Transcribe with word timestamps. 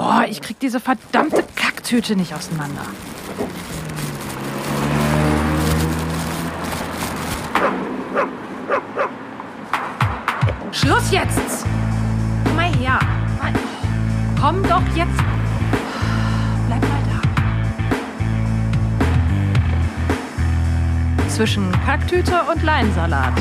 Boah, 0.00 0.24
ich 0.26 0.40
krieg 0.40 0.58
diese 0.58 0.80
verdammte 0.80 1.44
Kacktüte 1.54 2.16
nicht 2.16 2.32
auseinander. 2.32 2.86
Schluss 10.72 11.10
jetzt! 11.10 11.66
Komm 12.46 12.56
mal 12.56 12.74
her. 12.76 12.98
Komm 14.40 14.62
doch 14.62 14.80
jetzt. 14.94 15.22
Bleib 16.66 16.80
mal 16.80 17.02
da. 21.18 21.28
Zwischen 21.28 21.70
Kacktüte 21.84 22.40
und 22.50 22.62
Leinsalat. 22.62 23.34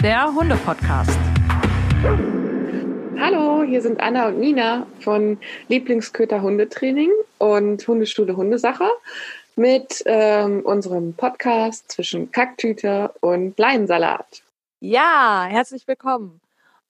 Der 0.00 0.24
Hunde-Podcast. 0.24 1.18
Hallo, 3.20 3.64
hier 3.64 3.82
sind 3.82 3.98
Anna 3.98 4.28
und 4.28 4.38
Nina 4.38 4.86
von 5.00 5.40
Lieblingsköter 5.66 6.40
Hundetraining 6.40 7.10
und 7.38 7.86
Hundeschule 7.88 8.36
Hundesache 8.36 8.88
mit 9.56 10.04
ähm, 10.06 10.60
unserem 10.64 11.14
Podcast 11.14 11.90
zwischen 11.90 12.30
Kacktüte 12.30 13.12
und 13.20 13.58
Leinsalat. 13.58 14.44
Ja, 14.78 15.46
herzlich 15.50 15.88
willkommen. 15.88 16.40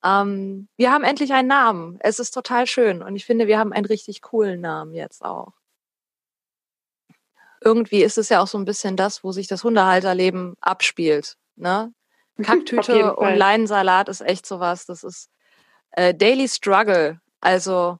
Ähm, 0.04 0.68
wir 0.77 0.92
haben 0.92 1.02
endlich 1.02 1.32
einen 1.32 1.48
Namen. 1.48 1.96
Es 2.01 2.18
ist 2.18 2.32
total 2.32 2.66
schön 2.66 3.02
und 3.02 3.16
ich 3.16 3.24
finde, 3.24 3.46
wir 3.46 3.59
haben 3.59 3.73
einen 3.73 3.87
richtig 3.87 4.20
coolen 4.20 4.60
Namen 4.60 4.92
jetzt 4.92 5.24
auch. 5.24 5.54
Irgendwie 7.62 8.02
ist 8.02 8.18
es 8.18 8.29
ja 8.29 8.42
auch 8.42 8.48
so 8.48 8.59
ein 8.59 8.66
bisschen 8.66 8.96
das, 8.96 9.24
wo 9.24 9.32
sich 9.32 9.46
das 9.46 9.65
Hundehalterleben 9.65 10.56
abspielt. 10.60 11.38
Ne? 11.56 11.95
Kacktüte 12.42 13.16
und 13.16 13.34
Leinensalat 13.34 14.10
ist 14.10 14.20
echt 14.20 14.45
sowas. 14.45 14.84
Das 14.84 15.02
ist 15.04 15.30
äh, 15.92 16.15
Daily 16.15 16.48
Struggle. 16.48 17.20
Also 17.41 17.98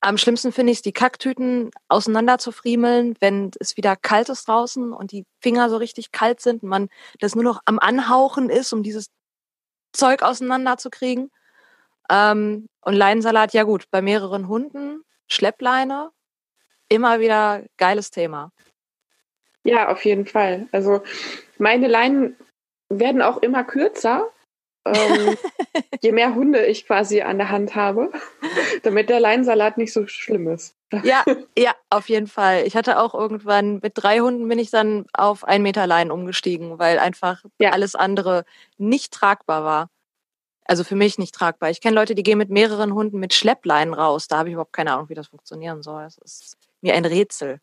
am 0.00 0.16
schlimmsten 0.16 0.52
finde 0.52 0.72
ich 0.72 0.78
es, 0.78 0.82
die 0.82 0.92
Kacktüten 0.92 1.70
auseinander 1.88 2.38
zu 2.38 2.52
friemeln, 2.52 3.16
wenn 3.20 3.50
es 3.58 3.76
wieder 3.76 3.96
kalt 3.96 4.28
ist 4.28 4.46
draußen 4.46 4.92
und 4.92 5.10
die 5.10 5.24
Finger 5.40 5.70
so 5.70 5.76
richtig 5.76 6.12
kalt 6.12 6.40
sind 6.40 6.62
und 6.62 6.68
man 6.68 6.88
das 7.20 7.34
nur 7.34 7.44
noch 7.44 7.60
am 7.64 7.78
Anhauchen 7.78 8.48
ist, 8.48 8.72
um 8.72 8.82
dieses 8.82 9.10
Zeug 9.92 10.22
auseinanderzukriegen. 10.22 11.30
Ähm, 12.10 12.68
und 12.80 12.94
Leinensalat, 12.94 13.52
ja 13.54 13.64
gut, 13.64 13.90
bei 13.90 14.00
mehreren 14.00 14.48
Hunden, 14.48 15.02
Schleppleine, 15.26 16.10
immer 16.88 17.20
wieder 17.20 17.64
geiles 17.76 18.10
Thema. 18.10 18.52
Ja, 19.64 19.88
auf 19.88 20.04
jeden 20.04 20.26
Fall. 20.26 20.68
Also 20.72 21.02
meine 21.58 21.88
Leinen 21.88 22.36
werden 22.88 23.20
auch 23.20 23.38
immer 23.38 23.64
kürzer, 23.64 24.30
ähm, 24.94 25.36
je 26.00 26.12
mehr 26.12 26.34
Hunde 26.34 26.66
ich 26.66 26.86
quasi 26.86 27.22
an 27.22 27.38
der 27.38 27.50
Hand 27.50 27.74
habe, 27.74 28.10
damit 28.82 29.08
der 29.08 29.20
Leinsalat 29.20 29.78
nicht 29.78 29.92
so 29.92 30.06
schlimm 30.06 30.48
ist. 30.48 30.74
ja, 31.02 31.24
ja, 31.58 31.74
auf 31.90 32.08
jeden 32.08 32.26
Fall. 32.26 32.66
Ich 32.66 32.76
hatte 32.76 33.00
auch 33.00 33.14
irgendwann 33.14 33.80
mit 33.82 33.92
drei 33.96 34.20
Hunden 34.20 34.48
bin 34.48 34.58
ich 34.58 34.70
dann 34.70 35.06
auf 35.12 35.44
ein 35.44 35.62
Meter 35.62 35.86
Leinen 35.86 36.10
umgestiegen, 36.10 36.78
weil 36.78 36.98
einfach 36.98 37.44
ja. 37.58 37.70
alles 37.70 37.94
andere 37.94 38.44
nicht 38.76 39.12
tragbar 39.12 39.64
war. 39.64 39.90
Also 40.64 40.84
für 40.84 40.96
mich 40.96 41.18
nicht 41.18 41.34
tragbar. 41.34 41.70
Ich 41.70 41.80
kenne 41.80 41.94
Leute, 41.94 42.14
die 42.14 42.22
gehen 42.22 42.36
mit 42.36 42.50
mehreren 42.50 42.92
Hunden 42.92 43.18
mit 43.18 43.32
Schleppleinen 43.32 43.94
raus. 43.94 44.28
Da 44.28 44.38
habe 44.38 44.50
ich 44.50 44.52
überhaupt 44.52 44.74
keine 44.74 44.92
Ahnung, 44.92 45.08
wie 45.08 45.14
das 45.14 45.28
funktionieren 45.28 45.82
soll. 45.82 46.04
Es 46.04 46.18
ist 46.18 46.58
mir 46.82 46.94
ein 46.94 47.06
Rätsel. 47.06 47.60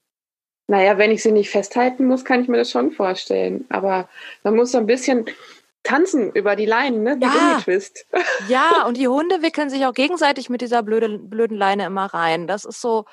Naja, 0.68 0.98
wenn 0.98 1.12
ich 1.12 1.22
sie 1.22 1.32
nicht 1.32 1.52
festhalten 1.52 2.06
muss, 2.06 2.26
kann 2.26 2.42
ich 2.42 2.48
mir 2.48 2.58
das 2.58 2.72
schon 2.72 2.92
vorstellen. 2.92 3.66
Aber 3.70 4.10
man 4.44 4.56
muss 4.56 4.72
so 4.72 4.80
ein 4.80 4.88
bisschen 4.88 5.26
tanzen 5.86 6.32
über 6.32 6.58
die 6.58 6.66
Leinen, 6.66 7.04
ne? 7.04 7.18
Die 7.18 7.26
ja. 7.26 7.62
Twist. 7.64 8.06
Ja, 8.50 8.86
und 8.86 8.98
die 8.98 9.08
Hunde 9.08 9.42
wickeln 9.42 9.70
sich 9.70 9.86
auch 9.86 9.94
gegenseitig 9.94 10.50
mit 10.50 10.62
dieser 10.62 10.84
blöde, 10.84 11.18
blöden 11.18 11.58
Leine 11.58 11.86
immer 11.86 12.06
rein. 12.08 12.48
Das 12.48 12.66
ist 12.66 12.82
so, 12.82 13.06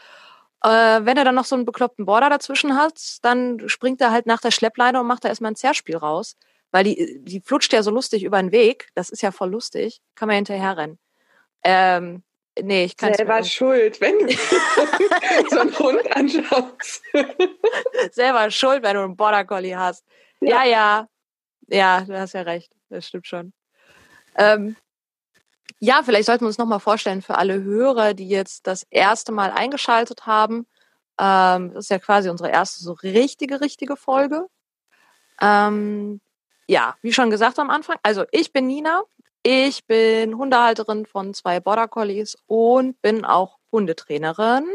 äh, 0.64 0.68
wenn 0.68 1.16
du 1.16 1.24
dann 1.24 1.34
noch 1.34 1.44
so 1.44 1.54
einen 1.54 1.64
bekloppten 1.64 2.06
Border 2.06 2.30
dazwischen 2.30 2.76
hast, 2.76 3.24
dann 3.24 3.68
springt 3.68 4.00
er 4.00 4.10
halt 4.10 4.26
nach 4.26 4.40
der 4.40 4.50
Schleppleine 4.50 5.00
und 5.00 5.06
macht 5.06 5.24
da 5.24 5.28
erstmal 5.28 5.52
ein 5.52 5.56
Zerrspiel 5.56 5.96
raus. 5.96 6.36
Weil 6.72 6.84
die, 6.84 7.20
die 7.22 7.40
flutscht 7.40 7.72
ja 7.72 7.82
so 7.82 7.90
lustig 7.90 8.24
über 8.24 8.40
den 8.40 8.50
Weg. 8.50 8.88
Das 8.94 9.10
ist 9.10 9.22
ja 9.22 9.30
voll 9.30 9.50
lustig. 9.50 10.00
Kann 10.14 10.28
man 10.28 10.36
hinterher 10.36 10.76
rennen. 10.76 10.98
Ähm, 11.64 12.22
nee, 12.60 12.84
ich 12.84 12.96
kann 12.96 13.12
Selber 13.14 13.44
schuld, 13.44 14.00
wenn 14.00 14.18
du 14.18 14.26
so 15.50 15.60
einen 15.60 15.78
Hund 15.78 16.16
anschaust. 16.16 17.02
Selber 18.10 18.50
schuld, 18.50 18.82
wenn 18.82 18.96
du 18.96 19.02
einen 19.02 19.16
Border 19.16 19.44
Collie 19.44 19.76
hast. 19.76 20.04
Ja, 20.40 20.64
ja, 20.64 20.64
ja, 20.64 21.08
ja, 21.72 22.02
du 22.02 22.18
hast 22.18 22.34
ja 22.34 22.42
recht. 22.42 22.72
Das 22.88 23.06
stimmt 23.06 23.26
schon. 23.26 23.52
Ähm, 24.36 24.76
ja, 25.80 26.02
vielleicht 26.04 26.26
sollten 26.26 26.44
wir 26.44 26.48
uns 26.48 26.58
nochmal 26.58 26.80
vorstellen 26.80 27.22
für 27.22 27.36
alle 27.36 27.62
Hörer, 27.62 28.14
die 28.14 28.28
jetzt 28.28 28.66
das 28.66 28.86
erste 28.90 29.32
Mal 29.32 29.50
eingeschaltet 29.50 30.26
haben. 30.26 30.66
Ähm, 31.18 31.72
das 31.74 31.86
ist 31.86 31.90
ja 31.90 31.98
quasi 31.98 32.28
unsere 32.28 32.50
erste 32.50 32.82
so 32.82 32.92
richtige, 32.92 33.60
richtige 33.60 33.96
Folge. 33.96 34.46
Ähm, 35.40 36.20
ja, 36.68 36.96
wie 37.02 37.12
schon 37.12 37.30
gesagt 37.30 37.58
am 37.58 37.70
Anfang, 37.70 37.96
also 38.02 38.24
ich 38.30 38.52
bin 38.52 38.66
Nina, 38.66 39.02
ich 39.42 39.84
bin 39.86 40.36
Hundehalterin 40.36 41.04
von 41.04 41.34
zwei 41.34 41.58
Border 41.58 41.88
Collies 41.88 42.36
und 42.46 43.00
bin 43.02 43.24
auch 43.24 43.58
Hundetrainerin 43.72 44.68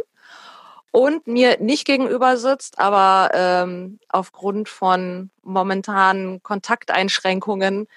und 0.91 1.27
mir 1.27 1.57
nicht 1.59 1.85
gegenüber 1.85 2.37
sitzt, 2.37 2.79
aber 2.79 3.31
ähm, 3.33 3.99
aufgrund 4.09 4.69
von 4.69 5.29
momentanen 5.43 6.41
Kontakteinschränkungen 6.43 7.87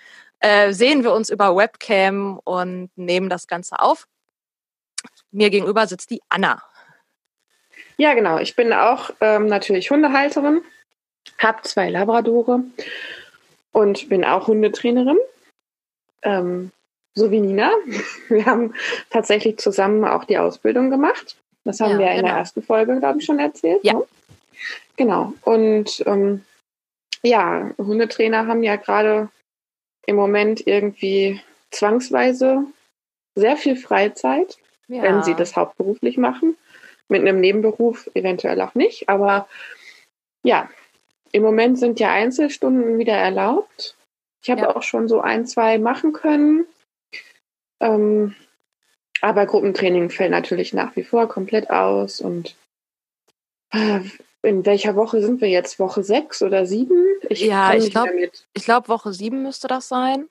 äh, 0.40 0.72
sehen 0.72 1.04
wir 1.04 1.12
uns 1.12 1.30
über 1.30 1.56
Webcam 1.56 2.40
und 2.44 2.90
nehmen 2.96 3.28
das 3.28 3.46
Ganze 3.46 3.78
auf. 3.80 4.06
Mir 5.30 5.50
gegenüber 5.50 5.86
sitzt 5.86 6.10
die 6.10 6.20
Anna. 6.28 6.62
Ja, 7.96 8.14
genau. 8.14 8.38
Ich 8.38 8.56
bin 8.56 8.72
auch 8.72 9.10
ähm, 9.20 9.46
natürlich 9.46 9.90
Hundehalterin, 9.90 10.62
habe 11.38 11.62
zwei 11.62 11.90
Labradore 11.90 12.64
und 13.72 14.08
bin 14.08 14.24
auch 14.24 14.46
Hundetrainerin. 14.46 15.18
Ähm, 16.22 16.72
so 17.14 17.30
wie 17.30 17.40
Nina. 17.40 17.70
Wir 18.28 18.46
haben 18.46 18.74
tatsächlich 19.10 19.58
zusammen 19.58 20.04
auch 20.04 20.24
die 20.24 20.38
Ausbildung 20.38 20.90
gemacht. 20.90 21.36
Das 21.64 21.80
haben 21.80 21.92
ja, 21.92 21.98
wir 21.98 22.10
in 22.10 22.16
genau. 22.16 22.28
der 22.28 22.36
ersten 22.38 22.62
Folge, 22.62 22.98
glaube 22.98 23.18
ich, 23.18 23.24
schon 23.24 23.38
erzählt. 23.38 23.80
Ja. 23.82 23.94
Ne? 23.94 24.06
Genau. 24.96 25.34
Und 25.42 26.02
ähm, 26.06 26.44
ja, 27.22 27.70
Hundetrainer 27.78 28.46
haben 28.46 28.62
ja 28.62 28.76
gerade 28.76 29.28
im 30.06 30.16
Moment 30.16 30.66
irgendwie 30.66 31.40
zwangsweise 31.70 32.64
sehr 33.34 33.56
viel 33.56 33.76
Freizeit, 33.76 34.58
ja. 34.88 35.02
wenn 35.02 35.22
sie 35.22 35.34
das 35.34 35.56
hauptberuflich 35.56 36.16
machen. 36.16 36.56
Mit 37.08 37.22
einem 37.22 37.40
Nebenberuf 37.40 38.08
eventuell 38.14 38.60
auch 38.60 38.74
nicht. 38.74 39.08
Aber 39.08 39.48
ja, 40.42 40.70
im 41.32 41.42
Moment 41.42 41.78
sind 41.78 42.00
ja 42.00 42.12
Einzelstunden 42.12 42.98
wieder 42.98 43.14
erlaubt. 43.14 43.96
Ich 44.42 44.50
habe 44.50 44.62
ja. 44.62 44.76
auch 44.76 44.82
schon 44.82 45.08
so 45.08 45.20
ein, 45.20 45.46
zwei 45.46 45.78
machen 45.78 46.12
können. 46.12 46.66
Ähm, 47.80 48.34
aber 49.20 49.46
Gruppentraining 49.46 50.10
fällt 50.10 50.30
natürlich 50.30 50.72
nach 50.72 50.96
wie 50.96 51.04
vor 51.04 51.28
komplett 51.28 51.70
aus. 51.70 52.20
Und 52.20 52.56
äh, 53.72 54.00
in 54.42 54.64
welcher 54.64 54.96
Woche 54.96 55.20
sind 55.20 55.40
wir 55.40 55.48
jetzt? 55.48 55.78
Woche 55.78 56.02
sechs 56.02 56.42
oder 56.42 56.66
sieben? 56.66 57.04
Ich 57.28 57.40
ja, 57.42 57.74
ich 57.74 57.90
glaube, 57.90 58.30
ich 58.54 58.64
glaube, 58.64 58.88
Woche 58.88 59.12
sieben 59.12 59.42
müsste 59.42 59.68
das 59.68 59.88
sein. 59.88 60.28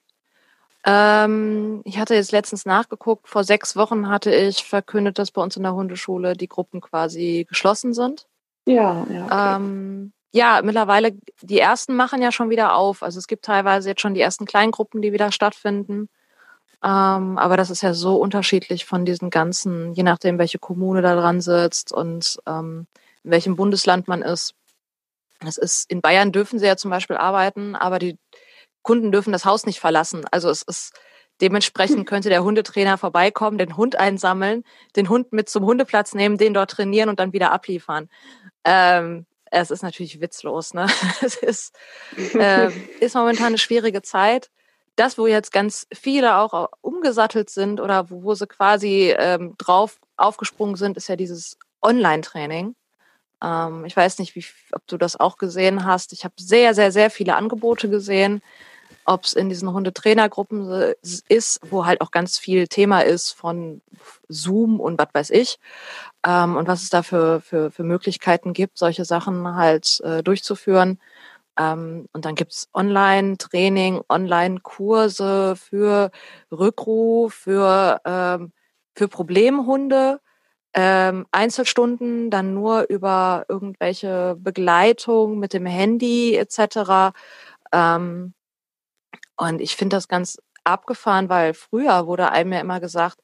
Ähm, 0.85 1.81
ich 1.83 1.99
hatte 1.99 2.15
jetzt 2.15 2.31
letztens 2.31 2.65
nachgeguckt. 2.65 3.27
Vor 3.27 3.43
sechs 3.43 3.75
Wochen 3.75 4.07
hatte 4.07 4.33
ich 4.33 4.63
verkündet, 4.63 5.19
dass 5.19 5.31
bei 5.31 5.41
uns 5.41 5.57
in 5.57 5.63
der 5.63 5.75
Hundeschule 5.75 6.33
die 6.33 6.47
Gruppen 6.47 6.81
quasi 6.81 7.45
geschlossen 7.47 7.93
sind. 7.93 8.27
Ja, 8.65 9.05
ja. 9.11 9.25
Okay. 9.25 9.55
Ähm, 9.55 10.13
ja, 10.31 10.61
mittlerweile, 10.63 11.17
die 11.41 11.59
ersten 11.59 11.95
machen 11.95 12.21
ja 12.21 12.31
schon 12.31 12.49
wieder 12.49 12.75
auf. 12.75 13.03
Also 13.03 13.19
es 13.19 13.27
gibt 13.27 13.45
teilweise 13.45 13.89
jetzt 13.89 14.01
schon 14.01 14.13
die 14.13 14.21
ersten 14.21 14.45
Kleingruppen, 14.45 15.01
die 15.01 15.11
wieder 15.11 15.31
stattfinden. 15.31 16.07
Ähm, 16.83 17.37
aber 17.37 17.57
das 17.57 17.69
ist 17.69 17.81
ja 17.81 17.93
so 17.93 18.15
unterschiedlich 18.15 18.85
von 18.85 19.03
diesen 19.05 19.29
ganzen, 19.29 19.93
je 19.93 20.03
nachdem, 20.03 20.37
welche 20.37 20.59
Kommune 20.59 21.01
da 21.01 21.15
dran 21.15 21.41
sitzt 21.41 21.91
und 21.91 22.39
ähm, 22.45 22.87
in 23.23 23.31
welchem 23.31 23.55
Bundesland 23.55 24.07
man 24.07 24.21
ist. 24.21 24.53
Es 25.45 25.57
ist, 25.57 25.89
in 25.91 26.01
Bayern 26.01 26.31
dürfen 26.31 26.59
sie 26.59 26.65
ja 26.65 26.77
zum 26.77 26.91
Beispiel 26.91 27.17
arbeiten, 27.17 27.75
aber 27.75 27.99
die 27.99 28.17
Kunden 28.81 29.11
dürfen 29.11 29.33
das 29.33 29.45
Haus 29.45 29.65
nicht 29.65 29.79
verlassen. 29.79 30.25
Also 30.31 30.49
es 30.49 30.61
ist 30.61 30.93
dementsprechend 31.41 32.05
könnte 32.07 32.29
der 32.29 32.43
Hundetrainer 32.43 32.97
vorbeikommen, 32.97 33.57
den 33.57 33.75
Hund 33.75 33.97
einsammeln, 33.97 34.63
den 34.95 35.09
Hund 35.09 35.33
mit 35.33 35.49
zum 35.49 35.65
Hundeplatz 35.65 36.13
nehmen, 36.13 36.37
den 36.37 36.53
dort 36.53 36.71
trainieren 36.71 37.09
und 37.09 37.19
dann 37.19 37.33
wieder 37.33 37.51
abliefern. 37.51 38.09
Ähm, 38.63 39.25
es 39.51 39.71
ist 39.71 39.83
natürlich 39.83 40.21
witzlos, 40.21 40.73
ne? 40.73 40.87
Es 41.21 41.35
ist, 41.35 41.75
äh, 42.35 42.69
ist 42.99 43.15
momentan 43.15 43.47
eine 43.47 43.57
schwierige 43.57 44.01
Zeit 44.01 44.49
das, 44.99 45.17
wo 45.17 45.27
jetzt 45.27 45.51
ganz 45.51 45.87
viele 45.93 46.37
auch 46.37 46.69
umgesattelt 46.81 47.49
sind 47.49 47.79
oder 47.79 48.09
wo, 48.09 48.23
wo 48.23 48.35
sie 48.35 48.47
quasi 48.47 49.15
ähm, 49.17 49.55
drauf 49.57 49.99
aufgesprungen 50.17 50.75
sind, 50.75 50.97
ist 50.97 51.07
ja 51.07 51.15
dieses 51.15 51.57
Online-Training. 51.81 52.75
Ähm, 53.41 53.85
ich 53.85 53.95
weiß 53.95 54.19
nicht, 54.19 54.35
wie, 54.35 54.45
ob 54.73 54.85
du 54.87 54.97
das 54.97 55.19
auch 55.19 55.37
gesehen 55.37 55.85
hast. 55.85 56.11
Ich 56.13 56.25
habe 56.25 56.33
sehr, 56.37 56.73
sehr, 56.73 56.91
sehr 56.91 57.09
viele 57.09 57.35
Angebote 57.35 57.89
gesehen, 57.89 58.41
ob 59.05 59.23
es 59.23 59.33
in 59.33 59.49
diesen 59.49 59.71
Hundetrainergruppen 59.71 60.93
ist, 61.29 61.59
wo 61.69 61.85
halt 61.85 62.01
auch 62.01 62.11
ganz 62.11 62.37
viel 62.37 62.67
Thema 62.67 63.01
ist 63.01 63.31
von 63.31 63.81
Zoom 64.27 64.79
und 64.79 64.99
was 64.99 65.09
weiß 65.13 65.29
ich. 65.31 65.59
ähm, 66.25 66.57
und 66.57 66.67
was 66.67 66.83
es 66.83 66.89
da 66.89 67.03
für, 67.03 67.41
für, 67.41 67.71
für 67.71 67.83
Möglichkeiten 67.83 68.53
gibt, 68.53 68.77
solche 68.77 69.05
Sachen 69.05 69.55
halt 69.55 70.01
äh, 70.03 70.21
durchzuführen. 70.23 70.99
Ähm, 71.59 72.07
und 72.13 72.25
dann 72.25 72.35
gibt's 72.35 72.69
Online-Training, 72.73 74.01
Online-Kurse 74.09 75.55
für 75.57 76.11
Rückruf, 76.51 77.33
für, 77.33 78.01
ähm, 78.05 78.53
für 78.95 79.07
Problemhunde, 79.09 80.21
ähm, 80.73 81.25
Einzelstunden, 81.31 82.29
dann 82.31 82.53
nur 82.53 82.89
über 82.89 83.45
irgendwelche 83.49 84.37
Begleitung 84.39 85.39
mit 85.39 85.53
dem 85.53 85.65
Handy 85.65 86.35
etc. 86.35 87.13
Ähm, 87.73 88.33
und 89.37 89.61
ich 89.61 89.75
finde 89.75 89.97
das 89.97 90.07
ganz 90.07 90.37
abgefahren, 90.63 91.29
weil 91.29 91.53
früher 91.53 92.07
wurde 92.07 92.31
einem 92.31 92.53
ja 92.53 92.59
immer 92.61 92.79
gesagt, 92.79 93.19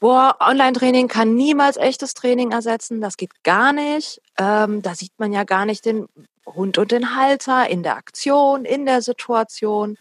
boah, 0.00 0.36
Online-Training 0.40 1.08
kann 1.08 1.34
niemals 1.34 1.76
echtes 1.76 2.14
Training 2.14 2.52
ersetzen, 2.52 3.00
das 3.00 3.16
geht 3.16 3.42
gar 3.42 3.72
nicht. 3.72 4.20
Ähm, 4.38 4.82
da 4.82 4.94
sieht 4.94 5.12
man 5.18 5.32
ja 5.32 5.44
gar 5.44 5.66
nicht 5.66 5.84
den 5.84 6.08
Hund 6.54 6.78
und 6.78 6.92
den 6.92 7.16
Halter 7.16 7.68
in 7.68 7.82
der 7.82 7.96
Aktion, 7.96 8.64
in 8.64 8.86
der 8.86 9.02
Situation. 9.02 9.98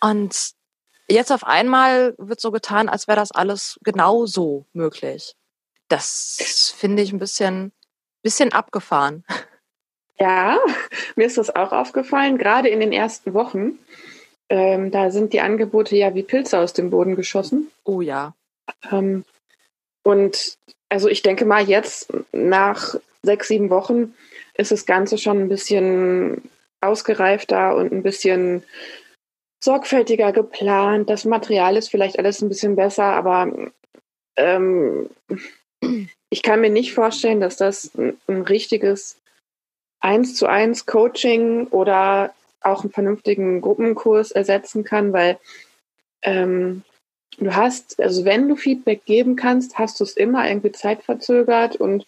Und 0.00 0.52
jetzt 1.08 1.32
auf 1.32 1.44
einmal 1.44 2.14
wird 2.18 2.40
so 2.40 2.50
getan, 2.50 2.88
als 2.88 3.08
wäre 3.08 3.18
das 3.18 3.32
alles 3.32 3.78
genauso 3.82 4.66
möglich. 4.72 5.34
Das 5.88 6.74
finde 6.76 7.02
ich 7.02 7.12
ein 7.12 7.18
bisschen, 7.18 7.72
bisschen 8.22 8.52
abgefahren. 8.52 9.24
Ja, 10.20 10.58
mir 11.14 11.28
ist 11.28 11.38
das 11.38 11.54
auch 11.54 11.70
aufgefallen, 11.70 12.38
gerade 12.38 12.68
in 12.68 12.80
den 12.80 12.92
ersten 12.92 13.34
Wochen. 13.34 13.78
Ähm, 14.48 14.90
da 14.90 15.12
sind 15.12 15.32
die 15.32 15.40
Angebote 15.40 15.94
ja 15.94 16.12
wie 16.14 16.24
Pilze 16.24 16.58
aus 16.58 16.72
dem 16.72 16.90
Boden 16.90 17.14
geschossen. 17.14 17.70
Oh 17.84 18.00
ja. 18.00 18.34
Ähm, 18.90 19.24
und 20.02 20.58
also 20.88 21.08
ich 21.08 21.22
denke 21.22 21.44
mal, 21.44 21.68
jetzt 21.68 22.12
nach 22.32 22.96
sechs, 23.22 23.48
sieben 23.48 23.70
Wochen 23.70 24.14
ist 24.58 24.72
das 24.72 24.84
Ganze 24.84 25.16
schon 25.16 25.40
ein 25.40 25.48
bisschen 25.48 26.42
ausgereifter 26.80 27.74
und 27.76 27.92
ein 27.92 28.02
bisschen 28.02 28.62
sorgfältiger 29.64 30.32
geplant. 30.32 31.08
Das 31.08 31.24
Material 31.24 31.76
ist 31.76 31.88
vielleicht 31.88 32.18
alles 32.18 32.42
ein 32.42 32.48
bisschen 32.48 32.76
besser, 32.76 33.04
aber 33.04 33.70
ähm, 34.36 35.08
ich 36.30 36.42
kann 36.42 36.60
mir 36.60 36.70
nicht 36.70 36.92
vorstellen, 36.92 37.40
dass 37.40 37.56
das 37.56 37.94
ein, 37.94 38.16
ein 38.26 38.42
richtiges 38.42 39.16
eins 40.00 40.36
zu 40.36 40.46
eins 40.46 40.86
Coaching 40.86 41.66
oder 41.68 42.34
auch 42.60 42.82
einen 42.82 42.92
vernünftigen 42.92 43.60
Gruppenkurs 43.60 44.30
ersetzen 44.30 44.84
kann, 44.84 45.12
weil 45.12 45.38
ähm, 46.22 46.82
du 47.38 47.54
hast, 47.54 48.00
also 48.00 48.24
wenn 48.24 48.48
du 48.48 48.56
Feedback 48.56 49.04
geben 49.04 49.36
kannst, 49.36 49.78
hast 49.78 50.00
du 50.00 50.04
es 50.04 50.16
immer 50.16 50.48
irgendwie 50.48 50.72
zeitverzögert 50.72 51.76
und 51.76 52.06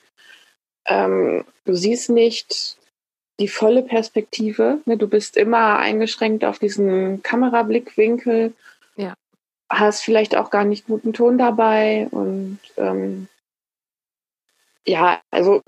ähm, 0.90 1.44
du 1.64 1.74
siehst 1.74 2.10
nicht 2.10 2.76
die 3.38 3.48
volle 3.48 3.82
Perspektive. 3.82 4.80
Ne? 4.84 4.98
Du 4.98 5.08
bist 5.08 5.36
immer 5.36 5.78
eingeschränkt 5.78 6.44
auf 6.44 6.58
diesen 6.58 7.22
Kamerablickwinkel. 7.22 8.52
Ja. 8.96 9.14
Hast 9.70 10.02
vielleicht 10.02 10.36
auch 10.36 10.50
gar 10.50 10.64
nicht 10.64 10.86
guten 10.86 11.12
Ton 11.12 11.38
dabei 11.38 12.08
und 12.10 12.58
ähm, 12.76 13.28
ja, 14.84 15.20
also 15.30 15.62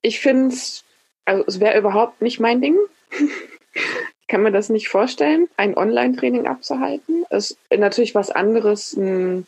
ich 0.00 0.20
finde 0.20 0.54
es, 0.54 0.84
also 1.24 1.44
es 1.46 1.58
wäre 1.58 1.78
überhaupt 1.78 2.22
nicht 2.22 2.38
mein 2.38 2.62
Ding. 2.62 2.76
ich 3.74 4.26
kann 4.28 4.42
mir 4.42 4.52
das 4.52 4.68
nicht 4.68 4.88
vorstellen, 4.88 5.48
ein 5.56 5.76
Online-Training 5.76 6.46
abzuhalten. 6.46 7.24
Es 7.30 7.50
ist 7.50 7.78
natürlich 7.78 8.14
was 8.14 8.30
anderes, 8.30 8.96
eine 8.96 9.44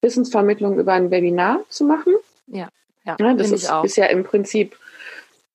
Wissensvermittlung 0.00 0.78
über 0.78 0.94
ein 0.94 1.10
Webinar 1.10 1.62
zu 1.68 1.84
machen. 1.84 2.14
Ja, 2.46 2.68
ja, 3.04 3.16
ja 3.18 3.34
das 3.34 3.50
ist, 3.50 3.70
ist, 3.84 3.96
ja 3.96 4.06
im 4.06 4.24
Prinzip 4.24 4.76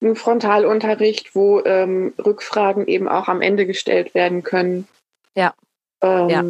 ein 0.01 0.15
Frontalunterricht, 0.15 1.35
wo 1.35 1.61
ähm, 1.65 2.13
Rückfragen 2.17 2.87
eben 2.87 3.07
auch 3.07 3.27
am 3.27 3.41
Ende 3.41 3.65
gestellt 3.65 4.13
werden 4.13 4.43
können. 4.43 4.87
Ja. 5.35 5.53
Ähm, 6.01 6.29
ja. 6.29 6.43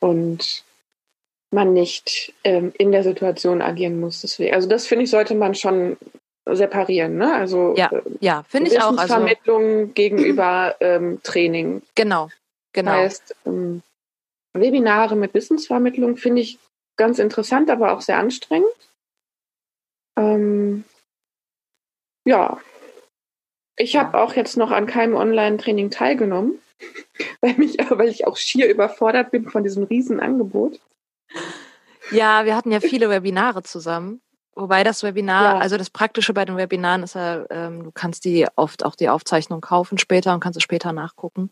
Und 0.00 0.64
man 1.52 1.72
nicht 1.72 2.32
ähm, 2.44 2.72
in 2.78 2.92
der 2.92 3.02
Situation 3.02 3.60
agieren 3.60 3.98
muss. 3.98 4.20
Deswegen, 4.20 4.54
also 4.54 4.68
das 4.68 4.86
finde 4.86 5.04
ich, 5.04 5.10
sollte 5.10 5.34
man 5.34 5.54
schon 5.54 5.96
separieren. 6.48 7.16
Ne? 7.16 7.34
Also 7.34 7.74
ja, 7.76 7.90
äh, 7.90 8.02
ja 8.20 8.44
finde 8.48 8.70
ich 8.70 8.80
auch. 8.80 8.96
Also 8.96 9.14
Vermittlung 9.14 9.94
gegenüber 9.94 10.76
ähm, 10.80 11.20
Training. 11.22 11.82
Genau, 11.94 12.28
genau. 12.72 12.92
Das 12.92 12.98
heißt, 12.98 13.36
ähm, 13.46 13.82
Webinare 14.52 15.16
mit 15.16 15.34
Wissensvermittlung 15.34 16.16
finde 16.16 16.42
ich 16.42 16.58
ganz 16.96 17.18
interessant, 17.18 17.70
aber 17.70 17.92
auch 17.92 18.00
sehr 18.00 18.18
anstrengend. 18.18 18.68
Ähm, 20.18 20.84
ja, 22.24 22.58
ich 23.76 23.96
habe 23.96 24.18
auch 24.18 24.34
jetzt 24.34 24.56
noch 24.56 24.70
an 24.70 24.86
keinem 24.86 25.14
Online-Training 25.14 25.90
teilgenommen, 25.90 26.60
weil, 27.40 27.54
mich, 27.54 27.78
weil 27.90 28.08
ich 28.08 28.26
auch 28.26 28.36
schier 28.36 28.68
überfordert 28.68 29.30
bin 29.30 29.48
von 29.48 29.64
diesem 29.64 29.84
Riesenangebot. 29.84 30.80
Ja, 32.10 32.44
wir 32.44 32.56
hatten 32.56 32.72
ja 32.72 32.80
viele 32.80 33.08
Webinare 33.08 33.62
zusammen. 33.62 34.20
Wobei 34.54 34.84
das 34.84 35.02
Webinar, 35.02 35.54
ja. 35.54 35.58
also 35.58 35.78
das 35.78 35.90
Praktische 35.90 36.34
bei 36.34 36.44
den 36.44 36.56
Webinaren 36.56 37.04
ist 37.04 37.14
ja, 37.14 37.46
ähm, 37.50 37.84
du 37.84 37.92
kannst 37.92 38.24
die 38.24 38.46
oft 38.56 38.84
auch 38.84 38.96
die 38.96 39.08
Aufzeichnung 39.08 39.60
kaufen 39.60 39.96
später 39.96 40.34
und 40.34 40.40
kannst 40.40 40.56
es 40.56 40.62
später 40.62 40.92
nachgucken. 40.92 41.50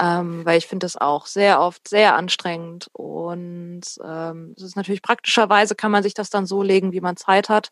Ähm, 0.00 0.44
weil 0.46 0.58
ich 0.58 0.68
finde 0.68 0.84
das 0.84 0.96
auch 0.96 1.26
sehr 1.26 1.60
oft 1.60 1.88
sehr 1.88 2.14
anstrengend 2.14 2.88
und 2.92 3.82
ähm, 4.04 4.54
es 4.56 4.62
ist 4.62 4.76
natürlich 4.76 5.02
praktischerweise 5.02 5.74
kann 5.74 5.90
man 5.90 6.04
sich 6.04 6.14
das 6.14 6.30
dann 6.30 6.46
so 6.46 6.62
legen, 6.62 6.92
wie 6.92 7.00
man 7.00 7.16
Zeit 7.16 7.48
hat 7.48 7.70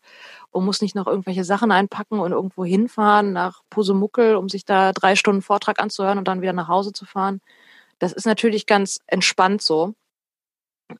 und 0.51 0.65
muss 0.65 0.81
nicht 0.81 0.93
noch 0.93 1.07
irgendwelche 1.07 1.45
Sachen 1.45 1.71
einpacken 1.71 2.19
und 2.19 2.33
irgendwo 2.33 2.65
hinfahren 2.65 3.31
nach 3.31 3.61
Pusemuckel, 3.69 4.35
um 4.35 4.49
sich 4.49 4.65
da 4.65 4.91
drei 4.91 5.15
Stunden 5.15 5.41
Vortrag 5.41 5.79
anzuhören 5.79 6.17
und 6.17 6.27
dann 6.27 6.41
wieder 6.41 6.51
nach 6.51 6.67
Hause 6.67 6.91
zu 6.91 7.05
fahren. 7.05 7.39
Das 7.99 8.11
ist 8.11 8.25
natürlich 8.25 8.65
ganz 8.65 8.99
entspannt 9.07 9.61
so. 9.61 9.93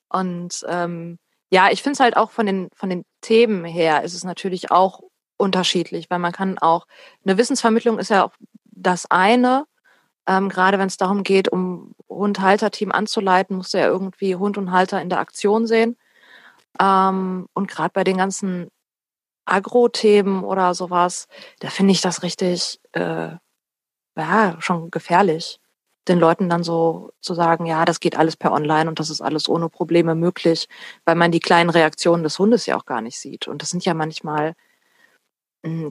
Und 0.10 0.66
ähm, 0.70 1.20
ja, 1.50 1.70
ich 1.72 1.84
finde 1.84 1.94
es 1.96 2.00
halt 2.00 2.18
auch 2.18 2.32
von 2.32 2.46
den, 2.46 2.70
von 2.74 2.90
den 2.90 3.04
Themen 3.22 3.66
her 3.66 4.04
ist 4.04 4.14
es 4.14 4.24
natürlich 4.24 4.72
auch 4.72 5.02
unterschiedlich, 5.38 6.10
weil 6.10 6.20
man 6.20 6.32
kann 6.32 6.58
auch, 6.58 6.88
eine 7.26 7.38
Wissensvermittlung 7.38 8.00
ist 8.00 8.10
ja 8.10 8.26
auch 8.26 8.34
das 8.66 9.10
eine, 9.10 9.66
ähm, 10.28 10.50
gerade 10.50 10.80
wenn 10.80 10.88
es 10.88 10.98
darum 10.98 11.24
geht, 11.24 11.50
um 11.50 11.96
Hund-Halter-Team 12.10 12.92
anzuleiten, 12.92 13.58
musst 13.58 13.74
du 13.74 13.80
ja 13.80 13.88
irgendwie 13.88 14.36
Hund 14.36 14.58
und 14.58 14.72
Halter 14.72 15.02
in 15.02 15.10
der 15.10 15.20
Aktion 15.20 15.68
sehen. 15.68 15.98
Ähm, 16.80 17.48
und 17.54 17.68
gerade 17.70 17.92
bei 17.94 18.04
den 18.04 18.18
ganzen 18.18 18.70
Agro-Themen 19.46 20.44
oder 20.44 20.74
sowas, 20.76 21.28
da 21.60 21.70
finde 21.70 21.94
ich 21.94 22.02
das 22.02 22.24
richtig, 22.24 22.80
äh, 22.94 23.32
ja, 24.18 24.56
schon 24.60 24.92
gefährlich 24.92 25.60
den 26.08 26.20
Leuten 26.20 26.50
dann 26.50 26.64
so 26.64 27.12
zu 27.22 27.34
sagen, 27.34 27.66
ja, 27.66 27.86
das 27.86 28.00
geht 28.00 28.18
alles 28.18 28.38
per 28.38 28.52
Online 28.52 28.90
und 28.90 29.00
das 29.00 29.10
ist 29.10 29.22
alles 29.22 29.50
ohne 29.50 29.70
Probleme 29.70 30.16
möglich, 30.16 30.68
weil 31.06 31.16
man 31.16 31.32
die 31.32 31.40
kleinen 31.40 31.70
Reaktionen 31.70 32.24
des 32.24 32.40
Hundes 32.40 32.66
ja 32.66 32.78
auch 32.78 32.86
gar 32.86 33.02
nicht 33.02 33.20
sieht. 33.20 33.48
Und 33.48 33.62
das 33.62 33.70
sind 33.70 33.86
ja 33.86 33.94
manchmal 33.94 34.50
hm, 34.50 34.54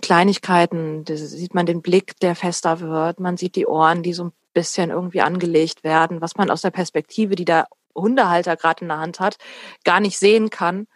Kleinigkeiten, 0.01 1.05
da 1.05 1.17
sieht 1.17 1.55
man 1.55 1.67
den 1.67 1.83
Blick, 1.83 2.19
der 2.21 2.35
fester 2.35 2.81
wird, 2.81 3.21
man 3.21 3.37
sieht 3.37 3.57
die 3.57 3.67
Ohren, 3.67 4.03
die 4.03 4.13
so 4.13 4.25
ein 4.25 4.33
bisschen 4.55 4.91
irgendwie 4.91 5.21
angelegt 5.21 5.85
werden, 5.85 6.21
was 6.21 6.37
man 6.37 6.51
aus 6.51 6.63
der 6.63 6.71
Perspektive, 6.71 7.35
die 7.35 7.45
der 7.45 7.67
Hundehalter 7.95 8.57
gerade 8.57 8.83
in 8.83 8.89
der 8.89 8.99
Hand 8.99 9.21
hat, 9.21 9.37
gar 9.85 10.01
nicht 10.01 10.19
sehen 10.19 10.51
kann. 10.51 10.87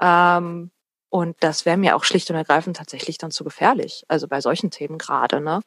Ähm, 0.00 0.70
und 1.10 1.36
das 1.40 1.66
wäre 1.66 1.76
mir 1.76 1.96
auch 1.96 2.04
schlicht 2.04 2.30
und 2.30 2.36
ergreifend 2.36 2.76
tatsächlich 2.76 3.18
dann 3.18 3.30
zu 3.30 3.44
gefährlich. 3.44 4.04
Also 4.08 4.28
bei 4.28 4.40
solchen 4.40 4.70
Themen 4.70 4.96
gerade, 4.96 5.40
ne? 5.40 5.60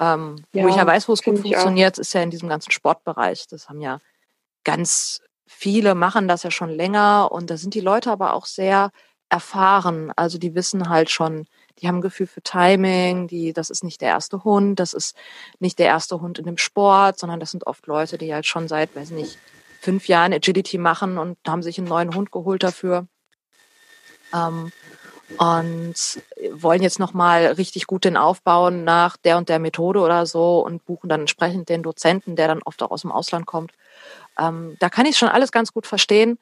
Ähm, 0.00 0.44
ja, 0.52 0.64
wo 0.64 0.68
ich 0.68 0.76
ja 0.76 0.86
weiß, 0.86 1.08
wo 1.08 1.12
es 1.12 1.22
gut 1.22 1.38
funktioniert, 1.38 1.98
ist 1.98 2.12
ja 2.12 2.22
in 2.22 2.30
diesem 2.30 2.48
ganzen 2.48 2.70
Sportbereich. 2.72 3.46
Das 3.48 3.68
haben 3.68 3.80
ja 3.80 4.00
ganz 4.64 5.22
viele 5.46 5.94
machen 5.94 6.28
das 6.28 6.42
ja 6.42 6.50
schon 6.50 6.70
länger 6.70 7.30
und 7.32 7.50
da 7.50 7.56
sind 7.56 7.74
die 7.74 7.80
Leute 7.80 8.10
aber 8.10 8.34
auch 8.34 8.46
sehr 8.46 8.90
erfahren. 9.28 10.12
Also 10.16 10.38
die 10.38 10.54
wissen 10.54 10.88
halt 10.88 11.10
schon, 11.10 11.46
die 11.78 11.88
haben 11.88 11.96
ein 11.98 12.02
Gefühl 12.02 12.26
für 12.26 12.42
Timing, 12.42 13.26
die, 13.28 13.52
das 13.52 13.70
ist 13.70 13.84
nicht 13.84 14.00
der 14.00 14.08
erste 14.08 14.44
Hund, 14.44 14.80
das 14.80 14.92
ist 14.92 15.16
nicht 15.58 15.78
der 15.78 15.86
erste 15.86 16.20
Hund 16.20 16.38
in 16.38 16.44
dem 16.44 16.58
Sport, 16.58 17.18
sondern 17.18 17.40
das 17.40 17.50
sind 17.50 17.66
oft 17.66 17.86
Leute, 17.86 18.18
die 18.18 18.32
halt 18.34 18.46
schon 18.46 18.68
seit, 18.68 18.94
weiß 18.94 19.10
nicht, 19.10 19.38
fünf 19.80 20.08
Jahren 20.08 20.32
Agility 20.32 20.78
machen 20.78 21.18
und 21.18 21.38
haben 21.46 21.62
sich 21.62 21.78
einen 21.78 21.88
neuen 21.88 22.14
Hund 22.14 22.32
geholt 22.32 22.62
dafür. 22.62 23.06
Ähm, 24.34 24.70
und 25.38 25.94
wollen 26.52 26.82
jetzt 26.82 26.98
nochmal 26.98 27.46
richtig 27.46 27.86
gut 27.86 28.04
den 28.04 28.16
aufbauen 28.16 28.84
nach 28.84 29.16
der 29.16 29.36
und 29.36 29.48
der 29.48 29.58
Methode 29.58 30.00
oder 30.00 30.26
so 30.26 30.64
und 30.64 30.84
buchen 30.84 31.08
dann 31.08 31.20
entsprechend 31.20 31.68
den 31.68 31.82
Dozenten, 31.82 32.36
der 32.36 32.48
dann 32.48 32.62
oft 32.64 32.82
auch 32.82 32.90
aus 32.90 33.02
dem 33.02 33.12
Ausland 33.12 33.46
kommt. 33.46 33.72
Ähm, 34.38 34.76
da 34.80 34.88
kann 34.88 35.06
ich 35.06 35.16
schon 35.16 35.28
alles 35.28 35.52
ganz 35.52 35.72
gut 35.72 35.86
verstehen. 35.86 36.38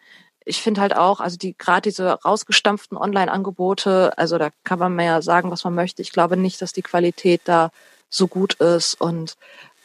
Ich 0.49 0.63
finde 0.63 0.81
halt 0.81 0.97
auch, 0.97 1.21
also 1.21 1.37
die 1.37 1.57
gerade 1.57 1.83
diese 1.83 2.11
rausgestampften 2.11 2.97
Online-Angebote, 2.97 4.17
also 4.17 4.39
da 4.39 4.51
kann 4.65 4.79
man 4.79 4.99
ja 4.99 5.21
sagen, 5.23 5.51
was 5.51 5.65
man 5.65 5.75
möchte. 5.75 6.03
Ich 6.03 6.13
glaube 6.13 6.37
nicht, 6.37 6.63
dass 6.63 6.73
die 6.73 6.83
Qualität 6.83 7.43
da 7.45 7.71
so 8.11 8.29
gut 8.29 8.55
ist. 8.55 9.01
Und 9.01 9.37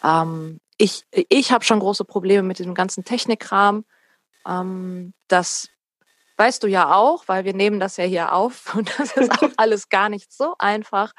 ähm, 0.03 0.59
ich, 0.77 1.05
ich 1.11 1.51
habe 1.51 1.65
schon 1.65 1.79
große 1.79 2.05
Probleme 2.05 2.43
mit 2.43 2.59
diesem 2.59 2.73
ganzen 2.73 3.03
Technikkram. 3.03 3.85
Ähm, 4.47 5.13
das 5.27 5.69
weißt 6.37 6.63
du 6.63 6.67
ja 6.67 6.95
auch, 6.95 7.27
weil 7.27 7.45
wir 7.45 7.53
nehmen 7.53 7.79
das 7.79 7.97
ja 7.97 8.05
hier 8.05 8.33
auf 8.33 8.75
und 8.75 8.91
das 8.97 9.15
ist 9.17 9.31
auch 9.31 9.49
alles 9.57 9.89
gar 9.89 10.09
nicht 10.09 10.31
so 10.31 10.55
einfach. 10.59 11.13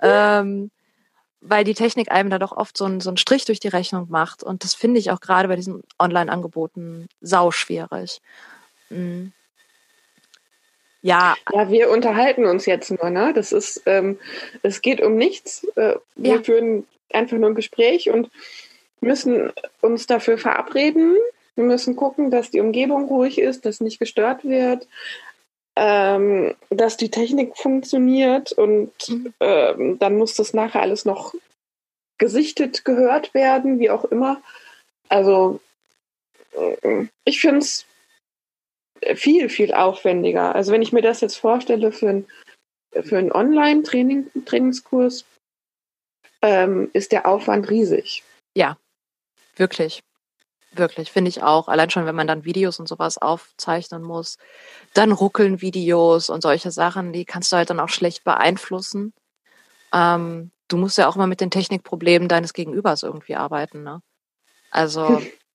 Ähm, 0.00 0.70
weil 1.40 1.64
die 1.64 1.74
Technik 1.74 2.10
einem 2.10 2.30
da 2.30 2.38
doch 2.38 2.52
oft 2.52 2.76
so 2.76 2.84
einen, 2.84 3.00
so 3.00 3.10
einen 3.10 3.16
Strich 3.16 3.44
durch 3.44 3.60
die 3.60 3.68
Rechnung 3.68 4.06
macht. 4.08 4.42
Und 4.42 4.64
das 4.64 4.74
finde 4.74 4.98
ich 4.98 5.10
auch 5.10 5.20
gerade 5.20 5.48
bei 5.48 5.56
diesen 5.56 5.82
Online-Angeboten 5.98 7.08
sauschwierig. 7.20 8.20
Mhm. 8.90 9.32
Ja. 11.02 11.36
Ja, 11.52 11.70
wir 11.70 11.90
unterhalten 11.90 12.46
uns 12.46 12.66
jetzt 12.66 12.90
nur, 12.90 13.10
ne? 13.10 13.32
Das 13.32 13.52
ist, 13.52 13.82
ähm, 13.86 14.18
es 14.62 14.82
geht 14.82 15.00
um 15.00 15.16
nichts. 15.16 15.64
Äh, 15.76 15.96
wir 16.16 16.36
ja. 16.36 16.42
führen 16.42 16.86
einfach 17.12 17.36
nur 17.36 17.50
ein 17.50 17.54
Gespräch 17.54 18.10
und 18.10 18.30
müssen 19.00 19.52
uns 19.80 20.06
dafür 20.06 20.38
verabreden. 20.38 21.16
Wir 21.54 21.64
müssen 21.64 21.96
gucken, 21.96 22.30
dass 22.30 22.50
die 22.50 22.60
Umgebung 22.60 23.06
ruhig 23.06 23.38
ist, 23.38 23.64
dass 23.64 23.80
nicht 23.80 23.98
gestört 23.98 24.44
wird, 24.44 24.88
ähm, 25.76 26.54
dass 26.70 26.96
die 26.96 27.10
Technik 27.10 27.56
funktioniert 27.56 28.52
und 28.52 28.92
mhm. 29.08 29.32
ähm, 29.40 29.98
dann 29.98 30.16
muss 30.16 30.34
das 30.34 30.54
nachher 30.54 30.82
alles 30.82 31.04
noch 31.04 31.34
gesichtet 32.18 32.84
gehört 32.84 33.32
werden, 33.32 33.78
wie 33.78 33.90
auch 33.90 34.04
immer. 34.06 34.40
Also 35.08 35.60
äh, 36.52 37.06
ich 37.24 37.40
finde 37.40 37.58
es 37.58 37.86
viel, 39.14 39.48
viel 39.48 39.72
aufwendiger. 39.74 40.54
Also 40.54 40.72
wenn 40.72 40.82
ich 40.82 40.92
mir 40.92 41.02
das 41.02 41.20
jetzt 41.20 41.36
vorstelle 41.36 41.92
für, 41.92 42.08
ein, 42.08 42.26
für 43.02 43.18
einen 43.18 43.32
Online-Trainingskurs, 43.32 45.24
ähm, 46.42 46.90
ist 46.92 47.12
der 47.12 47.26
Aufwand 47.26 47.70
riesig. 47.70 48.22
Ja, 48.54 48.76
wirklich. 49.56 50.02
Wirklich, 50.72 51.10
finde 51.10 51.30
ich 51.30 51.42
auch. 51.42 51.68
Allein 51.68 51.88
schon, 51.90 52.04
wenn 52.06 52.14
man 52.14 52.26
dann 52.26 52.44
Videos 52.44 52.78
und 52.78 52.86
sowas 52.86 53.16
aufzeichnen 53.18 54.02
muss, 54.02 54.36
dann 54.92 55.12
ruckeln 55.12 55.62
Videos 55.62 56.28
und 56.28 56.42
solche 56.42 56.70
Sachen, 56.70 57.12
die 57.12 57.24
kannst 57.24 57.50
du 57.50 57.56
halt 57.56 57.70
dann 57.70 57.80
auch 57.80 57.88
schlecht 57.88 58.24
beeinflussen. 58.24 59.14
Ähm, 59.92 60.50
du 60.68 60.76
musst 60.76 60.98
ja 60.98 61.08
auch 61.08 61.16
immer 61.16 61.26
mit 61.26 61.40
den 61.40 61.50
Technikproblemen 61.50 62.28
deines 62.28 62.52
Gegenübers 62.52 63.02
irgendwie 63.02 63.36
arbeiten. 63.36 63.82
Ne? 63.82 64.02
Also, 64.70 65.22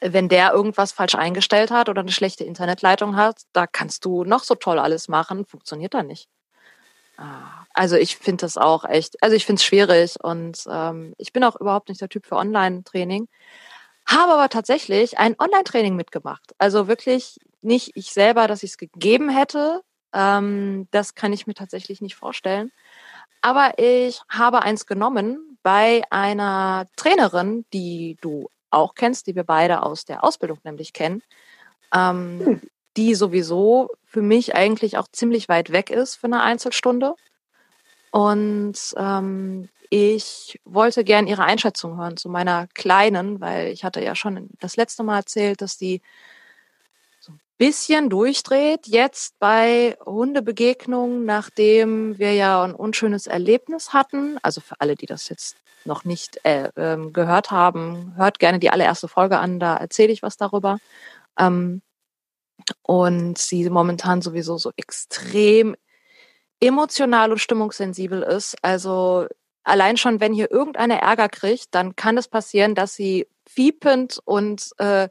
wenn 0.00 0.28
der 0.28 0.52
irgendwas 0.52 0.92
falsch 0.92 1.14
eingestellt 1.14 1.70
hat 1.70 1.88
oder 1.88 2.00
eine 2.00 2.12
schlechte 2.12 2.44
Internetleitung 2.44 3.16
hat, 3.16 3.42
da 3.52 3.66
kannst 3.66 4.04
du 4.04 4.24
noch 4.24 4.44
so 4.44 4.54
toll 4.54 4.78
alles 4.78 5.08
machen, 5.08 5.44
funktioniert 5.44 5.94
da 5.94 6.02
nicht. 6.02 6.28
Ah, 7.16 7.66
also 7.74 7.96
ich 7.96 8.16
finde 8.16 8.46
das 8.46 8.56
auch 8.56 8.84
echt, 8.84 9.22
also 9.22 9.36
ich 9.36 9.44
finde 9.44 9.60
es 9.60 9.64
schwierig 9.64 10.16
und 10.22 10.64
ähm, 10.70 11.14
ich 11.18 11.32
bin 11.32 11.44
auch 11.44 11.60
überhaupt 11.60 11.88
nicht 11.88 12.00
der 12.00 12.08
Typ 12.08 12.26
für 12.26 12.36
Online-Training. 12.36 13.28
Habe 14.06 14.32
aber 14.32 14.48
tatsächlich 14.48 15.18
ein 15.18 15.36
Online-Training 15.38 15.94
mitgemacht. 15.94 16.54
Also 16.58 16.88
wirklich 16.88 17.38
nicht 17.60 17.92
ich 17.94 18.12
selber, 18.12 18.48
dass 18.48 18.62
ich 18.62 18.70
es 18.70 18.78
gegeben 18.78 19.28
hätte. 19.28 19.82
Ähm, 20.14 20.88
das 20.90 21.14
kann 21.14 21.32
ich 21.32 21.46
mir 21.46 21.54
tatsächlich 21.54 22.00
nicht 22.00 22.16
vorstellen. 22.16 22.72
Aber 23.42 23.78
ich 23.78 24.20
habe 24.28 24.62
eins 24.62 24.86
genommen 24.86 25.58
bei 25.62 26.02
einer 26.10 26.86
Trainerin, 26.96 27.66
die 27.72 28.16
du 28.20 28.48
auch 28.70 28.94
kennst, 28.94 29.26
die 29.26 29.34
wir 29.34 29.44
beide 29.44 29.82
aus 29.82 30.04
der 30.04 30.24
Ausbildung 30.24 30.58
nämlich 30.64 30.92
kennen, 30.92 31.22
ähm, 31.94 32.40
hm. 32.44 32.60
die 32.96 33.14
sowieso 33.14 33.90
für 34.04 34.22
mich 34.22 34.54
eigentlich 34.54 34.98
auch 34.98 35.08
ziemlich 35.12 35.48
weit 35.48 35.70
weg 35.72 35.90
ist 35.90 36.16
für 36.16 36.26
eine 36.26 36.42
Einzelstunde. 36.42 37.14
Und 38.10 38.76
ähm, 38.96 39.68
ich 39.88 40.60
wollte 40.64 41.04
gern 41.04 41.26
Ihre 41.26 41.44
Einschätzung 41.44 41.96
hören 41.96 42.16
zu 42.16 42.28
meiner 42.28 42.68
Kleinen, 42.74 43.40
weil 43.40 43.68
ich 43.68 43.84
hatte 43.84 44.02
ja 44.02 44.14
schon 44.14 44.48
das 44.60 44.76
letzte 44.76 45.02
Mal 45.02 45.18
erzählt, 45.18 45.60
dass 45.62 45.76
die 45.76 46.00
bisschen 47.60 48.08
durchdreht 48.08 48.86
jetzt 48.86 49.38
bei 49.38 49.94
Hundebegegnungen, 50.06 51.26
nachdem 51.26 52.18
wir 52.18 52.32
ja 52.32 52.64
ein 52.64 52.74
unschönes 52.74 53.26
Erlebnis 53.26 53.92
hatten. 53.92 54.38
Also 54.42 54.62
für 54.62 54.80
alle, 54.80 54.94
die 54.94 55.04
das 55.04 55.28
jetzt 55.28 55.58
noch 55.84 56.04
nicht 56.04 56.40
äh, 56.46 56.70
äh, 56.74 57.10
gehört 57.10 57.50
haben, 57.50 58.14
hört 58.16 58.38
gerne 58.38 58.60
die 58.60 58.70
allererste 58.70 59.08
Folge 59.08 59.38
an, 59.38 59.60
da 59.60 59.76
erzähle 59.76 60.10
ich 60.10 60.22
was 60.22 60.38
darüber. 60.38 60.78
Ähm, 61.38 61.82
und 62.80 63.36
sie 63.36 63.68
momentan 63.68 64.22
sowieso 64.22 64.56
so 64.56 64.72
extrem 64.76 65.76
emotional 66.60 67.30
und 67.30 67.40
stimmungssensibel 67.40 68.22
ist. 68.22 68.56
Also 68.62 69.26
allein 69.64 69.98
schon, 69.98 70.18
wenn 70.18 70.32
hier 70.32 70.50
irgendeine 70.50 71.02
Ärger 71.02 71.28
kriegt, 71.28 71.74
dann 71.74 71.94
kann 71.94 72.16
es 72.16 72.26
passieren, 72.26 72.74
dass 72.74 72.94
sie 72.94 73.26
fiepend 73.46 74.18
und 74.24 74.70
äh, 74.78 75.10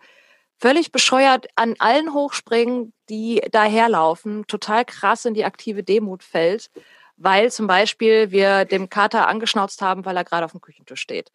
völlig 0.60 0.92
bescheuert 0.92 1.48
an 1.56 1.76
allen 1.80 2.14
hochspringen, 2.14 2.94
die 3.10 3.42
daherlaufen, 3.52 4.46
total 4.48 4.86
krass 4.86 5.26
in 5.26 5.34
die 5.34 5.46
aktive 5.46 5.84
Demut 5.84 6.24
fällt, 6.24 6.70
weil 7.18 7.52
zum 7.52 7.68
Beispiel 7.68 8.32
wir 8.32 8.66
dem 8.66 8.90
Kater 8.90 9.28
angeschnauzt 9.28 9.82
haben, 9.82 10.06
weil 10.06 10.18
er 10.18 10.24
gerade 10.24 10.46
auf 10.46 10.52
dem 10.52 10.62
Küchentisch 10.62 11.02
steht. 11.02 11.32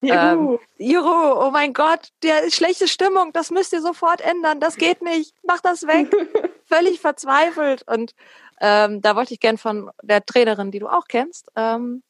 Juhu. 0.00 0.14
Ähm, 0.14 0.58
Juhu, 0.76 1.46
oh 1.46 1.50
mein 1.50 1.72
Gott, 1.72 2.08
der 2.22 2.42
ist 2.42 2.56
schlechte 2.56 2.88
Stimmung, 2.88 3.32
das 3.32 3.50
müsst 3.50 3.72
ihr 3.72 3.80
sofort 3.80 4.20
ändern, 4.20 4.60
das 4.60 4.76
geht 4.76 5.02
nicht, 5.02 5.34
mach 5.42 5.60
das 5.60 5.86
weg. 5.86 6.10
Völlig 6.66 7.00
verzweifelt. 7.00 7.84
Und 7.86 8.14
ähm, 8.60 9.00
da 9.00 9.16
wollte 9.16 9.34
ich 9.34 9.40
gern 9.40 9.58
von 9.58 9.90
der 10.02 10.24
Trainerin, 10.24 10.70
die 10.70 10.78
du 10.78 10.88
auch 10.88 11.06
kennst, 11.08 11.50
ähm, 11.56 12.02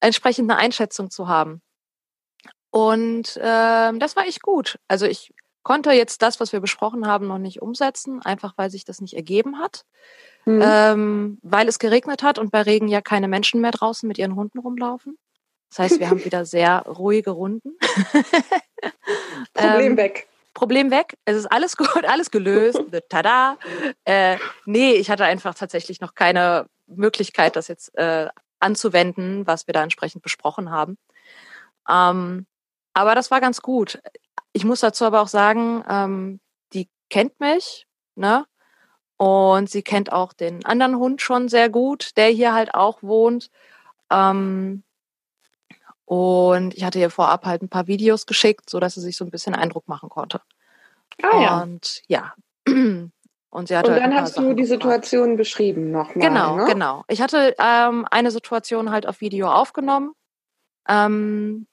entsprechend 0.00 0.50
eine 0.50 0.60
Einschätzung 0.60 1.10
zu 1.10 1.28
haben. 1.28 1.62
Und 2.70 3.38
ähm, 3.40 4.00
das 4.00 4.16
war 4.16 4.26
echt 4.26 4.42
gut. 4.42 4.78
Also 4.88 5.06
ich 5.06 5.32
konnte 5.64 5.90
jetzt 5.92 6.22
das, 6.22 6.38
was 6.38 6.52
wir 6.52 6.60
besprochen 6.60 7.06
haben, 7.06 7.26
noch 7.26 7.38
nicht 7.38 7.60
umsetzen, 7.60 8.22
einfach 8.22 8.52
weil 8.56 8.70
sich 8.70 8.84
das 8.84 9.00
nicht 9.00 9.14
ergeben 9.14 9.58
hat. 9.58 9.84
Mhm. 10.44 10.62
Ähm, 10.62 11.38
weil 11.42 11.66
es 11.68 11.78
geregnet 11.78 12.22
hat 12.22 12.38
und 12.38 12.52
bei 12.52 12.62
Regen 12.62 12.86
ja 12.86 13.00
keine 13.00 13.28
Menschen 13.28 13.60
mehr 13.60 13.70
draußen 13.72 14.06
mit 14.06 14.18
ihren 14.18 14.36
Hunden 14.36 14.58
rumlaufen. 14.58 15.18
Das 15.70 15.78
heißt, 15.80 16.00
wir 16.00 16.10
haben 16.10 16.24
wieder 16.24 16.44
sehr 16.44 16.82
ruhige 16.86 17.30
Runden. 17.30 17.76
Problem 19.54 19.92
ähm, 19.92 19.96
weg. 19.96 20.28
Problem 20.52 20.90
weg. 20.90 21.16
Es 21.24 21.36
ist 21.36 21.46
alles 21.46 21.76
gut, 21.78 22.04
alles 22.04 22.30
gelöst. 22.30 22.80
Tada. 23.08 23.58
Äh, 24.04 24.36
nee, 24.66 24.92
ich 24.92 25.10
hatte 25.10 25.24
einfach 25.24 25.54
tatsächlich 25.54 26.00
noch 26.00 26.14
keine 26.14 26.66
Möglichkeit, 26.86 27.56
das 27.56 27.68
jetzt 27.68 27.96
äh, 27.96 28.28
anzuwenden, 28.60 29.46
was 29.46 29.66
wir 29.66 29.72
da 29.72 29.82
entsprechend 29.82 30.22
besprochen 30.22 30.70
haben. 30.70 30.98
Ähm, 31.88 32.46
aber 32.92 33.14
das 33.14 33.30
war 33.30 33.40
ganz 33.40 33.60
gut. 33.60 33.98
Ich 34.54 34.64
muss 34.64 34.80
dazu 34.80 35.04
aber 35.04 35.20
auch 35.20 35.28
sagen, 35.28 35.84
ähm, 35.88 36.40
die 36.72 36.88
kennt 37.10 37.38
mich, 37.40 37.86
ne? 38.14 38.46
Und 39.16 39.68
sie 39.68 39.82
kennt 39.82 40.12
auch 40.12 40.32
den 40.32 40.64
anderen 40.64 40.96
Hund 40.96 41.20
schon 41.20 41.48
sehr 41.48 41.68
gut, 41.68 42.16
der 42.16 42.28
hier 42.28 42.54
halt 42.54 42.74
auch 42.74 43.02
wohnt. 43.02 43.50
Ähm, 44.10 44.84
und 46.04 46.74
ich 46.74 46.84
hatte 46.84 47.00
ihr 47.00 47.10
vorab 47.10 47.46
halt 47.46 47.62
ein 47.62 47.68
paar 47.68 47.88
Videos 47.88 48.26
geschickt, 48.26 48.70
so 48.70 48.78
dass 48.78 48.94
sie 48.94 49.00
sich 49.00 49.16
so 49.16 49.24
ein 49.24 49.30
bisschen 49.30 49.54
Eindruck 49.54 49.88
machen 49.88 50.08
konnte. 50.08 50.40
Ah, 51.22 51.40
ja. 51.40 51.62
Und 51.62 52.02
ja, 52.06 52.34
und, 52.68 53.68
sie 53.68 53.76
hatte 53.76 53.92
und 53.92 53.98
dann 53.98 54.14
hast 54.14 54.36
du 54.36 54.54
die 54.54 54.64
Situation 54.64 55.22
gefragt. 55.22 55.38
beschrieben 55.38 55.90
nochmal. 55.90 56.28
Genau, 56.28 56.56
ne? 56.58 56.64
genau. 56.66 57.04
Ich 57.08 57.20
hatte 57.20 57.56
ähm, 57.58 58.06
eine 58.08 58.30
Situation 58.30 58.90
halt 58.90 59.06
auf 59.06 59.20
Video 59.20 59.50
aufgenommen. 59.50 60.12
Ähm, 60.88 61.66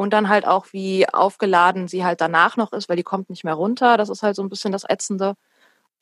und 0.00 0.14
dann 0.14 0.30
halt 0.30 0.46
auch, 0.46 0.72
wie 0.72 1.06
aufgeladen 1.06 1.86
sie 1.86 2.06
halt 2.06 2.22
danach 2.22 2.56
noch 2.56 2.72
ist, 2.72 2.88
weil 2.88 2.96
die 2.96 3.02
kommt 3.02 3.28
nicht 3.28 3.44
mehr 3.44 3.52
runter. 3.52 3.98
Das 3.98 4.08
ist 4.08 4.22
halt 4.22 4.34
so 4.34 4.42
ein 4.42 4.48
bisschen 4.48 4.72
das 4.72 4.88
Ätzende. 4.88 5.34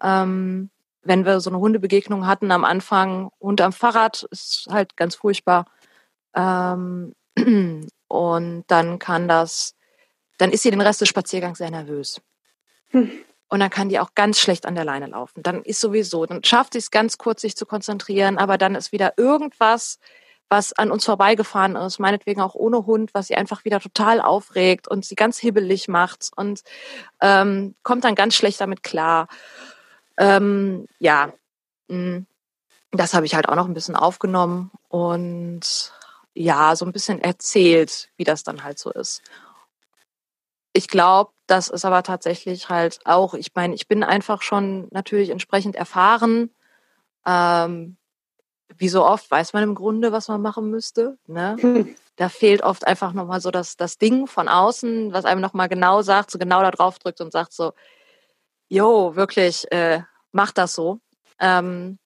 Ähm, 0.00 0.70
wenn 1.02 1.24
wir 1.24 1.40
so 1.40 1.50
eine 1.50 1.58
Hundebegegnung 1.58 2.24
hatten 2.24 2.52
am 2.52 2.64
Anfang, 2.64 3.32
Hund 3.40 3.60
am 3.60 3.72
Fahrrad, 3.72 4.22
ist 4.30 4.68
halt 4.70 4.96
ganz 4.96 5.16
furchtbar. 5.16 5.64
Ähm, 6.32 7.12
und 8.06 8.64
dann 8.68 9.00
kann 9.00 9.26
das, 9.26 9.74
dann 10.38 10.52
ist 10.52 10.62
sie 10.62 10.70
den 10.70 10.80
Rest 10.80 11.00
des 11.00 11.08
Spaziergangs 11.08 11.58
sehr 11.58 11.72
nervös. 11.72 12.20
Hm. 12.90 13.10
Und 13.48 13.58
dann 13.58 13.70
kann 13.70 13.88
die 13.88 13.98
auch 13.98 14.14
ganz 14.14 14.38
schlecht 14.38 14.64
an 14.64 14.76
der 14.76 14.84
Leine 14.84 15.08
laufen. 15.08 15.42
Dann 15.42 15.64
ist 15.64 15.80
sowieso, 15.80 16.24
dann 16.24 16.44
schafft 16.44 16.74
sie 16.74 16.78
es 16.78 16.92
ganz 16.92 17.18
kurz, 17.18 17.40
sich 17.40 17.56
zu 17.56 17.66
konzentrieren, 17.66 18.38
aber 18.38 18.58
dann 18.58 18.76
ist 18.76 18.92
wieder 18.92 19.14
irgendwas, 19.16 19.98
was 20.48 20.72
an 20.72 20.90
uns 20.90 21.04
vorbeigefahren 21.04 21.76
ist, 21.76 21.98
meinetwegen 21.98 22.40
auch 22.40 22.54
ohne 22.54 22.86
Hund, 22.86 23.12
was 23.12 23.26
sie 23.26 23.36
einfach 23.36 23.64
wieder 23.64 23.80
total 23.80 24.20
aufregt 24.20 24.88
und 24.88 25.04
sie 25.04 25.14
ganz 25.14 25.38
hibbelig 25.38 25.88
macht 25.88 26.30
und 26.36 26.62
ähm, 27.20 27.74
kommt 27.82 28.04
dann 28.04 28.14
ganz 28.14 28.34
schlecht 28.34 28.60
damit 28.60 28.82
klar. 28.82 29.28
Ähm, 30.16 30.86
ja, 30.98 31.32
mm, 31.88 32.20
das 32.92 33.14
habe 33.14 33.26
ich 33.26 33.34
halt 33.34 33.48
auch 33.48 33.56
noch 33.56 33.66
ein 33.66 33.74
bisschen 33.74 33.96
aufgenommen 33.96 34.70
und 34.88 35.92
ja, 36.34 36.76
so 36.76 36.86
ein 36.86 36.92
bisschen 36.92 37.20
erzählt, 37.20 38.10
wie 38.16 38.24
das 38.24 38.42
dann 38.42 38.64
halt 38.64 38.78
so 38.78 38.90
ist. 38.90 39.22
Ich 40.72 40.88
glaube, 40.88 41.32
das 41.46 41.68
ist 41.68 41.84
aber 41.84 42.02
tatsächlich 42.02 42.68
halt 42.68 43.00
auch, 43.04 43.34
ich 43.34 43.54
meine, 43.54 43.74
ich 43.74 43.88
bin 43.88 44.02
einfach 44.04 44.42
schon 44.42 44.88
natürlich 44.90 45.30
entsprechend 45.30 45.76
erfahren. 45.76 46.50
Ähm, 47.26 47.97
wie 48.76 48.88
so 48.88 49.04
oft 49.04 49.30
weiß 49.30 49.52
man 49.52 49.62
im 49.62 49.74
Grunde, 49.74 50.12
was 50.12 50.28
man 50.28 50.42
machen 50.42 50.70
müsste. 50.70 51.18
Ne? 51.26 51.56
Da 52.18 52.28
fehlt 52.28 52.64
oft 52.64 52.84
einfach 52.84 53.12
nochmal 53.12 53.40
so 53.40 53.52
das, 53.52 53.76
das 53.76 53.96
Ding 53.96 54.26
von 54.26 54.48
außen, 54.48 55.12
was 55.12 55.24
einem 55.24 55.40
nochmal 55.40 55.68
genau 55.68 56.02
sagt, 56.02 56.32
so 56.32 56.38
genau 56.40 56.60
da 56.62 56.72
drauf 56.72 56.98
drückt 56.98 57.20
und 57.20 57.30
sagt 57.30 57.52
so, 57.52 57.74
jo, 58.68 59.14
wirklich, 59.14 59.70
äh, 59.70 60.00
mach 60.32 60.50
das 60.50 60.74
so. 60.74 60.98
Ähm, 61.38 62.00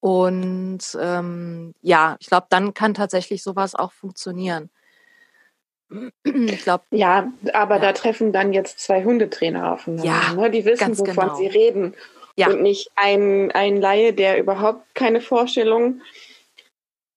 und 0.00 0.80
ähm, 1.00 1.72
ja, 1.82 2.16
ich 2.18 2.26
glaube, 2.26 2.48
dann 2.50 2.74
kann 2.74 2.94
tatsächlich 2.94 3.44
sowas 3.44 3.76
auch 3.76 3.92
funktionieren. 3.92 4.70
Ich 6.24 6.62
glaube. 6.62 6.84
Ja, 6.90 7.32
aber 7.52 7.76
ja. 7.76 7.80
da 7.80 7.92
treffen 7.92 8.32
dann 8.32 8.52
jetzt 8.52 8.80
zwei 8.80 9.04
Hundetrainer 9.04 9.72
aufeinander. 9.72 10.04
Ja, 10.04 10.32
ne? 10.34 10.50
Die 10.50 10.64
wissen, 10.64 10.98
wovon 10.98 11.14
genau. 11.14 11.36
sie 11.36 11.46
reden. 11.46 11.94
Ja. 12.36 12.48
Und 12.48 12.62
nicht 12.62 12.90
ein, 12.96 13.50
ein 13.52 13.80
Laie, 13.80 14.12
der 14.12 14.38
überhaupt 14.38 14.94
keine 14.94 15.20
Vorstellung 15.20 16.02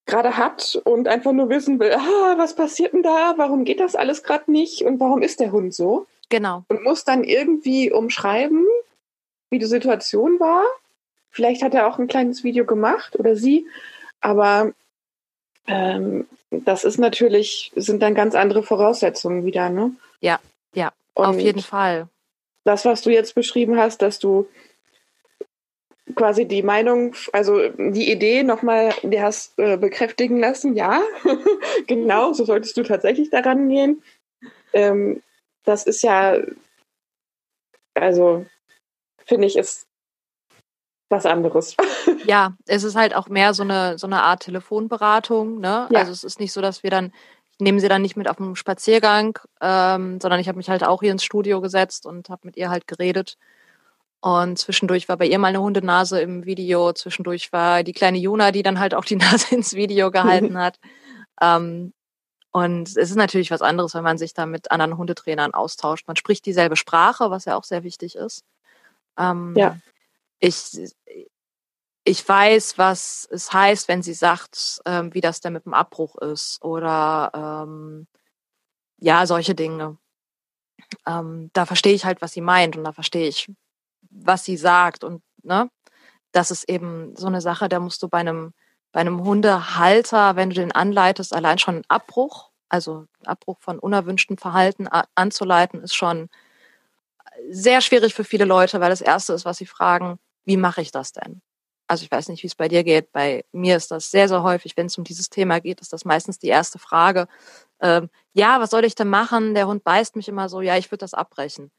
gerade 0.06 0.38
hat 0.38 0.80
und 0.86 1.08
einfach 1.08 1.32
nur 1.34 1.50
wissen 1.50 1.80
will, 1.80 1.94
ah, 1.94 2.38
was 2.38 2.56
passiert 2.56 2.94
denn 2.94 3.04
da? 3.04 3.36
Warum 3.38 3.64
geht 3.64 3.80
das 3.80 3.96
alles 3.96 4.24
gerade 4.24 4.52
nicht? 4.52 4.82
Und 4.82 5.00
warum 5.00 5.22
ist 5.22 5.40
der 5.40 5.52
Hund 5.52 5.74
so? 5.74 6.08
Genau. 6.30 6.64
Und 6.68 6.84
muss 6.84 7.04
dann 7.04 7.24
irgendwie 7.24 7.92
umschreiben, 7.92 8.66
wie 9.50 9.60
die 9.60 9.66
Situation 9.66 10.40
war. 10.40 10.64
Vielleicht 11.32 11.62
hat 11.62 11.74
er 11.74 11.88
auch 11.88 12.00
ein 12.00 12.08
kleines 12.08 12.44
Video 12.44 12.66
gemacht 12.66 13.18
oder 13.20 13.36
sie, 13.36 13.68
aber 14.20 14.74
ähm, 15.68 16.28
das 16.50 16.84
ist 16.84 16.98
natürlich, 16.98 17.72
sind 17.76 18.02
dann 18.02 18.16
ganz 18.16 18.34
andere 18.34 18.64
Voraussetzungen 18.64 19.46
wieder, 19.46 19.70
ne? 19.70 19.92
Ja, 20.22 20.40
ja, 20.74 20.92
und 21.14 21.26
auf 21.26 21.40
jeden 21.40 21.62
Fall. 21.62 22.08
Das, 22.64 22.86
was 22.86 23.02
du 23.02 23.12
jetzt 23.12 23.36
beschrieben 23.36 23.78
hast, 23.78 24.02
dass 24.02 24.18
du 24.20 24.48
quasi 26.16 26.46
die 26.46 26.64
Meinung, 26.64 27.16
also 27.34 27.70
die 27.70 28.12
Idee 28.12 28.44
nochmal, 28.44 28.94
die 29.04 29.22
hast 29.22 29.58
äh, 29.60 29.78
bekräftigen 29.78 30.40
lassen, 30.40 30.76
ja, 30.76 31.02
genau, 31.88 32.34
so 32.34 32.46
solltest 32.46 32.78
du 32.78 32.84
tatsächlich 32.84 33.30
daran 33.30 33.70
gehen. 33.70 34.04
Ähm, 34.74 35.22
das 35.64 35.86
ist 35.86 36.02
ja, 36.02 36.38
also 37.94 38.46
finde 39.26 39.48
ich, 39.48 39.58
ist 39.58 39.88
was 41.10 41.26
anderes. 41.26 41.76
ja, 42.26 42.54
es 42.68 42.84
ist 42.84 42.96
halt 42.96 43.16
auch 43.16 43.28
mehr 43.28 43.54
so 43.54 43.64
eine, 43.64 43.98
so 43.98 44.08
eine 44.08 44.24
Art 44.24 44.44
Telefonberatung. 44.44 45.60
Ne? 45.60 45.88
Ja. 45.90 46.00
Also 46.00 46.12
es 46.12 46.24
ist 46.24 46.40
nicht 46.40 46.54
so, 46.54 46.62
dass 46.62 46.84
wir 46.84 46.90
dann, 46.90 47.12
ich 47.52 47.60
nehme 47.60 47.80
sie 47.80 47.90
dann 47.90 48.02
nicht 48.02 48.16
mit 48.16 48.30
auf 48.30 48.40
einen 48.40 48.56
Spaziergang, 48.56 49.38
ähm, 49.62 50.20
sondern 50.22 50.40
ich 50.40 50.48
habe 50.48 50.58
mich 50.58 50.70
halt 50.70 50.84
auch 50.84 51.02
hier 51.02 51.12
ins 51.12 51.24
Studio 51.24 51.62
gesetzt 51.62 52.06
und 52.06 52.30
habe 52.30 52.42
mit 52.46 52.58
ihr 52.58 52.70
halt 52.70 52.88
geredet. 52.88 53.38
Und 54.22 54.60
zwischendurch 54.60 55.08
war 55.08 55.18
bei 55.18 55.28
ihr 55.28 55.40
mal 55.40 55.48
eine 55.48 55.62
Hundenase 55.62 56.20
im 56.22 56.46
Video. 56.46 56.92
Zwischendurch 56.92 57.54
war 57.54 57.84
die 57.84 57.94
kleine 57.94 58.18
Juna, 58.18 58.52
die 58.52 58.64
dann 58.64 58.80
halt 58.80 58.94
auch 58.94 59.06
die 59.06 59.16
Nase 59.18 59.56
ins 59.56 59.74
Video 59.74 60.12
gehalten 60.12 60.58
hat. 60.58 60.80
Ähm, 61.42 61.94
und 62.52 62.90
es 62.90 62.96
ist 62.96 63.16
natürlich 63.16 63.52
was 63.52 63.62
anderes, 63.62 63.94
wenn 63.94 64.04
man 64.04 64.18
sich 64.18 64.34
da 64.34 64.46
mit 64.46 64.72
anderen 64.72 64.98
Hundetrainern 64.98 65.54
austauscht. 65.54 66.08
Man 66.08 66.16
spricht 66.16 66.46
dieselbe 66.46 66.76
Sprache, 66.76 67.30
was 67.30 67.46
ja 67.46 67.56
auch 67.56 67.64
sehr 67.64 67.84
wichtig 67.84 68.16
ist. 68.16 68.44
Ähm, 69.18 69.54
ja. 69.56 69.78
Ich, 70.40 70.78
ich 72.04 72.28
weiß, 72.28 72.78
was 72.78 73.28
es 73.32 73.54
heißt, 73.54 73.88
wenn 73.88 74.02
sie 74.02 74.14
sagt, 74.14 74.82
ähm, 74.86 75.14
wie 75.14 75.22
das 75.22 75.42
denn 75.42 75.54
mit 75.54 75.66
dem 75.66 75.74
Abbruch 75.74 76.16
ist 76.18 76.64
oder 76.64 77.66
ähm, 77.68 78.08
ja, 78.98 79.26
solche 79.28 79.54
Dinge. 79.54 79.98
Ähm, 81.06 81.52
da 81.54 81.66
verstehe 81.66 81.94
ich 81.94 82.06
halt, 82.06 82.22
was 82.22 82.34
sie 82.34 82.42
meint 82.42 82.76
und 82.76 82.84
da 82.84 82.94
verstehe 82.94 83.28
ich, 83.28 83.52
was 84.10 84.44
sie 84.46 84.58
sagt 84.58 85.04
und 85.04 85.22
ne, 85.44 85.70
das 86.32 86.52
ist 86.52 86.70
eben 86.70 87.16
so 87.16 87.28
eine 87.28 87.42
Sache, 87.42 87.70
da 87.70 87.80
musst 87.80 88.04
du 88.04 88.08
bei 88.10 88.20
einem 88.20 88.54
bei 88.92 89.02
einem 89.02 89.24
Hundehalter, 89.24 90.36
wenn 90.36 90.50
du 90.50 90.56
den 90.56 90.72
anleitest, 90.72 91.36
allein 91.36 91.60
schon 91.60 91.76
einen 91.76 91.86
Abbruch, 91.90 92.50
also 92.70 93.06
Abbruch 93.26 93.58
von 93.60 93.80
unerwünschtem 93.80 94.38
Verhalten 94.38 94.88
anzuleiten, 95.16 95.84
ist 95.84 95.96
schon 95.96 96.30
sehr 97.50 97.82
schwierig 97.82 98.14
für 98.14 98.24
viele 98.24 98.46
Leute, 98.46 98.80
weil 98.80 98.90
das 98.90 99.02
erste 99.02 99.34
ist, 99.34 99.46
was 99.46 99.58
sie 99.58 99.66
fragen, 99.66 100.20
wie 100.46 100.58
mache 100.58 100.82
ich 100.82 100.92
das 100.92 101.14
denn? 101.14 101.42
Also 101.88 102.04
ich 102.04 102.12
weiß 102.12 102.30
nicht, 102.30 102.44
wie 102.44 102.48
es 102.48 102.56
bei 102.56 102.68
dir 102.68 102.84
geht. 102.84 103.12
Bei 103.12 103.44
mir 103.52 103.76
ist 103.76 103.92
das 103.92 104.12
sehr, 104.12 104.28
sehr 104.28 104.44
häufig, 104.44 104.78
wenn 104.78 104.88
es 104.88 104.98
um 104.98 105.04
dieses 105.04 105.30
Thema 105.30 105.60
geht, 105.60 105.82
ist 105.82 105.94
das 105.94 106.06
meistens 106.06 106.38
die 106.38 106.48
erste 106.48 106.78
Frage. 106.78 107.28
Ähm, 107.82 108.10
ja, 108.34 108.60
was 108.60 108.70
soll 108.70 108.86
ich 108.86 108.96
denn 108.96 109.10
machen? 109.10 109.56
Der 109.56 109.68
Hund 109.68 109.84
beißt 109.84 110.16
mich 110.16 110.28
immer 110.28 110.50
so. 110.50 110.62
Ja, 110.62 110.78
ich 110.78 110.92
würde 110.92 111.00
das 111.00 111.14
abbrechen. 111.14 111.72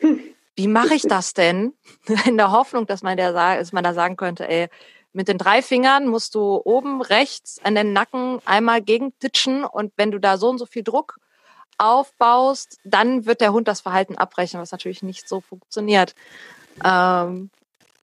Wie 0.58 0.66
mache 0.66 0.94
ich 0.94 1.02
das 1.02 1.34
denn? 1.34 1.72
In 2.26 2.36
der 2.36 2.50
Hoffnung, 2.50 2.84
dass 2.84 3.02
man, 3.02 3.16
der, 3.16 3.32
dass 3.32 3.72
man 3.72 3.84
da 3.84 3.94
sagen 3.94 4.16
könnte, 4.16 4.48
ey, 4.48 4.68
mit 5.12 5.28
den 5.28 5.38
drei 5.38 5.62
Fingern 5.62 6.08
musst 6.08 6.34
du 6.34 6.60
oben 6.64 7.00
rechts 7.00 7.60
an 7.62 7.76
den 7.76 7.92
Nacken 7.92 8.40
einmal 8.44 8.82
gegentitschen 8.82 9.64
und 9.64 9.92
wenn 9.96 10.10
du 10.10 10.18
da 10.18 10.36
so 10.36 10.50
und 10.50 10.58
so 10.58 10.66
viel 10.66 10.82
Druck 10.82 11.18
aufbaust, 11.78 12.78
dann 12.82 13.24
wird 13.24 13.40
der 13.40 13.52
Hund 13.52 13.68
das 13.68 13.82
Verhalten 13.82 14.16
abbrechen, 14.16 14.60
was 14.60 14.72
natürlich 14.72 15.04
nicht 15.04 15.28
so 15.28 15.40
funktioniert. 15.40 16.16
Ähm, 16.84 17.50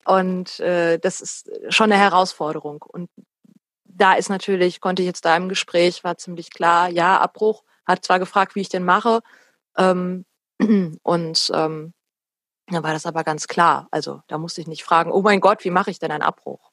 und 0.06 0.60
äh, 0.62 0.98
das 0.98 1.20
ist 1.20 1.52
schon 1.68 1.92
eine 1.92 2.02
Herausforderung. 2.02 2.86
Und 2.88 3.10
da 3.84 4.14
ist 4.14 4.30
natürlich, 4.30 4.80
konnte 4.80 5.02
ich 5.02 5.08
jetzt 5.08 5.26
da 5.26 5.36
im 5.36 5.50
Gespräch, 5.50 6.06
war 6.06 6.18
ziemlich 6.18 6.52
klar, 6.52 6.88
ja, 6.88 7.20
Abbruch, 7.20 7.64
hat 7.86 8.06
zwar 8.06 8.20
gefragt, 8.20 8.56
wie 8.56 8.62
ich 8.62 8.70
den 8.70 8.86
mache, 8.86 9.20
ähm, 9.78 10.24
und 11.04 11.52
ähm, 11.54 11.94
da 12.68 12.84
war 12.84 12.94
das 12.94 13.06
aber 13.06 13.24
ganz 13.24 13.48
klar. 13.48 13.88
Also 13.92 14.22
da 14.28 14.38
musste 14.38 14.62
ich 14.62 14.68
nicht 14.68 14.84
fragen, 14.84 15.12
oh 15.12 15.22
mein 15.22 15.40
Gott, 15.40 15.64
wie 15.64 15.70
mache 15.70 15.92
ich 15.92 16.00
denn 16.00 16.12
einen 16.12 16.24
Abbruch? 16.24 16.72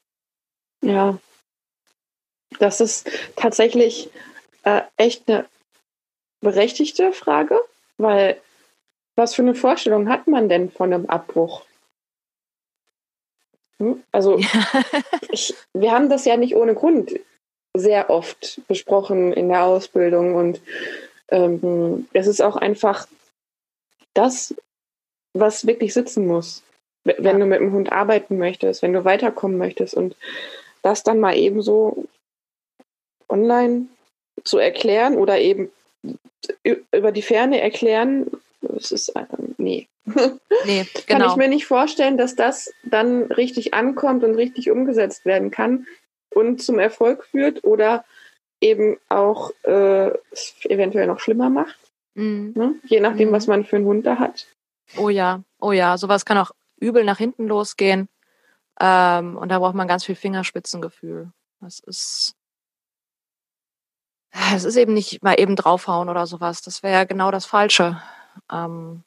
Ja, 0.82 1.18
das 2.58 2.80
ist 2.80 3.10
tatsächlich 3.36 4.10
äh, 4.64 4.82
echt 4.96 5.28
eine 5.28 5.46
berechtigte 6.40 7.12
Frage, 7.12 7.60
weil 7.98 8.40
was 9.14 9.34
für 9.34 9.42
eine 9.42 9.54
Vorstellung 9.54 10.08
hat 10.08 10.26
man 10.26 10.48
denn 10.48 10.70
von 10.70 10.92
einem 10.92 11.06
Abbruch? 11.06 11.64
Hm? 13.78 14.02
Also 14.12 14.38
ja. 14.38 14.48
ich, 15.30 15.54
wir 15.72 15.92
haben 15.92 16.08
das 16.08 16.24
ja 16.24 16.36
nicht 16.36 16.56
ohne 16.56 16.74
Grund 16.74 17.12
sehr 17.74 18.10
oft 18.10 18.60
besprochen 18.68 19.32
in 19.32 19.48
der 19.48 19.64
Ausbildung 19.64 20.34
und 20.34 20.60
ähm, 21.28 22.08
es 22.12 22.26
ist 22.26 22.42
auch 22.42 22.56
einfach 22.56 23.06
das, 24.14 24.54
was 25.34 25.66
wirklich 25.66 25.94
sitzen 25.94 26.26
muss, 26.26 26.62
wenn 27.04 27.24
ja. 27.24 27.32
du 27.32 27.46
mit 27.46 27.60
dem 27.60 27.72
Hund 27.72 27.92
arbeiten 27.92 28.38
möchtest, 28.38 28.82
wenn 28.82 28.92
du 28.92 29.04
weiterkommen 29.04 29.58
möchtest 29.58 29.94
und 29.94 30.16
das 30.82 31.02
dann 31.02 31.20
mal 31.20 31.36
eben 31.36 31.62
so 31.62 32.04
online 33.28 33.86
zu 34.44 34.58
erklären 34.58 35.16
oder 35.16 35.38
eben 35.38 35.70
über 36.92 37.12
die 37.12 37.22
Ferne 37.22 37.60
erklären, 37.60 38.30
das 38.60 38.92
ist, 38.92 39.10
äh, 39.10 39.26
nee. 39.58 39.88
Nee, 40.06 40.06
genau. 40.06 40.40
Kann 40.66 40.82
ich 40.96 41.06
genau. 41.06 41.36
mir 41.36 41.48
nicht 41.48 41.66
vorstellen, 41.66 42.18
dass 42.18 42.34
das 42.34 42.72
dann 42.84 43.24
richtig 43.24 43.74
ankommt 43.74 44.24
und 44.24 44.34
richtig 44.34 44.70
umgesetzt 44.70 45.24
werden 45.24 45.50
kann 45.50 45.86
und 46.34 46.62
zum 46.62 46.78
Erfolg 46.78 47.24
führt 47.24 47.64
oder 47.64 48.04
eben 48.60 48.98
auch 49.08 49.50
äh, 49.64 50.10
eventuell 50.64 51.06
noch 51.06 51.20
schlimmer 51.20 51.50
macht. 51.50 51.78
Mhm. 52.14 52.52
Ne? 52.56 52.74
Je 52.84 53.00
nachdem, 53.00 53.28
mhm. 53.28 53.32
was 53.32 53.46
man 53.46 53.64
für 53.64 53.76
einen 53.76 53.86
Hund 53.86 54.06
da 54.06 54.18
hat. 54.18 54.46
Oh 54.96 55.08
ja, 55.08 55.42
oh 55.58 55.72
ja, 55.72 55.96
sowas 55.96 56.24
kann 56.24 56.38
auch 56.38 56.50
übel 56.76 57.04
nach 57.04 57.18
hinten 57.18 57.46
losgehen. 57.46 58.08
Ähm, 58.80 59.36
und 59.36 59.48
da 59.48 59.58
braucht 59.58 59.74
man 59.74 59.88
ganz 59.88 60.04
viel 60.04 60.16
Fingerspitzengefühl. 60.16 61.32
Das 61.60 61.80
ist, 61.80 62.34
es 64.54 64.64
ist 64.64 64.76
eben 64.76 64.94
nicht 64.94 65.22
mal 65.22 65.38
eben 65.38 65.56
draufhauen 65.56 66.08
oder 66.08 66.26
sowas. 66.26 66.62
Das 66.62 66.82
wäre 66.82 66.94
ja 66.94 67.04
genau 67.04 67.30
das 67.30 67.46
Falsche. 67.46 68.02
Ähm, 68.50 69.04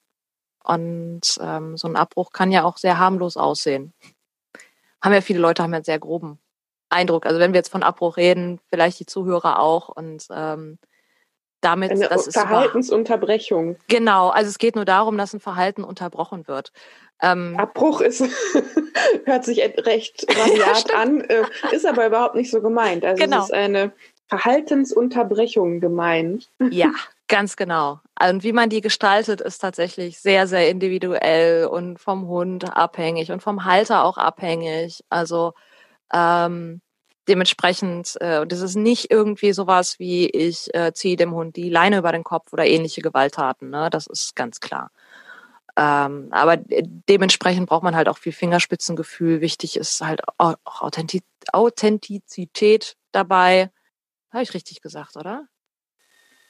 und 0.64 1.22
ähm, 1.42 1.78
so 1.78 1.88
ein 1.88 1.96
Abbruch 1.96 2.32
kann 2.32 2.52
ja 2.52 2.64
auch 2.64 2.78
sehr 2.78 2.98
harmlos 2.98 3.38
aussehen. 3.38 3.94
Haben 5.02 5.14
ja 5.14 5.22
viele 5.22 5.40
Leute 5.40 5.62
haben 5.62 5.72
ja 5.72 5.78
einen 5.78 5.84
sehr 5.86 6.00
groben 6.00 6.40
Eindruck. 6.90 7.26
Also 7.26 7.40
wenn 7.40 7.54
wir 7.54 7.60
jetzt 7.60 7.72
von 7.72 7.84
Abbruch 7.84 8.18
reden, 8.18 8.60
vielleicht 8.70 9.00
die 9.00 9.06
Zuhörer 9.06 9.60
auch 9.60 9.90
und 9.90 10.26
ähm, 10.32 10.80
damit 11.62 11.92
eine 11.92 12.08
das 12.08 12.28
Verhaltensunterbrechung. 12.32 13.78
Genau, 13.88 14.30
also 14.30 14.50
es 14.50 14.58
geht 14.58 14.76
nur 14.76 14.86
darum, 14.86 15.18
dass 15.18 15.34
ein 15.34 15.40
Verhalten 15.40 15.84
unterbrochen 15.84 16.48
wird. 16.48 16.72
Ähm, 17.22 17.56
Abbruch 17.58 18.02
ist 18.02 18.24
hört 19.26 19.46
sich 19.46 19.60
recht 19.60 20.26
rabiat 20.38 20.94
an, 20.94 21.22
äh, 21.22 21.44
ist 21.72 21.86
aber 21.86 22.08
überhaupt 22.08 22.36
nicht 22.36 22.52
so 22.52 22.62
gemeint. 22.62 23.06
Also 23.06 23.24
genau. 23.24 23.40
es 23.40 23.46
ist 23.46 23.54
eine 23.54 23.94
Verhaltensunterbrechung 24.28 25.80
gemeint. 25.80 26.50
Ja, 26.72 26.92
Ganz 27.28 27.56
genau. 27.56 28.02
Und 28.22 28.44
wie 28.44 28.54
man 28.54 28.70
die 28.70 28.82
gestaltet, 28.82 29.42
ist 29.42 29.58
tatsächlich 29.58 30.20
sehr, 30.20 30.46
sehr 30.46 30.70
individuell 30.70 31.66
und 31.66 32.00
vom 32.00 32.28
Hund 32.28 32.78
abhängig 32.78 33.32
und 33.32 33.42
vom 33.42 33.66
Halter 33.66 34.04
auch 34.04 34.18
abhängig. 34.18 35.04
Also 35.10 35.54
ähm, 36.14 36.82
dementsprechend, 37.28 38.18
äh, 38.20 38.40
und 38.40 38.52
das 38.52 38.62
ist 38.62 38.76
nicht 38.76 39.12
irgendwie 39.12 39.54
sowas 39.54 40.00
wie 40.00 40.28
ich 40.28 40.74
äh, 40.74 40.94
ziehe 40.94 41.16
dem 41.16 41.34
Hund 41.34 41.56
die 41.56 41.70
Leine 41.70 41.98
über 42.00 42.12
den 42.12 42.24
Kopf 42.24 42.54
oder 42.54 42.66
ähnliche 42.66 43.02
Gewalttaten. 43.02 43.70
Ne? 43.70 43.90
Das 43.90 44.08
ist 44.08 44.36
ganz 44.36 44.60
klar. 44.60 44.92
Ähm, 45.78 46.30
aber 46.32 46.58
dementsprechend 46.58 47.68
braucht 47.68 47.84
man 47.84 47.96
halt 47.96 48.08
auch 48.08 48.18
viel 48.18 48.32
Fingerspitzengefühl. 48.32 49.42
Wichtig 49.42 49.76
ist 49.76 50.00
halt 50.02 50.22
auch 50.38 50.56
Authentizität 51.52 52.96
dabei. 53.12 53.70
Habe 54.32 54.44
ich 54.44 54.54
richtig 54.54 54.82
gesagt, 54.82 55.18
oder? 55.18 55.48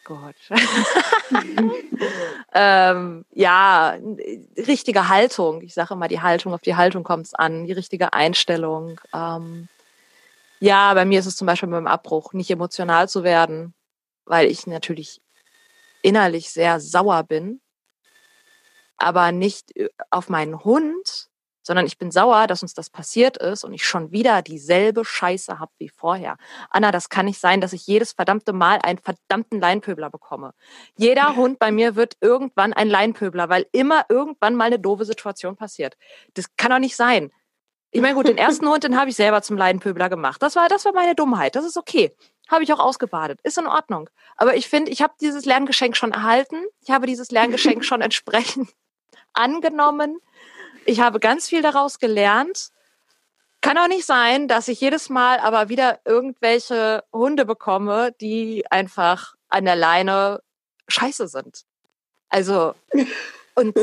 Gott. 0.04 0.36
ähm, 2.54 3.26
ja, 3.32 3.98
richtige 4.56 5.10
Haltung. 5.10 5.64
Ich 5.64 5.74
sage 5.74 5.96
immer, 5.96 6.08
die 6.08 6.22
Haltung, 6.22 6.54
auf 6.54 6.62
die 6.62 6.76
Haltung 6.76 7.04
kommt 7.04 7.26
es 7.26 7.34
an, 7.34 7.66
die 7.66 7.72
richtige 7.72 8.14
Einstellung. 8.14 9.02
Ähm, 9.12 9.68
ja, 10.60 10.94
bei 10.94 11.06
mir 11.06 11.20
ist 11.20 11.26
es 11.26 11.36
zum 11.36 11.48
Beispiel 11.48 11.70
beim 11.70 11.88
Abbruch, 11.88 12.34
nicht 12.34 12.50
emotional 12.50 13.10
zu 13.10 13.24
werden, 13.24 13.74
weil 14.26 14.50
ich 14.50 14.68
natürlich 14.68 15.22
innerlich 16.02 16.52
sehr 16.52 16.80
sauer 16.80 17.24
bin, 17.24 17.62
aber 18.98 19.32
nicht 19.32 19.76
äh, 19.76 19.90
auf 20.10 20.30
meinen 20.30 20.64
Hund, 20.64 21.30
sondern 21.66 21.88
ich 21.88 21.98
bin 21.98 22.12
sauer, 22.12 22.46
dass 22.46 22.62
uns 22.62 22.76
das 22.76 22.92
passiert 22.92 23.38
ist 23.38 23.64
und 23.64 23.74
ich 23.74 23.84
schon 23.84 24.12
wieder 24.12 24.44
dieselbe 24.44 25.04
Scheiße 25.04 25.58
habe 25.58 25.72
wie 25.80 25.90
vorher. 25.90 26.38
Anna, 26.70 26.92
das 26.92 27.10
kann 27.10 27.26
nicht 27.26 27.40
sein, 27.40 27.60
dass 27.60 27.74
ich 27.74 27.88
jedes 27.88 28.14
verdammte 28.14 28.54
Mal 28.54 28.80
einen 28.84 29.00
verdammten 29.00 29.60
Leinpöbler 29.60 30.12
bekomme. 30.12 30.54
Jeder 30.96 31.36
Hund 31.36 31.58
bei 31.58 31.72
mir 31.72 31.96
wird 31.96 32.18
irgendwann 32.22 32.72
ein 32.74 32.88
Leinpöbler, 32.88 33.50
weil 33.50 33.66
immer 33.72 34.06
irgendwann 34.10 34.56
mal 34.56 34.66
eine 34.66 34.80
doofe 34.80 35.06
Situation 35.06 35.56
passiert. 35.56 35.98
Das 36.36 36.56
kann 36.56 36.70
doch 36.70 36.80
nicht 36.80 36.96
sein. 36.96 37.32
Ich 37.96 38.02
meine, 38.02 38.14
gut, 38.14 38.28
den 38.28 38.38
ersten 38.38 38.68
Hund, 38.68 38.84
den 38.84 39.00
habe 39.00 39.10
ich 39.10 39.16
selber 39.16 39.42
zum 39.42 39.56
Leinpöbler 39.56 40.10
gemacht. 40.10 40.44
Das 40.44 40.58
war, 40.58 40.68
das 40.68 40.84
war 40.84 40.92
meine 40.92 41.16
Dummheit. 41.16 41.56
Das 41.56 41.64
ist 41.64 41.78
okay. 41.78 42.14
Habe 42.50 42.62
ich 42.62 42.74
auch 42.74 42.80
ausgebadet. 42.80 43.40
Ist 43.44 43.58
in 43.58 43.68
Ordnung. 43.68 44.10
Aber 44.36 44.58
ich 44.58 44.68
finde, 44.68 44.92
ich 44.92 45.02
habe 45.02 45.14
dieses 45.22 45.46
Lerngeschenk 45.46 45.96
schon 45.96 46.12
erhalten. 46.12 46.58
Ich 46.82 46.92
habe 46.92 47.08
dieses 47.08 47.32
Lerngeschenk 47.32 47.86
schon 47.86 48.02
entsprechend 48.02 48.70
angenommen. 49.34 50.20
Ich 50.84 51.00
habe 51.00 51.22
ganz 51.22 51.48
viel 51.48 51.62
daraus 51.62 51.98
gelernt. 51.98 52.72
Kann 53.62 53.78
auch 53.78 53.88
nicht 53.88 54.06
sein, 54.06 54.50
dass 54.50 54.68
ich 54.68 54.82
jedes 54.82 55.08
Mal 55.08 55.40
aber 55.40 55.70
wieder 55.70 56.02
irgendwelche 56.04 57.02
Hunde 57.14 57.46
bekomme, 57.46 58.12
die 58.20 58.66
einfach 58.72 59.36
an 59.48 59.64
der 59.64 59.78
Leine 59.78 60.42
scheiße 60.90 61.30
sind. 61.30 61.64
Also, 62.28 62.76
und 63.56 63.74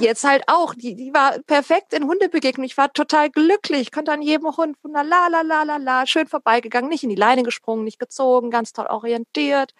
jetzt 0.00 0.24
halt 0.24 0.44
auch, 0.48 0.74
die, 0.74 0.96
die 0.96 1.14
war 1.14 1.38
perfekt 1.46 1.92
in 1.92 2.04
Hundebegegnung. 2.04 2.64
Ich 2.64 2.76
war 2.76 2.92
total 2.92 3.30
glücklich, 3.30 3.92
konnte 3.92 4.12
an 4.12 4.22
jedem 4.22 4.56
Hund 4.56 4.76
von 4.82 4.92
la 4.92 5.02
la 5.02 5.28
la 5.28 5.62
la 5.62 5.76
la 5.76 6.06
schön 6.06 6.26
vorbeigegangen, 6.26 6.88
nicht 6.88 7.04
in 7.04 7.10
die 7.10 7.16
Leine 7.16 7.42
gesprungen, 7.44 7.84
nicht 7.84 7.98
gezogen, 7.98 8.50
ganz 8.50 8.72
toll 8.72 8.86
orientiert. 8.86 9.74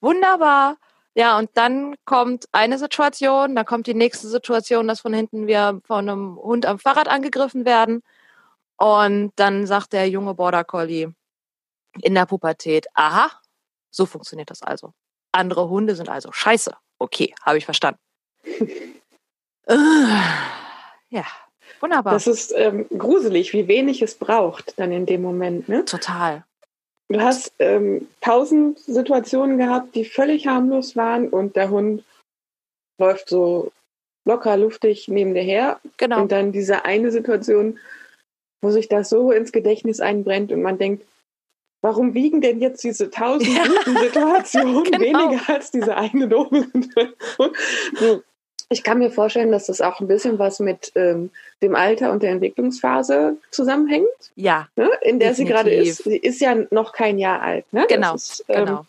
Wunderbar. 0.00 0.76
Ja, 1.14 1.38
und 1.38 1.50
dann 1.54 1.94
kommt 2.04 2.46
eine 2.52 2.78
Situation, 2.78 3.54
dann 3.54 3.66
kommt 3.66 3.86
die 3.86 3.94
nächste 3.94 4.28
Situation, 4.28 4.88
dass 4.88 5.00
von 5.00 5.12
hinten 5.14 5.46
wir 5.46 5.80
von 5.84 6.08
einem 6.08 6.36
Hund 6.36 6.66
am 6.66 6.78
Fahrrad 6.78 7.08
angegriffen 7.08 7.64
werden. 7.64 8.02
Und 8.76 9.32
dann 9.36 9.66
sagt 9.66 9.92
der 9.92 10.08
junge 10.08 10.34
Border 10.34 10.64
Collie 10.64 11.14
in 12.02 12.14
der 12.14 12.26
Pubertät, 12.26 12.86
aha, 12.94 13.30
so 13.90 14.06
funktioniert 14.06 14.50
das 14.50 14.62
also. 14.62 14.92
Andere 15.32 15.68
Hunde 15.68 15.94
sind 15.96 16.08
also 16.08 16.32
scheiße. 16.32 16.72
Okay, 16.98 17.34
habe 17.44 17.58
ich 17.58 17.64
verstanden. 17.64 18.00
Ja, 21.10 21.24
wunderbar. 21.80 22.12
Das 22.12 22.26
ist 22.26 22.52
ähm, 22.56 22.86
gruselig, 22.96 23.52
wie 23.52 23.68
wenig 23.68 24.02
es 24.02 24.14
braucht 24.14 24.78
dann 24.78 24.92
in 24.92 25.06
dem 25.06 25.22
Moment. 25.22 25.68
Ne? 25.68 25.84
Total. 25.84 26.44
Du 27.08 27.20
hast 27.20 27.52
ähm, 27.58 28.08
tausend 28.20 28.78
Situationen 28.78 29.58
gehabt, 29.58 29.94
die 29.94 30.04
völlig 30.04 30.46
harmlos 30.46 30.96
waren 30.96 31.28
und 31.28 31.56
der 31.56 31.70
Hund 31.70 32.04
läuft 32.98 33.28
so 33.28 33.70
locker, 34.24 34.56
luftig 34.56 35.08
neben 35.08 35.34
dir 35.34 35.42
her. 35.42 35.80
Genau. 35.96 36.22
Und 36.22 36.32
dann 36.32 36.52
diese 36.52 36.84
eine 36.84 37.10
Situation, 37.10 37.78
wo 38.62 38.70
sich 38.70 38.88
das 38.88 39.10
so 39.10 39.30
ins 39.30 39.52
Gedächtnis 39.52 40.00
einbrennt 40.00 40.52
und 40.52 40.62
man 40.62 40.78
denkt, 40.78 41.04
warum 41.82 42.14
wiegen 42.14 42.40
denn 42.40 42.60
jetzt 42.60 42.82
diese 42.84 43.10
tausend 43.10 43.58
guten 43.58 43.98
Situationen 43.98 44.84
genau. 44.84 45.00
weniger 45.00 45.48
als 45.48 45.70
diese 45.70 45.96
eine 45.96 46.28
doofe 46.28 46.66
Situation? 46.72 48.22
Ich 48.72 48.82
kann 48.82 48.98
mir 48.98 49.10
vorstellen, 49.10 49.52
dass 49.52 49.66
das 49.66 49.82
auch 49.82 50.00
ein 50.00 50.08
bisschen 50.08 50.38
was 50.38 50.58
mit 50.58 50.92
ähm, 50.94 51.30
dem 51.60 51.76
Alter 51.76 52.10
und 52.10 52.22
der 52.22 52.30
Entwicklungsphase 52.30 53.36
zusammenhängt. 53.50 54.06
Ja. 54.34 54.66
Ne? 54.76 54.88
In 55.02 55.18
der 55.18 55.30
definitiv. 55.30 55.36
sie 55.36 55.44
gerade 55.44 55.70
ist. 55.70 56.04
Sie 56.04 56.16
ist 56.16 56.40
ja 56.40 56.56
noch 56.70 56.94
kein 56.94 57.18
Jahr 57.18 57.42
alt. 57.42 57.70
Ne? 57.70 57.84
Genau. 57.88 58.14
Ist, 58.14 58.42
ähm, 58.48 58.64
genau. 58.64 58.86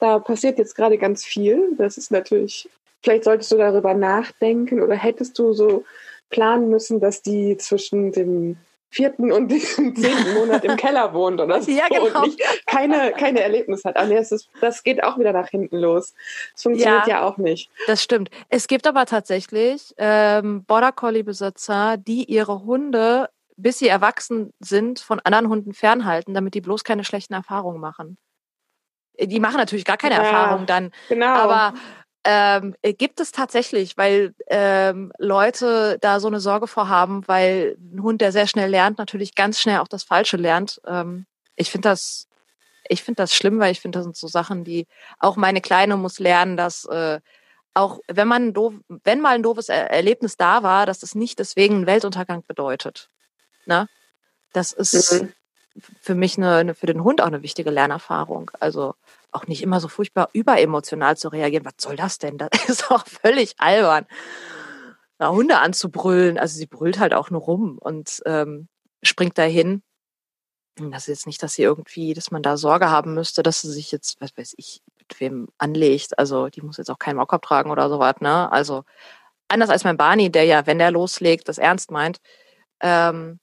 Da 0.00 0.18
passiert 0.18 0.58
jetzt 0.58 0.74
gerade 0.74 0.98
ganz 0.98 1.24
viel. 1.24 1.76
Das 1.78 1.96
ist 1.98 2.10
natürlich, 2.10 2.68
vielleicht 3.00 3.22
solltest 3.22 3.52
du 3.52 3.56
darüber 3.56 3.94
nachdenken 3.94 4.82
oder 4.82 4.96
hättest 4.96 5.38
du 5.38 5.52
so 5.52 5.84
planen 6.28 6.68
müssen, 6.68 6.98
dass 6.98 7.22
die 7.22 7.56
zwischen 7.58 8.10
dem 8.10 8.56
vierten 8.90 9.32
und 9.32 9.48
diesem 9.48 9.94
zehnten 9.96 10.34
Monat 10.34 10.64
im 10.64 10.76
Keller 10.76 11.12
wohnt 11.12 11.40
oder 11.40 11.60
so 11.62 11.70
ja, 11.70 11.88
genau. 11.88 12.22
und 12.22 12.26
nicht, 12.26 12.66
keine, 12.66 13.12
keine 13.12 13.40
Erlebnis 13.40 13.84
hat. 13.84 13.96
Aber 13.96 14.14
das, 14.14 14.32
ist, 14.32 14.48
das 14.60 14.82
geht 14.82 15.02
auch 15.02 15.18
wieder 15.18 15.32
nach 15.32 15.48
hinten 15.48 15.76
los. 15.76 16.14
Das 16.52 16.62
funktioniert 16.62 17.06
ja, 17.06 17.20
ja 17.20 17.22
auch 17.22 17.36
nicht. 17.36 17.70
Das 17.86 18.02
stimmt. 18.02 18.30
Es 18.48 18.68
gibt 18.68 18.86
aber 18.86 19.06
tatsächlich 19.06 19.94
ähm, 19.98 20.64
Border 20.64 20.92
Collie-Besitzer, 20.92 21.96
die 21.96 22.24
ihre 22.24 22.64
Hunde, 22.64 23.28
bis 23.56 23.78
sie 23.78 23.88
erwachsen 23.88 24.52
sind, 24.60 25.00
von 25.00 25.20
anderen 25.20 25.48
Hunden 25.48 25.72
fernhalten, 25.72 26.34
damit 26.34 26.54
die 26.54 26.60
bloß 26.60 26.84
keine 26.84 27.04
schlechten 27.04 27.34
Erfahrungen 27.34 27.80
machen. 27.80 28.18
Die 29.18 29.40
machen 29.40 29.56
natürlich 29.56 29.86
gar 29.86 29.96
keine 29.96 30.16
ja, 30.16 30.22
Erfahrungen 30.22 30.66
dann. 30.66 30.90
Genau. 31.08 31.26
Aber 31.26 31.74
ähm, 32.28 32.74
äh, 32.82 32.92
gibt 32.92 33.20
es 33.20 33.30
tatsächlich, 33.30 33.96
weil 33.96 34.34
ähm, 34.48 35.12
Leute 35.16 35.96
da 36.00 36.18
so 36.18 36.26
eine 36.26 36.40
Sorge 36.40 36.66
vorhaben, 36.66 37.22
weil 37.28 37.76
ein 37.78 38.02
Hund, 38.02 38.20
der 38.20 38.32
sehr 38.32 38.48
schnell 38.48 38.68
lernt, 38.68 38.98
natürlich 38.98 39.36
ganz 39.36 39.60
schnell 39.60 39.78
auch 39.78 39.86
das 39.86 40.02
Falsche 40.02 40.36
lernt. 40.36 40.80
Ähm, 40.86 41.26
ich 41.54 41.70
finde 41.70 41.88
das, 41.88 42.26
ich 42.88 43.04
finde 43.04 43.22
das 43.22 43.32
schlimm, 43.32 43.60
weil 43.60 43.70
ich 43.70 43.80
finde, 43.80 43.98
das 43.98 44.04
sind 44.04 44.16
so 44.16 44.26
Sachen, 44.26 44.64
die 44.64 44.88
auch 45.20 45.36
meine 45.36 45.60
Kleine 45.60 45.96
muss 45.96 46.18
lernen, 46.18 46.56
dass 46.56 46.84
äh, 46.86 47.20
auch 47.74 48.00
wenn 48.08 48.26
man 48.26 48.52
doof, 48.52 48.74
wenn 48.88 49.20
mal 49.20 49.36
ein 49.36 49.44
doofes 49.44 49.68
Erlebnis 49.68 50.36
da 50.36 50.64
war, 50.64 50.84
dass 50.84 50.98
das 50.98 51.14
nicht 51.14 51.38
deswegen 51.38 51.76
einen 51.76 51.86
Weltuntergang 51.86 52.42
bedeutet. 52.44 53.08
Ne? 53.66 53.86
Das 54.52 54.72
ist 54.72 55.12
mhm. 55.12 55.32
für 56.00 56.16
mich 56.16 56.38
eine, 56.38 56.56
eine, 56.56 56.74
für 56.74 56.86
den 56.86 57.04
Hund 57.04 57.20
auch 57.20 57.26
eine 57.26 57.42
wichtige 57.42 57.70
Lernerfahrung. 57.70 58.50
Also 58.58 58.96
auch 59.32 59.46
nicht 59.46 59.62
immer 59.62 59.80
so 59.80 59.88
furchtbar 59.88 60.28
überemotional 60.32 61.16
zu 61.16 61.28
reagieren. 61.28 61.64
Was 61.64 61.74
soll 61.78 61.96
das 61.96 62.18
denn? 62.18 62.38
Das 62.38 62.50
ist 62.68 62.90
auch 62.90 63.06
völlig 63.06 63.54
albern. 63.58 64.06
Na, 65.18 65.30
Hunde 65.30 65.58
anzubrüllen. 65.58 66.38
Also 66.38 66.56
sie 66.58 66.66
brüllt 66.66 66.98
halt 66.98 67.14
auch 67.14 67.30
nur 67.30 67.42
rum 67.42 67.78
und 67.78 68.22
ähm, 68.26 68.68
springt 69.02 69.38
dahin. 69.38 69.82
Das 70.76 71.04
ist 71.04 71.08
jetzt 71.08 71.26
nicht, 71.26 71.42
dass 71.42 71.54
sie 71.54 71.62
irgendwie, 71.62 72.12
dass 72.12 72.30
man 72.30 72.42
da 72.42 72.56
Sorge 72.58 72.90
haben 72.90 73.14
müsste, 73.14 73.42
dass 73.42 73.62
sie 73.62 73.72
sich 73.72 73.90
jetzt, 73.92 74.20
was 74.20 74.36
weiß 74.36 74.54
ich, 74.58 74.82
mit 74.98 75.20
wem 75.20 75.48
anlegt. 75.58 76.18
Also 76.18 76.48
die 76.48 76.60
muss 76.60 76.76
jetzt 76.76 76.90
auch 76.90 76.98
keinen 76.98 77.16
Maulkorb 77.16 77.42
tragen 77.42 77.70
oder 77.70 77.88
sowas, 77.88 78.16
ne? 78.20 78.52
Also 78.52 78.84
anders 79.48 79.70
als 79.70 79.84
mein 79.84 79.96
Barney, 79.96 80.30
der 80.30 80.44
ja, 80.44 80.66
wenn 80.66 80.78
der 80.78 80.90
loslegt, 80.90 81.48
das 81.48 81.58
ernst 81.58 81.90
meint, 81.90 82.18
ähm, 82.80 83.40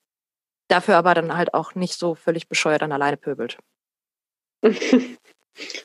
dafür 0.70 0.98
aber 0.98 1.14
dann 1.16 1.36
halt 1.36 1.54
auch 1.54 1.76
nicht 1.76 1.96
so 2.00 2.16
völlig 2.16 2.48
bescheuert 2.50 2.84
an 2.84 2.92
alleine 2.92 3.18
pöbelt. 3.18 3.58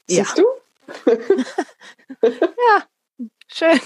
Siehst 0.06 0.38
ja. 0.38 0.44
du? 0.44 0.46
ja, 2.22 2.84
schön. 3.46 3.80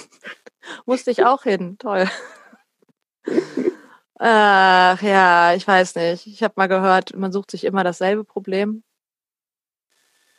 Musste 0.86 1.10
ich 1.10 1.24
auch 1.24 1.42
hin. 1.42 1.76
Toll. 1.78 2.08
Ach 4.18 5.02
ja, 5.02 5.54
ich 5.54 5.66
weiß 5.66 5.96
nicht. 5.96 6.26
Ich 6.28 6.42
habe 6.42 6.54
mal 6.56 6.68
gehört, 6.68 7.16
man 7.16 7.32
sucht 7.32 7.50
sich 7.50 7.64
immer 7.64 7.82
dasselbe 7.82 8.24
Problem. 8.24 8.84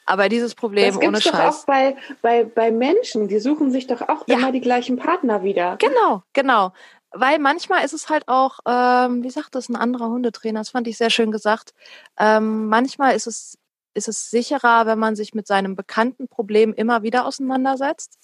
Aber 0.06 0.30
dieses 0.30 0.56
Problem 0.56 0.96
das 0.96 1.04
ohne 1.04 1.22
Scheiß. 1.22 1.32
Doch 1.32 1.62
auch 1.62 1.66
bei, 1.66 1.96
bei, 2.22 2.44
bei 2.44 2.72
Menschen, 2.72 3.28
die 3.28 3.40
suchen 3.40 3.72
sich 3.72 3.88
doch 3.88 4.02
auch 4.02 4.28
ja. 4.28 4.38
immer 4.38 4.52
die 4.52 4.62
gleichen 4.62 4.98
Partner 4.98 5.44
wieder. 5.44 5.78
Genau, 5.78 6.24
genau. 6.34 6.74
Weil 7.12 7.40
manchmal 7.40 7.86
ist 7.86 7.94
es 7.94 8.10
halt 8.10 8.28
auch, 8.28 8.60
ähm, 8.68 9.24
wie 9.24 9.30
sagt 9.30 9.56
das 9.56 9.70
ein 9.70 9.76
anderer 9.76 10.08
Hundetrainer, 10.08 10.60
das 10.60 10.70
fand 10.70 10.88
ich 10.88 10.98
sehr 10.98 11.10
schön 11.10 11.32
gesagt, 11.32 11.74
ähm, 12.18 12.68
manchmal 12.68 13.16
ist 13.16 13.28
es 13.28 13.58
ist 13.94 14.08
es 14.08 14.30
sicherer, 14.30 14.86
wenn 14.86 15.00
man 15.00 15.16
sich 15.16 15.34
mit 15.34 15.48
seinem 15.48 15.76
bekannten 15.76 16.28
Problem 16.28 16.74
immer 16.74 17.04
wieder 17.04 17.26
auseinandersetzt, 17.26 18.18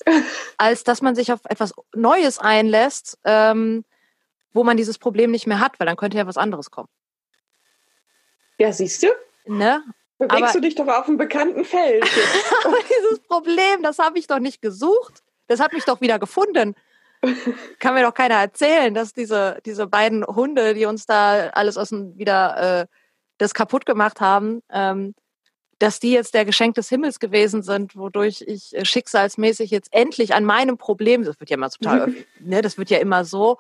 als 0.58 0.84
dass 0.84 1.02
man 1.02 1.16
sich 1.16 1.32
auf 1.32 1.42
etwas 1.46 1.74
Neues 1.96 2.40
einlässt, 2.40 3.18
ähm, 3.24 3.86
wo 4.52 4.64
man 4.64 4.78
dieses 4.78 4.98
Problem 4.98 5.32
nicht 5.32 5.48
mehr 5.48 5.60
hat, 5.60 5.80
weil 5.80 5.88
dann 5.88 5.98
könnte 5.98 6.18
ja 6.18 6.28
was 6.28 6.38
anderes 6.38 6.72
kommen. 6.72 6.90
Ja, 8.58 8.74
siehst 8.74 9.04
du? 9.04 9.08
Ne? 9.46 9.84
Bewegst 10.18 10.44
aber, 10.44 10.52
du 10.52 10.62
dich 10.62 10.76
doch 10.76 10.88
auf 10.88 11.08
einem 11.08 11.18
bekannten 11.18 11.64
Feld. 11.64 12.04
aber 12.66 12.78
dieses 12.84 13.20
Problem, 13.22 13.82
das 13.84 14.00
habe 14.00 14.20
ich 14.20 14.28
doch 14.28 14.40
nicht 14.40 14.62
gesucht. 14.62 15.24
Das 15.48 15.60
hat 15.60 15.72
mich 15.72 15.86
doch 15.86 16.02
wieder 16.02 16.20
gefunden. 16.20 16.76
Kann 17.80 17.94
mir 17.94 18.04
doch 18.04 18.14
keiner 18.14 18.36
erzählen, 18.36 18.94
dass 18.94 19.14
diese, 19.14 19.60
diese 19.66 19.88
beiden 19.88 20.26
Hunde, 20.26 20.74
die 20.74 20.86
uns 20.86 21.06
da 21.06 21.50
alles 21.50 21.78
aus 21.78 21.90
dem, 21.90 22.18
wieder 22.18 22.82
äh, 22.82 22.88
das 23.38 23.54
kaputt 23.54 23.86
gemacht 23.86 24.20
haben, 24.20 24.62
ähm, 24.72 25.16
dass 25.80 26.00
die 26.00 26.12
jetzt 26.12 26.34
der 26.34 26.46
Geschenk 26.46 26.76
des 26.76 26.90
Himmels 26.90 27.20
gewesen 27.20 27.64
sind, 27.64 27.96
wodurch 27.96 28.44
ich 28.46 28.76
äh, 28.76 28.86
schicksalsmäßig 28.86 29.72
jetzt 29.72 29.94
endlich 29.94 30.36
an 30.36 30.46
meinem 30.46 30.78
Problem, 30.78 31.24
das 31.24 31.40
wird 31.40 31.50
ja 31.50 31.56
immer 31.56 31.70
total, 31.70 32.14
ne, 32.40 32.62
das 32.62 32.78
wird 32.78 32.90
ja 32.90 33.00
immer 33.00 33.26
so, 33.26 33.58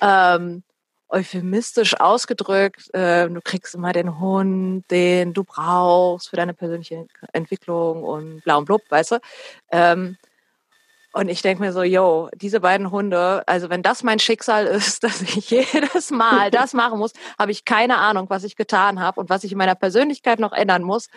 ähm, 0.00 0.62
euphemistisch 1.12 2.00
ausgedrückt, 2.00 2.92
äh, 2.94 3.28
du 3.28 3.40
kriegst 3.42 3.74
immer 3.74 3.92
den 3.92 4.18
Hund, 4.18 4.84
den 4.90 5.34
du 5.34 5.44
brauchst 5.44 6.30
für 6.30 6.36
deine 6.36 6.54
persönliche 6.54 7.06
Entwicklung 7.32 8.02
und 8.02 8.42
bla 8.44 8.56
und 8.56 8.64
blub, 8.64 8.80
weißt 8.88 9.12
du. 9.12 9.18
Ähm, 9.70 10.16
und 11.12 11.28
ich 11.28 11.42
denke 11.42 11.62
mir 11.62 11.72
so, 11.72 11.82
yo, 11.82 12.30
diese 12.34 12.60
beiden 12.60 12.90
Hunde, 12.90 13.46
also 13.46 13.68
wenn 13.68 13.82
das 13.82 14.02
mein 14.02 14.18
Schicksal 14.18 14.66
ist, 14.66 15.02
dass 15.04 15.20
ich 15.20 15.50
jedes 15.50 16.10
Mal 16.10 16.50
das 16.50 16.72
machen 16.72 16.98
muss, 16.98 17.12
habe 17.38 17.52
ich 17.52 17.64
keine 17.64 17.98
Ahnung, 17.98 18.30
was 18.30 18.44
ich 18.44 18.56
getan 18.56 19.00
habe 19.00 19.20
und 19.20 19.28
was 19.28 19.44
ich 19.44 19.52
in 19.52 19.58
meiner 19.58 19.74
Persönlichkeit 19.74 20.38
noch 20.38 20.52
ändern 20.52 20.82
muss, 20.82 21.08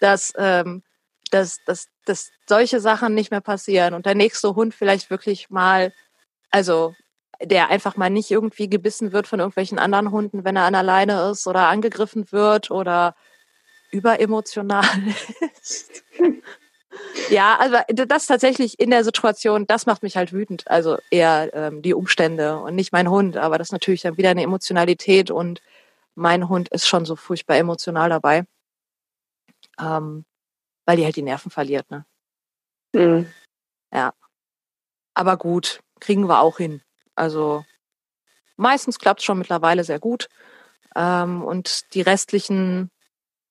dass, 0.00 0.32
ähm, 0.36 0.82
dass, 1.30 1.58
dass, 1.64 1.88
dass 2.04 2.30
solche 2.46 2.80
Sachen 2.80 3.14
nicht 3.14 3.30
mehr 3.30 3.40
passieren 3.40 3.94
und 3.94 4.06
der 4.06 4.14
nächste 4.14 4.54
Hund 4.54 4.74
vielleicht 4.74 5.10
wirklich 5.10 5.50
mal, 5.50 5.92
also 6.50 6.94
der 7.40 7.68
einfach 7.68 7.96
mal 7.96 8.10
nicht 8.10 8.30
irgendwie 8.30 8.68
gebissen 8.68 9.12
wird 9.12 9.26
von 9.26 9.38
irgendwelchen 9.38 9.78
anderen 9.78 10.10
Hunden, 10.10 10.44
wenn 10.44 10.56
er 10.56 10.64
an 10.64 10.74
alleine 10.74 11.30
ist 11.30 11.46
oder 11.46 11.68
angegriffen 11.68 12.32
wird 12.32 12.70
oder 12.70 13.14
überemotional 13.92 14.84
ist. 15.62 16.04
Ja, 17.30 17.56
also 17.58 17.76
das 18.06 18.26
tatsächlich 18.26 18.78
in 18.80 18.90
der 18.90 19.04
Situation, 19.04 19.66
das 19.66 19.86
macht 19.86 20.02
mich 20.02 20.16
halt 20.16 20.32
wütend. 20.32 20.68
Also 20.68 20.98
eher 21.10 21.50
ähm, 21.54 21.82
die 21.82 21.94
Umstände 21.94 22.58
und 22.58 22.74
nicht 22.74 22.92
mein 22.92 23.10
Hund, 23.10 23.36
aber 23.36 23.58
das 23.58 23.68
ist 23.68 23.72
natürlich 23.72 24.02
dann 24.02 24.16
wieder 24.16 24.30
eine 24.30 24.42
Emotionalität 24.42 25.30
und 25.30 25.60
mein 26.14 26.48
Hund 26.48 26.68
ist 26.70 26.88
schon 26.88 27.04
so 27.04 27.16
furchtbar 27.16 27.56
emotional 27.56 28.08
dabei, 28.08 28.44
ähm, 29.78 30.24
weil 30.84 30.96
die 30.96 31.04
halt 31.04 31.16
die 31.16 31.22
Nerven 31.22 31.50
verliert, 31.50 31.90
ne? 31.90 32.04
Mhm. 32.94 33.32
Ja. 33.92 34.12
Aber 35.14 35.36
gut, 35.36 35.80
kriegen 36.00 36.28
wir 36.28 36.40
auch 36.40 36.58
hin. 36.58 36.82
Also 37.14 37.64
meistens 38.56 38.98
klappt 38.98 39.20
es 39.20 39.24
schon 39.24 39.38
mittlerweile 39.38 39.84
sehr 39.84 39.98
gut. 39.98 40.28
Ähm, 40.96 41.44
und 41.44 41.94
die 41.94 42.00
restlichen, 42.00 42.90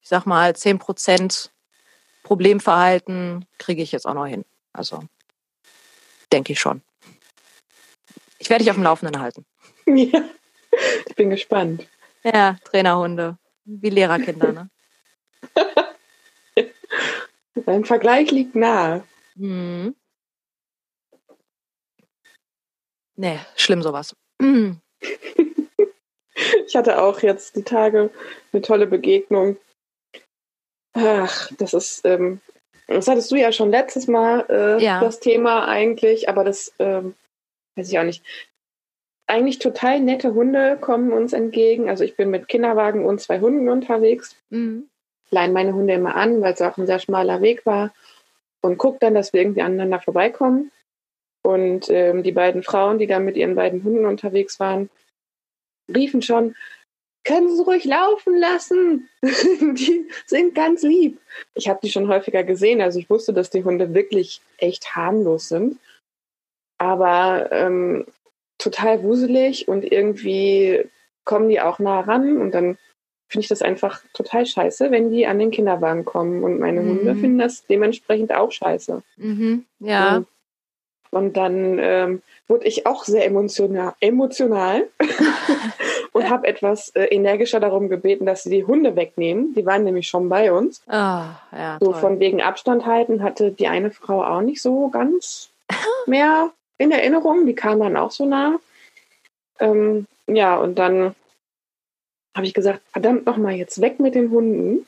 ich 0.01 0.09
sag 0.09 0.25
mal, 0.25 0.55
10 0.55 0.79
Prozent 0.79 1.51
Problemverhalten 2.27 3.45
kriege 3.57 3.81
ich 3.81 3.93
jetzt 3.93 4.05
auch 4.05 4.13
noch 4.13 4.25
hin. 4.25 4.43
Also 4.73 5.01
denke 6.33 6.51
ich 6.51 6.59
schon. 6.59 6.81
Ich 8.37 8.49
werde 8.49 8.65
dich 8.65 8.69
auf 8.69 8.75
dem 8.75 8.83
Laufenden 8.83 9.21
halten. 9.21 9.45
Ja, 9.85 10.21
ich 11.07 11.15
bin 11.15 11.29
gespannt. 11.29 11.87
Ja, 12.25 12.57
Trainerhunde, 12.65 13.37
wie 13.63 13.89
Lehrerkinder, 13.89 14.51
ne? 14.51 14.69
Ein 17.65 17.85
Vergleich 17.85 18.29
liegt 18.31 18.55
nahe. 18.55 19.05
Hm. 19.37 19.95
Nee, 23.15 23.39
schlimm 23.55 23.81
sowas. 23.81 24.13
ich 24.41 24.75
hatte 26.75 27.01
auch 27.01 27.21
jetzt 27.21 27.55
die 27.55 27.63
Tage 27.63 28.09
eine 28.51 28.61
tolle 28.61 28.85
Begegnung. 28.85 29.55
Ach, 30.97 31.51
das 31.57 31.73
ist, 31.73 32.05
ähm, 32.05 32.41
das 32.87 33.07
hattest 33.07 33.31
du 33.31 33.35
ja 33.35 33.51
schon 33.51 33.69
letztes 33.69 34.07
Mal, 34.07 34.45
äh, 34.49 34.83
ja. 34.83 34.99
das 34.99 35.19
Thema 35.19 35.67
eigentlich, 35.67 36.29
aber 36.29 36.43
das 36.43 36.73
ähm, 36.79 37.15
weiß 37.75 37.89
ich 37.89 37.99
auch 37.99 38.03
nicht. 38.03 38.23
Eigentlich 39.27 39.59
total 39.59 39.99
nette 39.99 40.33
Hunde 40.33 40.77
kommen 40.79 41.11
uns 41.11 41.33
entgegen. 41.33 41.89
Also 41.89 42.05
ich 42.05 42.15
bin 42.15 42.29
mit 42.29 42.47
Kinderwagen 42.47 43.05
und 43.05 43.19
zwei 43.19 43.41
Hunden 43.41 43.67
unterwegs. 43.67 44.35
Mhm. 44.49 44.89
Leine 45.29 45.51
meine 45.51 45.73
Hunde 45.73 45.93
immer 45.93 46.15
an, 46.15 46.41
weil 46.41 46.53
es 46.53 46.61
auch 46.61 46.77
ein 46.77 46.87
sehr 46.87 46.99
schmaler 46.99 47.41
Weg 47.41 47.65
war 47.65 47.93
und 48.61 48.77
gucke 48.77 48.99
dann, 49.01 49.13
dass 49.13 49.33
wir 49.33 49.41
irgendwie 49.41 49.61
aneinander 49.61 49.99
vorbeikommen. 49.99 50.71
Und 51.43 51.89
ähm, 51.89 52.23
die 52.23 52.31
beiden 52.31 52.63
Frauen, 52.63 52.99
die 52.99 53.07
da 53.07 53.19
mit 53.19 53.35
ihren 53.35 53.55
beiden 53.55 53.83
Hunden 53.83 54.05
unterwegs 54.05 54.59
waren, 54.59 54.89
riefen 55.93 56.21
schon, 56.21 56.55
können 57.27 57.53
Sie 57.53 57.61
ruhig 57.61 57.83
laufen 57.83 58.37
lassen. 58.37 59.09
die 59.21 60.07
sind 60.25 60.55
ganz 60.55 60.81
lieb. 60.81 61.19
Ich 61.55 61.67
habe 61.67 61.79
die 61.83 61.91
schon 61.91 62.07
häufiger 62.07 62.43
gesehen, 62.43 62.81
also 62.81 62.99
ich 62.99 63.09
wusste, 63.09 63.33
dass 63.33 63.49
die 63.49 63.63
Hunde 63.63 63.93
wirklich 63.93 64.41
echt 64.57 64.95
harmlos 64.95 65.49
sind. 65.49 65.77
Aber 66.77 67.51
ähm, 67.51 68.05
total 68.57 69.03
wuselig 69.03 69.67
und 69.67 69.83
irgendwie 69.83 70.85
kommen 71.25 71.49
die 71.49 71.59
auch 71.59 71.79
nah 71.79 71.99
ran 71.99 72.37
und 72.37 72.51
dann 72.51 72.77
finde 73.29 73.43
ich 73.43 73.49
das 73.49 73.61
einfach 73.61 74.01
total 74.13 74.45
scheiße, 74.45 74.89
wenn 74.89 75.11
die 75.11 75.27
an 75.27 75.37
den 75.37 75.51
Kinderwagen 75.51 76.05
kommen. 76.05 76.45
Und 76.45 76.59
meine 76.59 76.81
mhm. 76.81 76.89
Hunde 76.89 77.15
finden 77.15 77.39
das 77.39 77.65
dementsprechend 77.65 78.33
auch 78.33 78.51
scheiße. 78.51 79.03
Mhm. 79.17 79.65
Ja. 79.79 80.17
Und 80.17 80.27
und 81.09 81.37
dann 81.37 81.77
ähm, 81.79 82.21
wurde 82.47 82.67
ich 82.67 82.85
auch 82.85 83.05
sehr 83.05 83.25
emotional, 83.25 83.93
emotional 84.01 84.87
und 86.17 86.29
habe 86.29 86.47
etwas 86.47 86.89
äh, 86.89 87.05
energischer 87.05 87.59
darum 87.59 87.89
gebeten, 87.89 88.25
dass 88.25 88.43
sie 88.43 88.49
die 88.49 88.65
Hunde 88.65 88.95
wegnehmen. 88.95 89.53
Die 89.53 89.65
waren 89.65 89.83
nämlich 89.83 90.07
schon 90.07 90.29
bei 90.29 90.51
uns. 90.51 90.81
Oh, 90.87 90.91
ja, 90.91 91.77
so 91.79 91.91
toll. 91.91 92.01
von 92.01 92.19
wegen 92.19 92.41
Abstand 92.41 92.85
halten 92.85 93.21
hatte 93.21 93.51
die 93.51 93.67
eine 93.67 93.91
Frau 93.91 94.23
auch 94.23 94.41
nicht 94.41 94.61
so 94.61 94.89
ganz 94.89 95.51
mehr 96.07 96.51
in 96.77 96.91
Erinnerung. 96.91 97.45
Die 97.45 97.55
kam 97.55 97.79
dann 97.79 97.97
auch 97.97 98.11
so 98.11 98.25
nah. 98.25 98.59
Ähm, 99.59 100.07
ja, 100.27 100.57
und 100.57 100.79
dann 100.79 101.15
habe 102.35 102.45
ich 102.45 102.53
gesagt, 102.53 102.81
verdammt 102.91 103.25
nochmal, 103.25 103.53
jetzt 103.53 103.79
weg 103.81 103.99
mit 103.99 104.15
den 104.15 104.31
Hunden. 104.31 104.85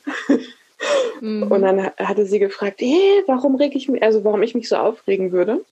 mhm. 1.20 1.44
Und 1.44 1.62
dann 1.62 1.90
hatte 1.96 2.26
sie 2.26 2.40
gefragt, 2.40 2.80
hey, 2.80 3.22
warum 3.26 3.54
reg 3.54 3.74
ich 3.76 3.88
mich, 3.88 4.02
also 4.02 4.24
warum 4.24 4.42
ich 4.42 4.54
mich 4.54 4.68
so 4.68 4.76
aufregen 4.76 5.32
würde. 5.32 5.64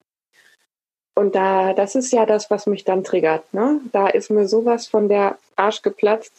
Und 1.19 1.35
da, 1.35 1.73
das 1.73 1.97
ist 1.97 2.13
ja 2.13 2.27
das, 2.27 2.49
was 2.49 2.69
mich 2.69 2.85
dann 2.85 3.03
triggert. 3.03 3.53
Ne? 3.53 3.81
Da 3.91 4.07
ist 4.07 4.31
mir 4.31 4.47
sowas 4.47 4.87
von 4.87 5.09
der 5.09 5.37
Arsch 5.57 5.83
geplatzt. 5.83 6.33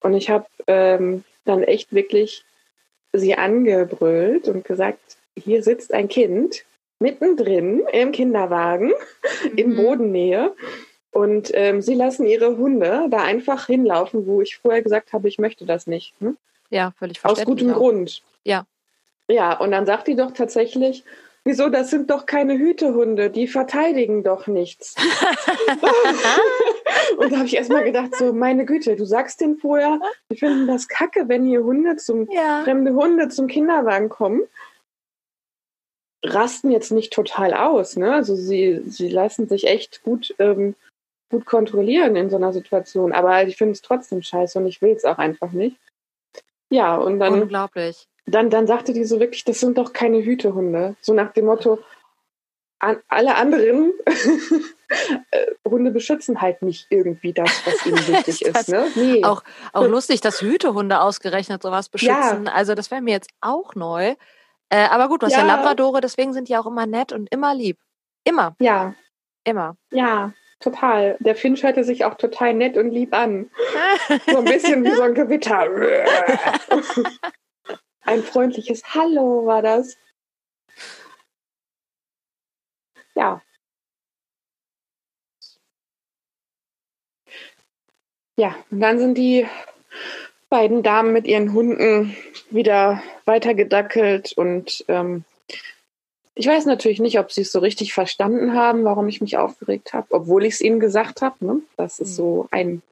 Und 0.00 0.14
ich 0.14 0.30
habe 0.30 0.46
ähm, 0.68 1.24
dann 1.44 1.64
echt 1.64 1.92
wirklich 1.92 2.44
sie 3.12 3.34
angebrüllt 3.34 4.46
und 4.46 4.64
gesagt, 4.64 5.00
hier 5.36 5.64
sitzt 5.64 5.92
ein 5.92 6.06
Kind 6.06 6.64
mittendrin 7.00 7.82
im 7.92 8.12
Kinderwagen 8.12 8.92
mhm. 9.42 9.58
in 9.58 9.74
Bodennähe. 9.76 10.54
Und 11.10 11.50
ähm, 11.54 11.82
sie 11.82 11.96
lassen 11.96 12.28
ihre 12.28 12.56
Hunde 12.56 13.08
da 13.10 13.24
einfach 13.24 13.66
hinlaufen, 13.66 14.24
wo 14.28 14.40
ich 14.40 14.58
vorher 14.58 14.82
gesagt 14.82 15.14
habe, 15.14 15.26
ich 15.26 15.38
möchte 15.40 15.66
das 15.66 15.88
nicht. 15.88 16.14
Hm? 16.20 16.36
Ja, 16.70 16.92
völlig 16.96 17.18
verständlich. 17.18 17.48
Aus 17.48 17.58
gutem 17.58 17.74
auch. 17.74 17.78
Grund. 17.78 18.22
Ja. 18.44 18.66
Ja, 19.28 19.58
und 19.58 19.72
dann 19.72 19.84
sagt 19.84 20.06
die 20.06 20.14
doch 20.14 20.30
tatsächlich, 20.30 21.02
Wieso, 21.46 21.68
das 21.68 21.90
sind 21.90 22.10
doch 22.10 22.26
keine 22.26 22.58
Hütehunde, 22.58 23.30
die 23.30 23.46
verteidigen 23.46 24.24
doch 24.24 24.48
nichts. 24.48 24.96
und 27.18 27.30
da 27.30 27.36
habe 27.36 27.46
ich 27.46 27.54
erstmal 27.54 27.84
gedacht, 27.84 28.16
so, 28.16 28.32
meine 28.32 28.64
Güte, 28.64 28.96
du 28.96 29.04
sagst 29.04 29.40
denen 29.40 29.56
vorher, 29.56 30.00
wir 30.26 30.36
finden 30.36 30.66
das 30.66 30.88
kacke, 30.88 31.28
wenn 31.28 31.44
hier 31.44 31.62
Hunde 31.62 31.94
zum, 31.98 32.28
ja. 32.32 32.64
fremde 32.64 32.94
Hunde 32.94 33.28
zum 33.28 33.46
Kinderwagen 33.46 34.08
kommen. 34.08 34.42
Rasten 36.24 36.72
jetzt 36.72 36.90
nicht 36.90 37.12
total 37.12 37.54
aus, 37.54 37.94
ne? 37.94 38.12
Also 38.12 38.34
sie, 38.34 38.82
sie 38.84 39.08
lassen 39.08 39.46
sich 39.46 39.68
echt 39.68 40.02
gut, 40.02 40.34
ähm, 40.40 40.74
gut 41.30 41.46
kontrollieren 41.46 42.16
in 42.16 42.28
so 42.28 42.34
einer 42.34 42.52
Situation. 42.52 43.12
Aber 43.12 43.46
ich 43.46 43.56
finde 43.56 43.74
es 43.74 43.82
trotzdem 43.82 44.20
scheiße 44.20 44.58
und 44.58 44.66
ich 44.66 44.82
will 44.82 44.90
es 44.90 45.04
auch 45.04 45.18
einfach 45.18 45.52
nicht. 45.52 45.76
Ja, 46.70 46.96
und 46.96 47.20
dann. 47.20 47.42
Unglaublich 47.42 48.08
dann, 48.26 48.50
dann 48.50 48.66
sagte 48.66 48.92
die 48.92 49.04
so 49.04 49.20
wirklich, 49.20 49.44
das 49.44 49.60
sind 49.60 49.78
doch 49.78 49.92
keine 49.92 50.22
Hütehunde. 50.22 50.96
So 51.00 51.14
nach 51.14 51.32
dem 51.32 51.46
Motto, 51.46 51.78
an, 52.78 52.98
alle 53.08 53.36
anderen 53.36 53.92
äh, 55.30 55.46
Hunde 55.64 55.90
beschützen 55.92 56.40
halt 56.40 56.62
nicht 56.62 56.86
irgendwie 56.90 57.32
das, 57.32 57.50
was 57.64 57.86
ihnen 57.86 57.96
wichtig 58.08 58.42
ist. 58.42 58.56
ist 58.56 58.68
ne? 58.68 58.86
nee. 58.96 59.24
Auch, 59.24 59.42
auch 59.72 59.86
lustig, 59.86 60.20
dass 60.20 60.42
Hütehunde 60.42 61.00
ausgerechnet 61.00 61.62
sowas 61.62 61.88
beschützen. 61.88 62.46
Ja. 62.46 62.52
Also 62.52 62.74
das 62.74 62.90
wäre 62.90 63.00
mir 63.00 63.12
jetzt 63.12 63.30
auch 63.40 63.74
neu. 63.74 64.14
Äh, 64.68 64.88
aber 64.90 65.08
gut, 65.08 65.22
du 65.22 65.26
hast 65.26 65.32
ja. 65.32 65.40
ja 65.40 65.46
Labradore, 65.46 66.00
deswegen 66.00 66.32
sind 66.32 66.48
die 66.48 66.56
auch 66.56 66.66
immer 66.66 66.86
nett 66.86 67.12
und 67.12 67.28
immer 67.32 67.54
lieb. 67.54 67.78
Immer. 68.24 68.56
Ja. 68.58 68.94
Immer. 69.44 69.76
Ja, 69.92 70.32
total. 70.58 71.16
Der 71.20 71.36
Finch 71.36 71.62
hörte 71.62 71.84
sich 71.84 72.04
auch 72.04 72.14
total 72.14 72.54
nett 72.54 72.76
und 72.76 72.90
lieb 72.90 73.14
an. 73.14 73.48
so 74.26 74.38
ein 74.38 74.44
bisschen 74.44 74.84
wie 74.84 74.90
so 74.90 75.02
ein 75.02 75.14
Gewitter. 75.14 75.68
Ein 78.06 78.22
freundliches 78.22 78.94
Hallo 78.94 79.46
war 79.46 79.62
das. 79.62 79.98
Ja. 83.16 83.42
Ja, 88.36 88.54
und 88.70 88.80
dann 88.80 88.98
sind 89.00 89.18
die 89.18 89.46
beiden 90.48 90.84
Damen 90.84 91.12
mit 91.12 91.26
ihren 91.26 91.52
Hunden 91.52 92.16
wieder 92.50 93.02
weitergedackelt 93.24 94.32
und 94.34 94.84
ähm, 94.86 95.24
ich 96.36 96.46
weiß 96.46 96.66
natürlich 96.66 97.00
nicht, 97.00 97.18
ob 97.18 97.32
sie 97.32 97.40
es 97.40 97.50
so 97.50 97.58
richtig 97.58 97.92
verstanden 97.92 98.52
haben, 98.52 98.84
warum 98.84 99.08
ich 99.08 99.20
mich 99.20 99.36
aufgeregt 99.36 99.94
habe, 99.94 100.06
obwohl 100.10 100.44
ich 100.44 100.54
es 100.54 100.60
ihnen 100.60 100.78
gesagt 100.78 101.22
habe. 101.22 101.44
Ne? 101.44 101.62
Das 101.76 101.98
ist 101.98 102.14
so 102.14 102.42
mhm. 102.42 102.48
ein, 102.52 102.82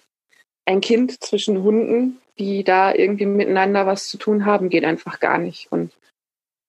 ein 0.66 0.80
Kind 0.80 1.22
zwischen 1.22 1.62
Hunden 1.62 2.20
die 2.38 2.64
da 2.64 2.92
irgendwie 2.92 3.26
miteinander 3.26 3.86
was 3.86 4.08
zu 4.08 4.18
tun 4.18 4.44
haben, 4.44 4.68
geht 4.68 4.84
einfach 4.84 5.20
gar 5.20 5.38
nicht. 5.38 5.70
Und 5.70 5.92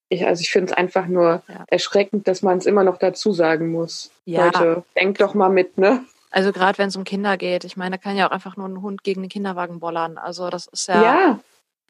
ich, 0.10 0.26
also 0.26 0.42
ich 0.42 0.52
finde 0.52 0.72
es 0.72 0.78
einfach 0.78 1.08
nur 1.08 1.44
ja. 1.48 1.66
erschreckend, 1.68 2.28
dass 2.28 2.42
man 2.42 2.58
es 2.60 2.66
immer 2.66 2.84
noch 2.84 2.98
dazu 2.98 3.32
sagen 3.32 3.72
muss. 3.72 4.12
Ja. 4.26 4.46
Leute, 4.46 4.84
denkt 4.96 5.22
doch 5.22 5.34
mal 5.34 5.50
mit, 5.50 5.78
ne? 5.78 6.04
Also 6.30 6.52
gerade 6.52 6.78
wenn 6.78 6.90
es 6.90 6.96
um 6.96 7.06
Kinder 7.06 7.38
geht. 7.38 7.64
Ich 7.64 7.78
meine, 7.78 7.98
da 7.98 7.98
kann 7.98 8.18
ja 8.18 8.28
auch 8.28 8.32
einfach 8.32 8.58
nur 8.58 8.68
ein 8.68 8.82
Hund 8.82 9.04
gegen 9.04 9.22
den 9.22 9.30
Kinderwagen 9.30 9.80
bollern. 9.80 10.18
Also 10.18 10.50
das 10.50 10.68
ist 10.68 10.88
ja. 10.88 11.02
Ja, 11.02 11.40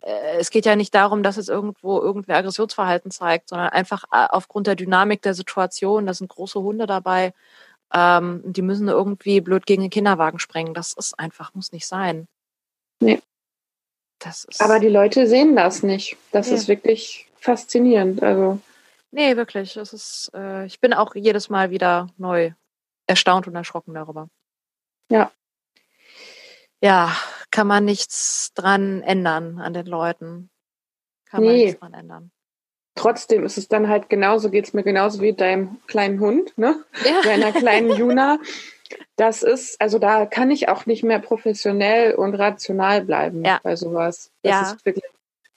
äh, 0.02 0.38
es 0.38 0.52
geht 0.52 0.66
ja 0.66 0.76
nicht 0.76 0.94
darum, 0.94 1.24
dass 1.24 1.38
es 1.38 1.50
irgendwo 1.50 2.00
irgendwer 2.00 2.38
Aggressionsverhalten 2.38 3.12
zeigt, 3.12 3.50
sondern 3.50 3.70
einfach 3.70 4.06
äh, 4.12 4.28
aufgrund 4.30 4.68
der 4.68 4.76
Dynamik 4.76 5.22
der 5.24 5.34
Situation. 5.34 6.06
Da 6.06 6.14
sind 6.14 6.30
große 6.30 6.62
Hunde 6.62 6.86
dabei. 6.86 7.34
Ähm, 7.94 8.42
die 8.46 8.62
müssen 8.62 8.88
irgendwie 8.88 9.42
blöd 9.42 9.66
gegen 9.66 9.82
den 9.84 9.92
Kinderwagen 9.92 10.40
sprengen. 10.40 10.74
Das 10.74 10.94
ist 10.94 11.18
einfach, 11.20 11.54
muss 11.54 11.72
nicht 11.72 11.88
sein. 11.88 12.28
Nee. 13.00 13.22
Das 14.20 14.46
ist, 14.46 14.62
aber 14.62 14.80
die 14.80 14.90
Leute 14.90 15.28
sehen 15.28 15.56
das 15.56 15.84
nicht. 15.84 16.18
Das 16.32 16.50
Ja. 16.50 16.56
ist 16.56 16.68
wirklich 16.68 17.28
faszinierend. 17.40 18.24
Also, 18.24 18.60
nee, 19.12 19.36
wirklich. 19.38 19.74
Das 19.74 19.94
ist, 19.94 20.32
äh, 20.34 20.66
ich 20.66 20.80
bin 20.80 20.94
auch 20.94 21.16
jedes 21.16 21.50
Mal 21.50 21.70
wieder 21.70 22.08
neu 22.18 22.52
erstaunt 23.08 23.48
und 23.48 23.56
erschrocken 23.56 23.94
darüber. 23.94 24.30
Ja. 25.10 25.32
Ja, 26.82 27.16
kann 27.52 27.68
man 27.68 27.86
nichts 27.86 28.52
dran 28.54 29.02
ändern 29.04 29.60
an 29.60 29.74
den 29.74 29.86
Leuten. 29.86 30.50
Kann 31.26 31.44
man 31.44 31.54
Nee. 31.54 31.66
nichts 31.66 31.80
dran 31.80 31.94
ändern. 31.94 32.32
Trotzdem 32.96 33.44
ist 33.46 33.58
es 33.58 33.68
dann 33.68 33.88
halt 33.90 34.10
genauso, 34.10 34.50
geht 34.50 34.66
es 34.66 34.74
mir 34.74 34.84
genauso 34.84 35.22
wie 35.22 35.34
deinem 35.34 35.78
kleinen 35.88 36.20
Hund, 36.20 36.58
ne? 36.58 36.84
Ja. 37.06 37.22
Deiner 37.24 37.52
kleinen 37.52 37.92
Juna. 37.96 38.40
Das 39.18 39.44
ist, 39.44 39.80
also 39.82 40.00
da 40.00 40.26
kann 40.26 40.52
ich 40.52 40.70
auch 40.70 40.86
nicht 40.86 41.04
mehr 41.04 41.20
professionell 41.20 42.14
und 42.16 42.36
rational 42.36 43.02
bleiben 43.02 43.44
Ja. 43.44 43.60
bei 43.64 43.76
sowas. 43.76 44.30
Das 44.44 44.52
Ja. 44.52 44.62
ist 44.74 44.86
wirklich, 44.86 45.06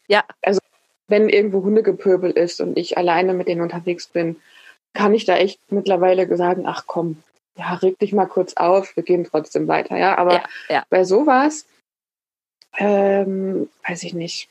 Ja. 0.09 0.25
Also 0.43 0.61
wenn 1.09 1.29
irgendwo 1.29 1.63
Hundegepöbel 1.63 2.31
ist 2.31 2.61
und 2.61 2.77
ich 2.77 2.99
alleine 2.99 3.35
mit 3.35 3.49
denen 3.49 3.61
unterwegs 3.63 4.07
bin, 4.09 4.37
kann 4.95 5.15
ich 5.15 5.25
da 5.25 5.37
echt 5.37 5.61
mittlerweile 5.71 6.35
sagen, 6.37 6.65
ach 6.67 6.85
komm, 6.87 7.23
ja, 7.57 7.75
reg 7.75 7.99
dich 7.99 8.13
mal 8.13 8.27
kurz 8.27 8.55
auf, 8.55 8.95
wir 8.97 9.03
gehen 9.03 9.25
trotzdem 9.25 9.69
weiter, 9.69 9.97
ja. 9.97 10.17
Aber 10.19 10.35
Ja, 10.35 10.45
ja. 10.69 10.85
bei 10.91 11.05
sowas, 11.05 11.67
ähm, 12.77 13.69
weiß 13.87 14.03
ich 14.05 14.15
nicht. 14.15 14.49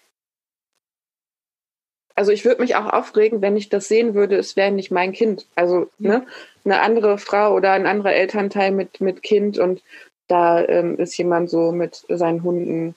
Also 2.18 2.32
ich 2.32 2.46
würde 2.46 2.64
mich 2.64 2.76
auch 2.76 2.88
aufregen, 2.92 3.44
wenn 3.44 3.56
ich 3.56 3.70
das 3.70 3.88
sehen 3.88 4.16
würde, 4.16 4.38
es 4.38 4.56
wäre 4.56 4.72
nicht 4.72 4.90
mein 4.90 5.12
Kind. 5.12 5.46
Also 5.54 5.92
ne, 6.00 6.26
eine 6.66 6.82
andere 6.82 7.20
Frau 7.20 7.54
oder 7.54 7.74
ein 7.74 7.86
anderer 7.86 8.14
Elternteil 8.14 8.72
mit, 8.72 9.00
mit 9.02 9.22
Kind 9.22 9.60
und 9.60 9.84
da 10.28 10.66
ähm, 10.66 10.98
ist 10.98 11.16
jemand 11.18 11.52
so 11.52 11.72
mit 11.72 12.06
seinen 12.10 12.42
Hunden 12.42 12.96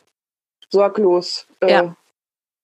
sorglos 0.71 1.47
äh, 1.61 1.71
Ja. 1.71 1.97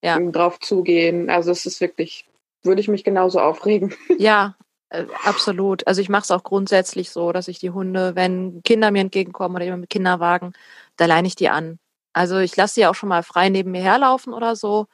Ja. 0.02 0.18
drauf 0.18 0.58
zugehen. 0.60 1.28
Also 1.28 1.50
es 1.50 1.66
ist 1.66 1.82
wirklich, 1.82 2.24
würde 2.62 2.80
ich 2.80 2.88
mich 2.88 3.04
genauso 3.04 3.38
aufregen. 3.38 3.94
Ja, 4.18 4.56
äh, 4.88 5.04
absolut. 5.24 5.86
Also 5.86 6.00
ich 6.00 6.08
mache 6.08 6.22
es 6.22 6.30
auch 6.30 6.42
grundsätzlich 6.42 7.10
so, 7.10 7.32
dass 7.32 7.48
ich 7.48 7.58
die 7.58 7.70
Hunde, 7.70 8.14
wenn 8.14 8.62
Kinder 8.62 8.90
mir 8.90 9.00
entgegenkommen 9.00 9.56
oder 9.56 9.64
jemand 9.66 9.82
mit 9.82 9.90
Kinderwagen, 9.90 10.54
da 10.96 11.04
leine 11.04 11.28
ich 11.28 11.36
die 11.36 11.50
an. 11.50 11.78
Also 12.14 12.38
ich 12.38 12.56
lasse 12.56 12.80
die 12.80 12.86
auch 12.86 12.94
schon 12.94 13.10
mal 13.10 13.22
frei 13.22 13.50
neben 13.50 13.72
mir 13.72 13.82
herlaufen 13.82 14.32
oder 14.32 14.56
so. 14.56 14.86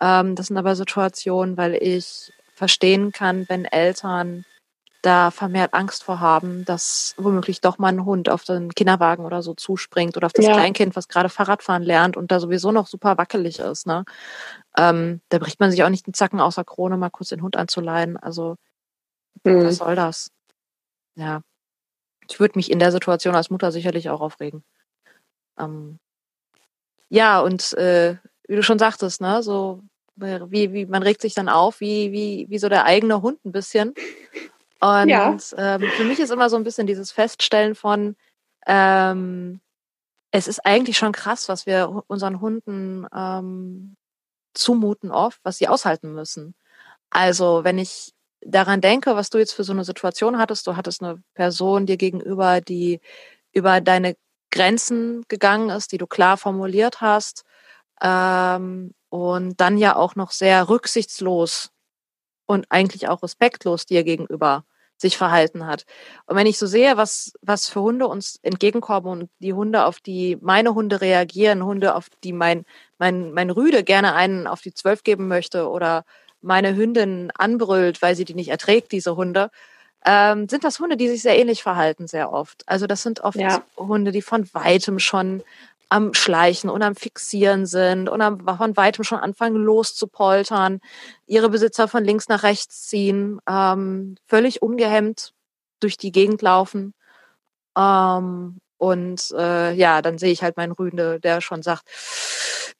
Ähm, 0.00 0.34
das 0.36 0.46
sind 0.48 0.56
aber 0.58 0.76
Situationen, 0.76 1.56
weil 1.56 1.74
ich 1.74 2.32
verstehen 2.54 3.12
kann, 3.12 3.48
wenn 3.48 3.64
Eltern 3.64 4.44
da 5.02 5.30
vermehrt 5.30 5.74
Angst 5.74 6.02
vor 6.04 6.20
haben, 6.20 6.64
dass 6.64 7.14
womöglich 7.18 7.60
doch 7.60 7.78
mal 7.78 7.88
ein 7.88 8.04
Hund 8.04 8.28
auf 8.28 8.44
den 8.44 8.74
Kinderwagen 8.74 9.24
oder 9.24 9.42
so 9.42 9.54
zuspringt 9.54 10.16
oder 10.16 10.26
auf 10.26 10.32
das 10.32 10.46
Ja. 10.46 10.54
Kleinkind, 10.54 10.96
was 10.96 11.08
gerade 11.08 11.28
Fahrradfahren 11.28 11.84
lernt 11.84 12.16
und 12.16 12.32
da 12.32 12.40
sowieso 12.40 12.72
noch 12.72 12.88
super 12.88 13.16
wackelig 13.16 13.60
ist. 13.60 13.86
Ne? 13.86 14.04
Ähm, 14.76 15.20
da 15.28 15.38
bricht 15.38 15.60
man 15.60 15.70
sich 15.70 15.84
auch 15.84 15.88
nicht 15.88 16.06
den 16.06 16.14
Zacken 16.14 16.40
außer 16.40 16.64
Krone, 16.64 16.96
mal 16.96 17.10
kurz 17.10 17.28
den 17.30 17.42
Hund 17.42 17.56
anzuleihen. 17.56 18.16
Also 18.16 18.56
Hm. 19.46 19.64
was 19.64 19.76
soll 19.76 19.94
das? 19.96 20.30
Ja. 21.16 21.42
Ich 22.28 22.40
würde 22.40 22.58
mich 22.58 22.70
in 22.70 22.78
der 22.80 22.92
Situation 22.92 23.34
als 23.36 23.50
Mutter 23.50 23.72
sicherlich 23.72 24.10
auch 24.10 24.20
aufregen. 24.20 24.64
Ähm, 25.58 25.98
ja, 27.10 27.40
und 27.40 27.72
äh, 27.74 28.16
wie 28.48 28.56
du 28.56 28.62
schon 28.62 28.78
sagtest, 28.78 29.20
ne, 29.20 29.42
so 29.42 29.82
wie, 30.16 30.72
wie 30.72 30.86
man 30.86 31.02
regt 31.04 31.20
sich 31.22 31.34
dann 31.34 31.48
auf, 31.48 31.80
wie, 31.80 32.10
wie, 32.12 32.46
wie 32.48 32.58
so 32.58 32.68
der 32.68 32.84
eigene 32.84 33.22
Hund 33.22 33.44
ein 33.44 33.52
bisschen. 33.52 33.94
Und 34.80 35.08
Ja. 35.10 35.36
ähm, 35.56 35.82
für 35.90 36.04
mich 36.04 36.20
ist 36.20 36.30
immer 36.30 36.50
so 36.50 36.56
ein 36.56 36.64
bisschen 36.64 36.86
dieses 36.86 37.12
Feststellen 37.12 37.74
von, 37.74 38.16
ähm, 38.66 39.60
es 40.30 40.48
ist 40.48 40.64
eigentlich 40.66 40.98
schon 40.98 41.12
krass, 41.12 41.48
was 41.48 41.66
wir 41.66 42.04
unseren 42.08 42.40
Hunden 42.40 43.06
ähm, 43.14 43.96
zumuten 44.54 45.10
oft, 45.10 45.40
was 45.44 45.58
sie 45.58 45.68
aushalten 45.68 46.12
müssen. 46.14 46.54
Also 47.10 47.64
wenn 47.64 47.78
ich 47.78 48.12
daran 48.42 48.80
denke, 48.80 49.16
was 49.16 49.30
du 49.30 49.38
jetzt 49.38 49.52
für 49.52 49.64
so 49.64 49.72
eine 49.72 49.84
Situation 49.84 50.38
hattest, 50.38 50.66
du 50.66 50.76
hattest 50.76 51.02
eine 51.02 51.22
Person 51.34 51.86
dir 51.86 51.96
gegenüber, 51.96 52.60
die 52.60 53.00
über 53.52 53.80
deine 53.80 54.16
Grenzen 54.50 55.24
gegangen 55.28 55.70
ist, 55.70 55.92
die 55.92 55.98
du 55.98 56.06
klar 56.06 56.36
formuliert 56.36 57.00
hast 57.00 57.44
ähm, 58.02 58.94
und 59.10 59.60
dann 59.60 59.78
ja 59.78 59.96
auch 59.96 60.16
noch 60.16 60.30
sehr 60.32 60.68
rücksichtslos 60.68 61.70
und 62.46 62.66
eigentlich 62.70 63.08
auch 63.08 63.22
respektlos 63.22 63.86
dir 63.86 64.04
gegenüber 64.04 64.64
sich 64.96 65.16
verhalten 65.16 65.66
hat. 65.66 65.84
Und 66.26 66.36
wenn 66.36 66.46
ich 66.46 66.58
so 66.58 66.66
sehe, 66.66 66.96
was, 66.96 67.32
was 67.40 67.68
für 67.68 67.80
Hunde 67.82 68.08
uns 68.08 68.38
entgegenkommen 68.42 69.06
und 69.08 69.30
die 69.38 69.52
Hunde, 69.54 69.84
auf 69.84 70.00
die 70.00 70.36
meine 70.40 70.74
Hunde 70.74 71.00
reagieren, 71.00 71.64
Hunde, 71.64 71.94
auf 71.94 72.08
die 72.24 72.32
mein, 72.32 72.64
mein, 72.98 73.32
mein 73.32 73.50
Rüde 73.50 73.84
gerne 73.84 74.14
einen 74.14 74.46
auf 74.48 74.60
die 74.60 74.74
Zwölf 74.74 75.04
geben 75.04 75.28
möchte 75.28 75.68
oder 75.68 76.04
meine 76.40 76.74
Hündin 76.76 77.30
anbrüllt, 77.36 78.02
weil 78.02 78.16
sie 78.16 78.24
die 78.24 78.34
nicht 78.34 78.48
erträgt, 78.48 78.90
diese 78.92 79.14
Hunde, 79.16 79.50
ähm, 80.04 80.48
sind 80.48 80.64
das 80.64 80.80
Hunde, 80.80 80.96
die 80.96 81.08
sich 81.08 81.22
sehr 81.22 81.38
ähnlich 81.38 81.62
verhalten, 81.62 82.06
sehr 82.08 82.32
oft. 82.32 82.62
Also 82.66 82.86
das 82.86 83.02
sind 83.02 83.20
oft 83.20 83.36
Ja. 83.36 83.62
Hunde, 83.76 84.12
die 84.12 84.22
von 84.22 84.48
weitem 84.54 84.98
schon 84.98 85.42
am 85.88 86.14
Schleichen 86.14 86.68
und 86.70 86.82
am 86.82 86.94
Fixieren 86.94 87.66
sind 87.66 88.08
und 88.08 88.20
am, 88.20 88.40
von 88.46 88.76
weitem 88.76 89.04
schon 89.04 89.18
anfangen 89.18 89.56
loszupoltern, 89.56 90.80
ihre 91.26 91.48
Besitzer 91.48 91.88
von 91.88 92.04
links 92.04 92.28
nach 92.28 92.42
rechts 92.42 92.86
ziehen, 92.86 93.40
ähm, 93.48 94.16
völlig 94.26 94.62
ungehemmt 94.62 95.32
durch 95.80 95.96
die 95.96 96.12
Gegend 96.12 96.42
laufen. 96.42 96.94
Ähm, 97.76 98.58
und 98.76 99.30
äh, 99.36 99.72
ja, 99.72 100.02
dann 100.02 100.18
sehe 100.18 100.30
ich 100.32 100.42
halt 100.42 100.56
meinen 100.56 100.72
Rüde, 100.72 101.18
der 101.20 101.40
schon 101.40 101.62
sagt, 101.62 101.82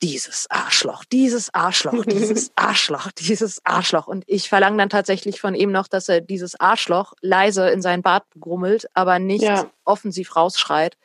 dieses 0.00 0.46
Arschloch, 0.48 1.04
dieses 1.04 1.52
Arschloch, 1.52 2.04
dieses 2.04 2.52
Arschloch, 2.56 3.10
dieses 3.12 3.60
Arschloch. 3.64 4.06
Und 4.06 4.22
ich 4.28 4.48
verlange 4.48 4.76
dann 4.76 4.90
tatsächlich 4.90 5.40
von 5.40 5.54
ihm 5.54 5.72
noch, 5.72 5.88
dass 5.88 6.08
er 6.08 6.20
dieses 6.20 6.58
Arschloch 6.60 7.14
leise 7.20 7.68
in 7.70 7.82
seinen 7.82 8.02
Bart 8.02 8.24
grummelt, 8.38 8.88
aber 8.94 9.18
nicht 9.18 9.42
Ja. 9.42 9.68
offensiv 9.84 10.36
rausschreit. 10.36 10.96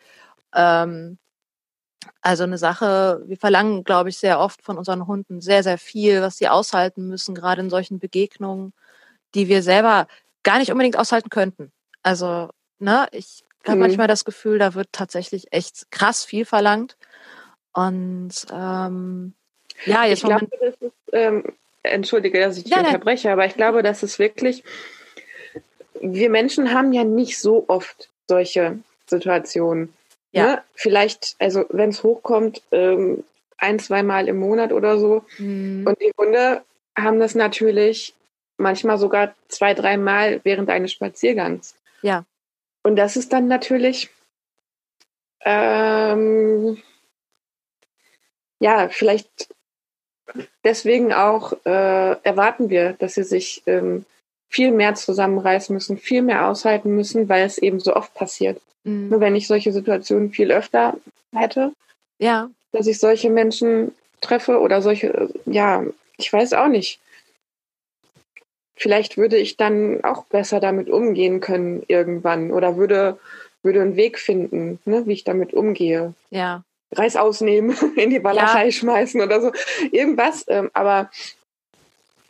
Ähm, 0.53 1.17
also 2.21 2.43
eine 2.43 2.57
Sache, 2.57 3.21
wir 3.25 3.37
verlangen, 3.37 3.83
glaube 3.83 4.09
ich, 4.09 4.17
sehr 4.17 4.39
oft 4.39 4.61
von 4.61 4.77
unseren 4.77 5.07
Hunden 5.07 5.41
sehr, 5.41 5.63
sehr 5.63 5.77
viel, 5.77 6.21
was 6.21 6.37
sie 6.37 6.47
aushalten 6.47 7.07
müssen, 7.07 7.35
gerade 7.35 7.61
in 7.61 7.69
solchen 7.69 7.99
Begegnungen, 7.99 8.73
die 9.35 9.47
wir 9.47 9.63
selber 9.63 10.07
gar 10.43 10.59
nicht 10.59 10.71
unbedingt 10.71 10.97
aushalten 10.97 11.29
könnten. 11.29 11.71
Also, 12.03 12.49
ne, 12.79 13.07
ich 13.11 13.43
habe 13.65 13.75
Mhm. 13.77 13.81
manchmal 13.81 14.07
das 14.07 14.25
Gefühl, 14.25 14.59
da 14.59 14.73
wird 14.73 14.89
tatsächlich 14.91 15.51
echt 15.51 15.89
krass 15.91 16.23
viel 16.25 16.45
verlangt. 16.45 16.97
Und 17.73 18.45
ähm, 18.51 19.33
ja, 19.85 20.05
jetzt 20.05 20.19
Ich 20.19 20.23
glaube, 20.25 20.47
das 20.59 20.75
ist, 20.81 20.93
ähm, 21.13 21.43
entschuldige, 21.83 22.39
dass 22.39 22.57
ich 22.57 22.65
dich 22.65 22.73
Ja, 22.73 22.79
unterbreche, 22.79 23.31
aber 23.31 23.45
ich 23.45 23.55
glaube, 23.55 23.83
das 23.83 24.03
ist 24.03 24.19
wirklich, 24.19 24.63
wir 26.01 26.29
Menschen 26.29 26.73
haben 26.73 26.93
ja 26.93 27.03
nicht 27.03 27.39
so 27.39 27.65
oft 27.67 28.09
solche 28.27 28.79
Situationen. 29.07 29.93
Ja. 30.33 30.47
Ne? 30.47 30.63
Vielleicht, 30.75 31.35
also 31.39 31.65
wenn 31.69 31.89
es 31.89 32.03
hochkommt, 32.03 32.61
ähm, 32.71 33.23
ein, 33.57 33.79
zweimal 33.79 34.27
im 34.27 34.37
Monat 34.37 34.73
oder 34.73 34.97
so. 34.97 35.23
Hm, 35.37 35.85
Und 35.87 36.01
die 36.01 36.11
Hunde 36.17 36.63
haben 36.97 37.19
das 37.19 37.33
natürlich 37.33 38.13
manchmal 38.57 38.97
sogar 38.97 39.33
zwei, 39.47 39.73
dreimal 39.73 40.41
während 40.43 40.69
eines 40.69 40.91
Spaziergangs. 40.91 41.75
Ja. 42.01 42.25
Und 42.83 42.97
das 42.97 43.15
ist 43.15 43.31
dann 43.31 43.47
natürlich, 43.47 44.09
ähm, 45.45 46.81
ja, 48.59 48.89
vielleicht 48.89 49.49
deswegen 50.63 51.13
auch 51.13 51.53
äh, 51.65 52.17
erwarten 52.23 52.69
wir, 52.69 52.93
dass 52.93 53.13
sie 53.13 53.23
sich 53.23 53.63
ähm, 53.65 54.05
viel 54.53 54.71
mehr 54.71 54.93
zusammenreißen 54.93 55.73
müssen, 55.73 55.97
viel 55.97 56.21
mehr 56.21 56.47
aushalten 56.47 56.95
müssen, 56.95 57.27
weil 57.27 57.43
es 57.43 57.57
eben 57.57 57.79
so 57.79 57.95
oft 57.95 58.13
passiert. 58.13 58.61
hm, 58.83 59.09
Nur 59.09 59.19
wenn 59.19 59.35
ich 59.35 59.47
solche 59.47 59.73
Situationen 59.73 60.31
viel 60.31 60.51
öfter 60.51 60.95
hätte, 61.33 61.73
ja, 62.19 62.49
dass 62.71 62.85
ich 62.85 62.99
solche 62.99 63.31
Menschen 63.31 63.93
treffe 64.21 64.59
oder 64.59 64.81
solche, 64.83 65.29
ja, 65.45 65.83
ich 66.17 66.31
weiß 66.31 66.53
auch 66.53 66.67
nicht. 66.67 66.99
Vielleicht 68.75 69.17
würde 69.17 69.37
ich 69.37 69.57
dann 69.57 70.03
auch 70.03 70.25
besser 70.25 70.59
damit 70.59 70.87
umgehen 70.89 71.39
können 71.39 71.83
irgendwann 71.87 72.51
oder 72.51 72.77
würde, 72.77 73.19
würde 73.63 73.81
einen 73.81 73.95
Weg 73.95 74.19
finden, 74.19 74.79
ne, 74.85 75.05
wie 75.07 75.13
ich 75.13 75.23
damit 75.23 75.53
umgehe. 75.53 76.13
ja, 76.29 76.63
Reis 76.91 77.15
ausnehmen, 77.15 77.75
in 77.95 78.11
die 78.11 78.23
Walachei 78.23 78.69
schmeißen 78.69 79.19
oder 79.19 79.41
so. 79.41 79.51
Irgendwas. 79.91 80.45
Ähm, 80.47 80.69
aber 80.73 81.09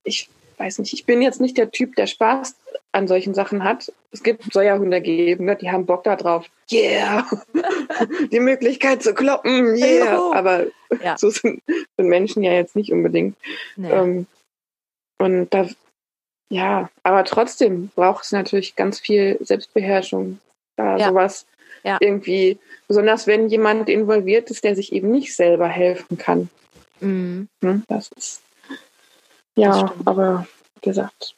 ich, 0.05 0.30
weiß 0.58 0.80
nicht, 0.80 0.93
ich 0.93 1.06
bin 1.06 1.22
jetzt 1.22 1.41
nicht 1.41 1.58
der 1.58 1.72
Typ, 1.72 1.95
der 1.95 2.08
Spaß 2.08 2.56
an 2.91 3.08
solchen 3.08 3.34
Sachen 3.34 3.64
hat. 3.64 3.91
Es 4.12 4.24
gibt 4.24 4.51
Säuerhunde 4.54 5.01
geben, 5.01 5.45
ne? 5.45 5.56
die 5.56 5.72
haben 5.72 5.86
Bock 5.86 6.04
da 6.04 6.16
drauf. 6.16 6.45
Yeah! 6.72 7.28
die 8.32 8.39
Möglichkeit 8.39 9.01
zu 9.01 9.14
kloppen, 9.14 9.76
yeah! 9.76 10.32
Aber 10.34 10.68
ja. 11.04 11.18
so 11.18 11.30
sind, 11.30 11.62
sind, 11.97 12.08
Menschen 12.08 12.43
ja 12.43 12.54
jetzt 12.54 12.76
nicht 12.76 12.91
unbedingt. 12.91 13.36
Nee. 13.76 13.91
Ähm, 13.91 14.28
und 15.18 15.49
da, 15.54 15.68
ja, 16.49 16.89
aber 17.01 17.24
trotzdem 17.24 17.89
braucht 17.95 18.26
es 18.26 18.32
natürlich 18.32 18.76
ganz 18.76 18.99
viel 18.99 19.38
Selbstbeherrschung, 19.41 20.39
da 20.76 20.97
ja. 20.97 21.10
sowas 21.10 21.45
ja. 21.84 21.97
irgendwie, 21.99 22.60
besonders 22.88 23.26
wenn 23.26 23.47
jemand 23.47 23.89
involviert 23.89 24.51
ist, 24.51 24.64
der 24.64 24.76
sich 24.76 24.93
eben 24.93 25.12
nicht 25.12 25.36
selber 25.36 25.68
helfen 25.68 26.18
kann. 26.18 26.49
Mhm. 26.99 27.47
Hm, 27.64 27.84
das 27.88 28.10
ist 28.16 28.43
ja, 29.56 29.93
aber 30.06 30.47
wie 30.76 30.89
gesagt, 30.89 31.36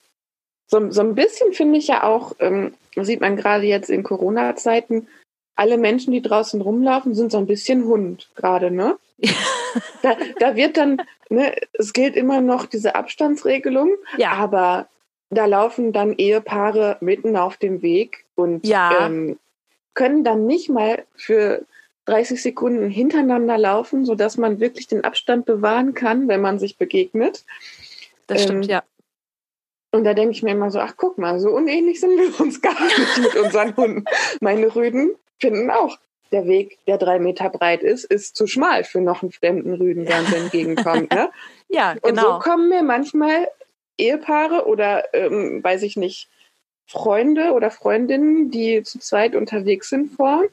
so, 0.68 0.92
so 0.92 1.02
ein 1.02 1.16
bisschen 1.16 1.54
finde 1.54 1.78
ich 1.78 1.88
ja 1.88 2.04
auch, 2.04 2.34
ähm, 2.40 2.74
sieht 2.96 3.22
man 3.22 3.36
gerade 3.36 3.66
jetzt 3.66 3.90
in 3.90 4.04
Corona-Zeiten, 4.04 5.08
alle 5.56 5.78
Menschen, 5.78 6.12
die 6.12 6.22
draußen 6.22 6.62
rumlaufen, 6.62 7.14
sind 7.14 7.32
so 7.32 7.38
ein 7.38 7.48
bisschen 7.48 7.86
Hund 7.86 8.30
gerade, 8.36 8.72
ne? 8.72 8.98
da, 10.02 10.18
da 10.40 10.56
wird 10.56 10.78
dann, 10.78 11.02
ne, 11.30 11.56
es 11.74 11.94
gilt 11.94 12.16
immer 12.16 12.42
noch 12.42 12.66
diese 12.66 12.96
Abstandsregelung, 12.96 13.92
ja. 14.18 14.32
aber 14.32 14.88
da 15.30 15.46
laufen 15.46 15.94
dann 15.94 16.14
Ehepaare 16.18 16.98
mitten 17.00 17.38
auf 17.38 17.58
dem 17.58 17.82
Weg 17.82 18.26
und 18.36 18.66
ja. 18.66 19.06
ähm, 19.06 19.40
können 19.94 20.24
dann 20.24 20.46
nicht 20.46 20.70
mal 20.70 21.06
für 21.16 21.66
30 22.06 22.42
Sekunden 22.42 22.90
hintereinander 22.90 23.58
laufen, 23.58 24.06
sodass 24.06 24.38
man 24.38 24.60
wirklich 24.60 24.88
den 24.88 25.04
Abstand 25.04 25.46
bewahren 25.46 25.94
kann, 25.94 26.28
wenn 26.28 26.42
man 26.42 26.60
sich 26.60 26.78
begegnet. 26.78 27.46
Das 28.28 28.44
stimmt, 28.44 28.66
ähm, 28.66 28.72
ja. 28.72 28.84
Und 29.92 30.04
da 30.04 30.14
denke 30.14 30.32
ich 30.32 30.44
mir 30.44 30.52
immer 30.52 30.72
so, 30.72 30.80
ach 30.80 30.96
guck 30.98 31.18
mal, 31.18 31.40
so 31.40 31.50
unähnlich 31.52 32.00
sind 32.00 32.18
wir 32.18 32.40
uns 32.40 32.62
gar 32.62 32.84
nicht 32.84 33.18
mit 33.18 33.36
unseren 33.36 33.76
Hunden. 33.78 34.06
Meine 34.42 34.76
Rüden 34.76 35.16
finden 35.40 35.72
auch, 35.72 35.98
der 36.32 36.48
Weg, 36.48 36.80
der 36.86 36.98
drei 36.98 37.20
Meter 37.20 37.50
breit 37.50 37.82
ist, 37.82 38.04
ist 38.04 38.36
zu 38.36 38.48
schmal 38.48 38.84
für 38.84 39.00
noch 39.00 39.22
einen 39.22 39.32
fremden 39.32 39.74
Rüden, 39.74 40.06
der 40.06 40.20
uns 40.20 40.34
entgegenkommt. 40.34 41.12
Ne? 41.12 41.32
ja, 41.70 41.94
genau. 41.94 42.08
Und 42.08 42.16
so 42.20 42.26
genau. 42.26 42.40
kommen 42.40 42.70
mir 42.70 42.84
manchmal 42.84 43.48
Ehepaare 43.98 44.66
oder, 44.66 45.14
ähm, 45.14 45.64
weiß 45.64 45.84
ich 45.84 45.96
nicht, 45.96 46.28
Freunde 46.88 47.54
oder 47.54 47.72
Freundinnen, 47.72 48.52
die 48.52 48.84
zu 48.84 49.00
zweit 49.00 49.36
unterwegs 49.36 49.90
sind, 49.90 50.12
vor. 50.12 50.44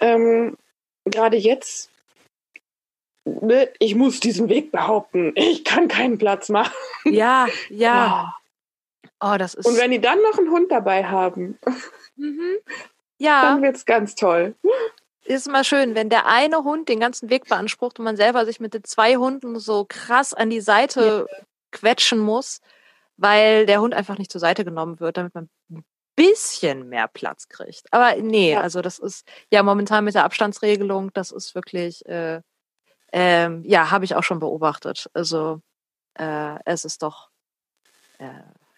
Ähm, 0.00 0.56
Gerade 1.06 1.36
jetzt 1.36 1.90
Ne, 3.24 3.68
ich 3.78 3.94
muss 3.94 4.20
diesen 4.20 4.48
Weg 4.48 4.72
behaupten. 4.72 5.32
Ich 5.34 5.64
kann 5.64 5.88
keinen 5.88 6.18
Platz 6.18 6.48
machen. 6.48 6.72
Ja, 7.04 7.46
ja. 7.70 8.34
Oh, 9.20 9.36
das 9.38 9.54
ist. 9.54 9.66
Und 9.66 9.78
wenn 9.78 9.90
die 9.90 10.00
dann 10.00 10.20
noch 10.22 10.38
einen 10.38 10.50
Hund 10.50 10.70
dabei 10.70 11.04
haben, 11.04 11.58
mhm. 12.16 12.56
ja. 13.18 13.42
dann 13.42 13.62
wird 13.62 13.76
es 13.76 13.86
ganz 13.86 14.14
toll. 14.14 14.54
Ist 15.24 15.46
immer 15.46 15.64
schön, 15.64 15.94
wenn 15.94 16.08
der 16.08 16.26
eine 16.26 16.64
Hund 16.64 16.88
den 16.88 17.00
ganzen 17.00 17.30
Weg 17.30 17.46
beansprucht 17.46 17.98
und 17.98 18.04
man 18.04 18.16
selber 18.16 18.44
sich 18.44 18.60
mit 18.60 18.74
den 18.74 18.84
zwei 18.84 19.16
Hunden 19.16 19.58
so 19.58 19.86
krass 19.88 20.34
an 20.34 20.50
die 20.50 20.60
Seite 20.60 21.26
ja. 21.30 21.36
quetschen 21.72 22.18
muss, 22.18 22.60
weil 23.16 23.66
der 23.66 23.80
Hund 23.80 23.94
einfach 23.94 24.18
nicht 24.18 24.32
zur 24.32 24.40
Seite 24.40 24.64
genommen 24.64 25.00
wird, 25.00 25.16
damit 25.16 25.34
man 25.34 25.48
ein 25.70 25.84
bisschen 26.16 26.88
mehr 26.88 27.08
Platz 27.08 27.48
kriegt. 27.48 27.92
Aber 27.92 28.16
nee, 28.16 28.52
ja. 28.52 28.60
also 28.60 28.82
das 28.82 28.98
ist 28.98 29.26
ja 29.50 29.62
momentan 29.62 30.04
mit 30.04 30.14
der 30.14 30.24
Abstandsregelung, 30.24 31.12
das 31.12 31.30
ist 31.30 31.54
wirklich. 31.54 32.04
Äh, 32.06 32.40
ähm, 33.12 33.62
ja, 33.64 33.90
habe 33.90 34.04
ich 34.04 34.14
auch 34.14 34.22
schon 34.22 34.38
beobachtet. 34.38 35.10
Also 35.14 35.60
äh, 36.14 36.58
es 36.64 36.84
ist 36.84 37.02
doch 37.02 37.30
äh, 38.18 38.28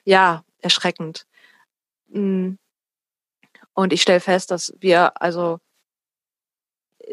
ja 0.04 0.44
erschreckend. 0.60 1.26
Mm. 2.08 2.54
Und 3.74 3.92
ich 3.92 4.02
stelle 4.02 4.20
fest, 4.20 4.50
dass 4.50 4.74
wir 4.80 5.20
also 5.20 5.58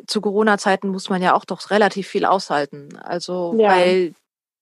zu 0.08 0.22
Corona-Zeiten 0.22 0.90
muss 0.90 1.10
man 1.10 1.22
ja 1.22 1.34
auch 1.34 1.46
doch 1.46 1.70
relativ 1.70 2.08
viel 2.08 2.26
aushalten. 2.26 2.98
Also 2.98 3.56
ja. 3.58 3.70
weil 3.70 4.14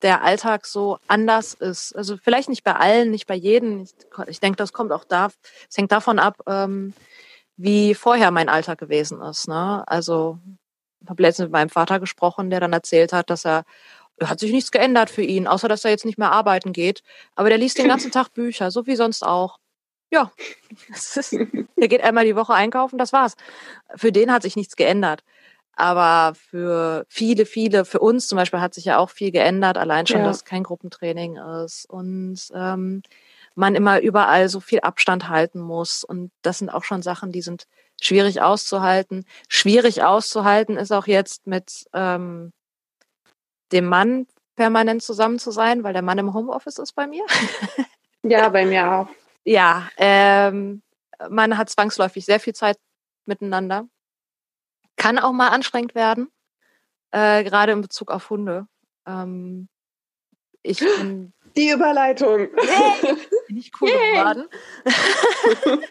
der 0.01 0.23
Alltag 0.23 0.65
so 0.65 0.99
anders 1.07 1.53
ist. 1.53 1.95
Also 1.95 2.17
vielleicht 2.17 2.49
nicht 2.49 2.63
bei 2.63 2.75
allen, 2.75 3.11
nicht 3.11 3.27
bei 3.27 3.35
jedem. 3.35 3.83
Ich, 3.83 3.93
ich 4.27 4.39
denke, 4.39 4.57
das 4.57 4.73
kommt 4.73 4.91
auch 4.91 5.03
da, 5.03 5.29
es 5.69 5.77
hängt 5.77 5.91
davon 5.91 6.19
ab, 6.19 6.37
ähm, 6.47 6.93
wie 7.55 7.95
vorher 7.95 8.31
mein 8.31 8.49
Alltag 8.49 8.77
gewesen 8.77 9.21
ist. 9.21 9.47
Ne? 9.47 9.83
Also 9.87 10.39
habe 11.09 11.21
letztens 11.21 11.45
mit 11.45 11.53
meinem 11.53 11.69
Vater 11.69 11.99
gesprochen, 11.99 12.49
der 12.49 12.59
dann 12.59 12.73
erzählt 12.73 13.13
hat, 13.13 13.29
dass 13.29 13.45
er 13.45 13.63
hat 14.23 14.39
sich 14.39 14.51
nichts 14.51 14.71
geändert 14.71 15.09
für 15.09 15.21
ihn, 15.21 15.47
außer 15.47 15.67
dass 15.67 15.85
er 15.85 15.91
jetzt 15.91 16.05
nicht 16.05 16.17
mehr 16.17 16.31
arbeiten 16.31 16.73
geht. 16.73 17.03
Aber 17.35 17.49
der 17.49 17.57
liest 17.57 17.77
den 17.77 17.87
ganzen 17.87 18.11
Tag 18.11 18.33
Bücher, 18.33 18.71
so 18.71 18.87
wie 18.87 18.95
sonst 18.95 19.23
auch. 19.23 19.59
Ja, 20.09 20.31
ist, 20.89 21.33
der 21.33 21.87
geht 21.87 22.01
einmal 22.01 22.25
die 22.25 22.35
Woche 22.35 22.53
einkaufen, 22.53 22.97
das 22.97 23.13
war's. 23.13 23.35
Für 23.95 24.11
den 24.11 24.31
hat 24.31 24.41
sich 24.41 24.55
nichts 24.55 24.75
geändert. 24.75 25.23
Aber 25.73 26.33
für 26.33 27.05
viele, 27.07 27.45
viele, 27.45 27.85
für 27.85 27.99
uns 27.99 28.27
zum 28.27 28.37
Beispiel 28.37 28.61
hat 28.61 28.73
sich 28.73 28.85
ja 28.85 28.97
auch 28.97 29.11
viel 29.11 29.31
geändert, 29.31 29.77
allein 29.77 30.07
schon, 30.07 30.21
ja. 30.21 30.25
dass 30.25 30.43
kein 30.43 30.63
Gruppentraining 30.63 31.37
ist 31.63 31.85
und 31.87 32.39
ähm, 32.55 33.03
man 33.57 33.73
immer 33.73 34.01
überall 34.01 34.49
so 34.49 34.59
viel 34.59 34.81
Abstand 34.81 35.29
halten 35.29 35.59
muss. 35.59 36.03
Und 36.03 36.31
das 36.43 36.59
sind 36.59 36.69
auch 36.69 36.83
schon 36.83 37.01
Sachen, 37.01 37.31
die 37.31 37.41
sind 37.41 37.65
schwierig 37.99 38.41
auszuhalten. 38.41 39.25
Schwierig 39.49 40.03
auszuhalten 40.03 40.77
ist 40.77 40.91
auch 40.91 41.07
jetzt 41.07 41.47
mit 41.47 41.85
ähm, 41.91 42.53
dem 43.71 43.85
Mann 43.85 44.27
permanent 44.55 45.01
zusammen 45.01 45.39
zu 45.39 45.49
sein, 45.49 45.83
weil 45.83 45.93
der 45.93 46.03
Mann 46.03 46.19
im 46.19 46.35
Homeoffice 46.35 46.77
ist 46.77 46.93
bei 46.93 47.07
mir. 47.07 47.25
ja, 48.23 48.47
bei 48.49 48.63
mir 48.63 48.91
auch. 48.91 49.07
Ja, 49.43 49.89
ähm, 49.97 50.83
man 51.27 51.57
hat 51.57 51.71
zwangsläufig 51.71 52.25
sehr 52.25 52.39
viel 52.39 52.53
Zeit 52.53 52.77
miteinander. 53.25 53.87
Kann 54.97 55.17
auch 55.17 55.31
mal 55.31 55.49
anstrengend 55.49 55.95
werden, 55.95 56.29
äh, 57.09 57.43
gerade 57.43 57.71
in 57.71 57.81
Bezug 57.81 58.11
auf 58.11 58.29
Hunde. 58.29 58.67
Ähm, 59.07 59.67
ich 60.61 60.79
bin 60.79 61.33
die 61.57 61.69
Überleitung. 61.71 62.47
Hey, 62.55 63.15
bin 63.47 63.57
ich 63.57 63.71
cool 63.81 63.89
geworden. 63.89 64.47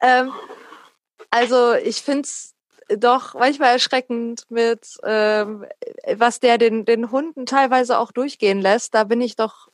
ähm, 0.00 0.32
also 1.30 1.72
ich 1.72 2.02
finde 2.02 2.22
es 2.22 2.54
doch 2.88 3.34
manchmal 3.34 3.72
erschreckend 3.72 4.44
mit, 4.50 4.98
ähm, 5.04 5.64
was 6.14 6.40
der 6.40 6.58
den, 6.58 6.84
den 6.84 7.10
Hunden 7.10 7.46
teilweise 7.46 7.98
auch 7.98 8.12
durchgehen 8.12 8.60
lässt. 8.60 8.94
Da 8.94 9.04
bin 9.04 9.20
ich 9.20 9.36
doch, 9.36 9.68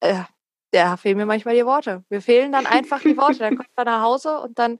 äh, 0.00 0.22
da 0.70 0.96
fehlen 0.96 1.18
mir 1.18 1.26
manchmal 1.26 1.54
die 1.54 1.66
Worte. 1.66 2.04
Mir 2.08 2.22
fehlen 2.22 2.52
dann 2.52 2.66
einfach 2.66 3.00
die 3.02 3.16
Worte. 3.16 3.40
Dann 3.40 3.56
kommt 3.56 3.68
er 3.76 3.84
nach 3.84 4.02
Hause 4.02 4.38
und 4.40 4.58
dann 4.58 4.78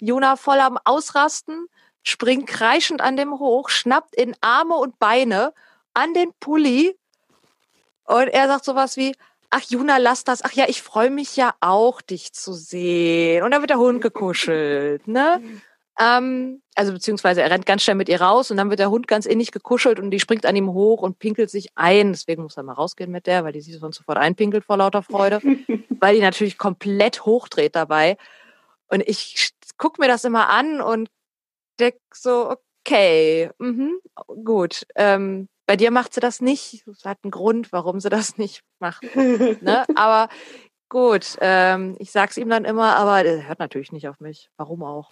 Juna 0.00 0.36
voll 0.36 0.58
am 0.60 0.78
Ausrasten, 0.84 1.66
springt 2.02 2.46
kreischend 2.46 3.00
an 3.00 3.16
dem 3.16 3.38
hoch, 3.38 3.68
schnappt 3.68 4.14
in 4.16 4.34
Arme 4.40 4.74
und 4.74 4.98
Beine 4.98 5.52
an 5.92 6.14
den 6.14 6.32
Pulli 6.40 6.96
und 8.06 8.28
er 8.28 8.48
sagt 8.48 8.64
sowas 8.64 8.96
wie, 8.96 9.14
ach 9.50 9.62
Juna, 9.68 9.98
lass 9.98 10.24
das. 10.24 10.42
Ach 10.42 10.52
ja, 10.52 10.64
ich 10.68 10.82
freue 10.82 11.10
mich 11.10 11.36
ja 11.36 11.54
auch, 11.60 12.00
dich 12.02 12.32
zu 12.32 12.52
sehen. 12.52 13.44
Und 13.44 13.52
dann 13.52 13.62
wird 13.62 13.70
der 13.70 13.78
Hund 13.78 14.02
gekuschelt, 14.02 15.06
ne? 15.06 15.40
Ähm, 15.98 16.60
also 16.74 16.92
beziehungsweise 16.92 17.40
er 17.40 17.50
rennt 17.50 17.66
ganz 17.66 17.82
schnell 17.82 17.94
mit 17.94 18.08
ihr 18.08 18.20
raus 18.20 18.50
und 18.50 18.56
dann 18.56 18.68
wird 18.68 18.80
der 18.80 18.90
Hund 18.90 19.06
ganz 19.06 19.26
innig 19.26 19.52
gekuschelt 19.52 20.00
und 20.00 20.10
die 20.10 20.18
springt 20.18 20.44
an 20.44 20.56
ihm 20.56 20.72
hoch 20.72 21.02
und 21.02 21.20
pinkelt 21.20 21.50
sich 21.50 21.68
ein. 21.76 22.12
Deswegen 22.12 22.42
muss 22.42 22.56
er 22.56 22.64
mal 22.64 22.72
rausgehen 22.72 23.12
mit 23.12 23.26
der, 23.26 23.44
weil 23.44 23.52
die 23.52 23.60
sich 23.60 23.78
sonst 23.78 23.98
sofort 23.98 24.18
einpinkelt 24.18 24.64
vor 24.64 24.76
lauter 24.76 25.02
Freude, 25.02 25.40
weil 26.00 26.16
die 26.16 26.20
natürlich 26.20 26.58
komplett 26.58 27.24
hochdreht 27.24 27.76
dabei. 27.76 28.16
Und 28.88 29.06
ich 29.06 29.52
guck 29.76 29.98
mir 29.98 30.08
das 30.08 30.24
immer 30.24 30.48
an 30.50 30.80
und 30.80 31.08
denk 31.78 31.96
so, 32.12 32.54
okay, 32.84 33.50
mhm, 33.58 33.98
gut. 34.44 34.86
Ähm, 34.96 35.48
bei 35.66 35.76
dir 35.76 35.90
macht 35.90 36.14
sie 36.14 36.20
das 36.20 36.40
nicht. 36.40 36.86
Es 36.86 37.04
hat 37.04 37.18
einen 37.22 37.30
Grund, 37.30 37.72
warum 37.72 38.00
sie 38.00 38.10
das 38.10 38.38
nicht 38.38 38.62
macht. 38.78 39.02
ne? 39.14 39.84
Aber 39.94 40.28
gut, 40.88 41.36
ähm, 41.40 41.96
ich 41.98 42.10
sag's 42.10 42.36
ihm 42.36 42.48
dann 42.48 42.64
immer, 42.64 42.96
aber 42.96 43.24
er 43.24 43.48
hört 43.48 43.58
natürlich 43.58 43.92
nicht 43.92 44.08
auf 44.08 44.20
mich. 44.20 44.50
Warum 44.56 44.82
auch? 44.82 45.10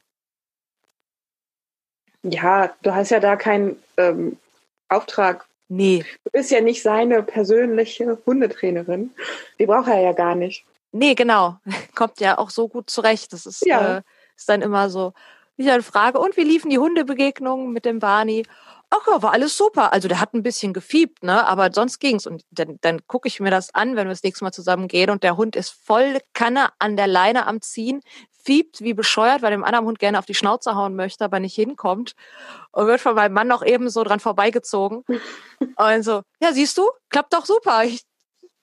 Ja, 2.23 2.73
du 2.83 2.95
hast 2.95 3.11
ja 3.11 3.21
da 3.21 3.37
keinen 3.37 3.83
ähm, 3.97 4.39
Auftrag. 4.89 5.47
Nee. 5.69 6.05
Du 6.25 6.31
bist 6.31 6.51
ja 6.51 6.61
nicht 6.61 6.83
seine 6.83 7.23
persönliche 7.23 8.19
Hundetrainerin. 8.27 9.11
Die 9.59 9.67
braucht 9.67 9.89
er 9.89 10.01
ja 10.01 10.13
gar 10.13 10.35
nicht. 10.35 10.65
Nee, 10.93 11.15
genau. 11.15 11.57
Kommt 11.95 12.21
ja 12.21 12.39
auch 12.39 12.51
so 12.51 12.69
gut 12.69 12.91
zurecht. 12.91 13.33
Das 13.33 13.47
ist, 13.47 13.65
ja. 13.67 13.99
äh, 13.99 14.03
ist 14.37 14.49
dann 14.49 14.63
immer 14.63 14.91
so. 14.91 15.15
Ich 15.57 15.71
eine 15.71 15.83
Frage, 15.83 16.19
und 16.19 16.37
wie 16.37 16.45
liefen 16.45 16.71
die 16.71 16.79
Hundebegegnungen 16.79 17.73
mit 17.73 17.85
dem 17.85 17.99
Barney? 17.99 18.45
Ach 18.93 19.07
ja, 19.07 19.23
war 19.23 19.33
alles 19.33 19.57
super. 19.57 19.93
Also 19.93 20.09
der 20.09 20.21
hat 20.21 20.35
ein 20.35 20.43
bisschen 20.43 20.73
gefiebt, 20.73 21.23
ne? 21.23 21.47
Aber 21.47 21.71
sonst 21.73 21.99
ging's. 21.99 22.27
Und 22.27 22.45
dann, 22.51 22.79
dann 22.83 23.07
gucke 23.07 23.27
ich 23.27 23.41
mir 23.41 23.51
das 23.51 23.75
an, 23.75 23.97
wenn 23.97 24.07
wir 24.07 24.13
das 24.13 24.23
nächste 24.23 24.45
Mal 24.45 24.53
zusammen 24.53 24.87
gehen 24.89 25.11
und 25.11 25.23
der 25.23 25.37
Hund 25.37 25.57
ist 25.57 25.71
voll 25.71 26.19
Kanne 26.35 26.69
an 26.79 26.97
der 26.97 27.07
Leine 27.07 27.47
am 27.47 27.63
Ziehen, 27.63 28.03
fiebt 28.45 28.81
wie 28.81 28.95
bescheuert, 28.95 29.43
weil 29.43 29.53
dem 29.53 29.65
anderen 29.65 29.87
Hund 29.87 29.99
gerne 29.99 30.19
auf 30.19 30.27
die 30.27 30.35
Schnauze 30.35 30.75
hauen 30.75 30.95
möchte, 30.95 31.25
aber 31.25 31.41
nicht 31.41 31.55
hinkommt. 31.55 32.15
Und 32.73 32.87
wird 32.87 33.01
von 33.01 33.15
meinem 33.15 33.33
Mann 33.33 33.49
noch 33.49 33.65
eben 33.65 33.89
so 33.89 34.05
dran 34.05 34.21
vorbeigezogen. 34.21 35.05
und 35.77 36.03
so, 36.03 36.23
ja, 36.41 36.53
siehst 36.53 36.77
du, 36.77 36.89
klappt 37.09 37.33
doch 37.33 37.47
super. 37.47 37.85
Ich, 37.85 38.03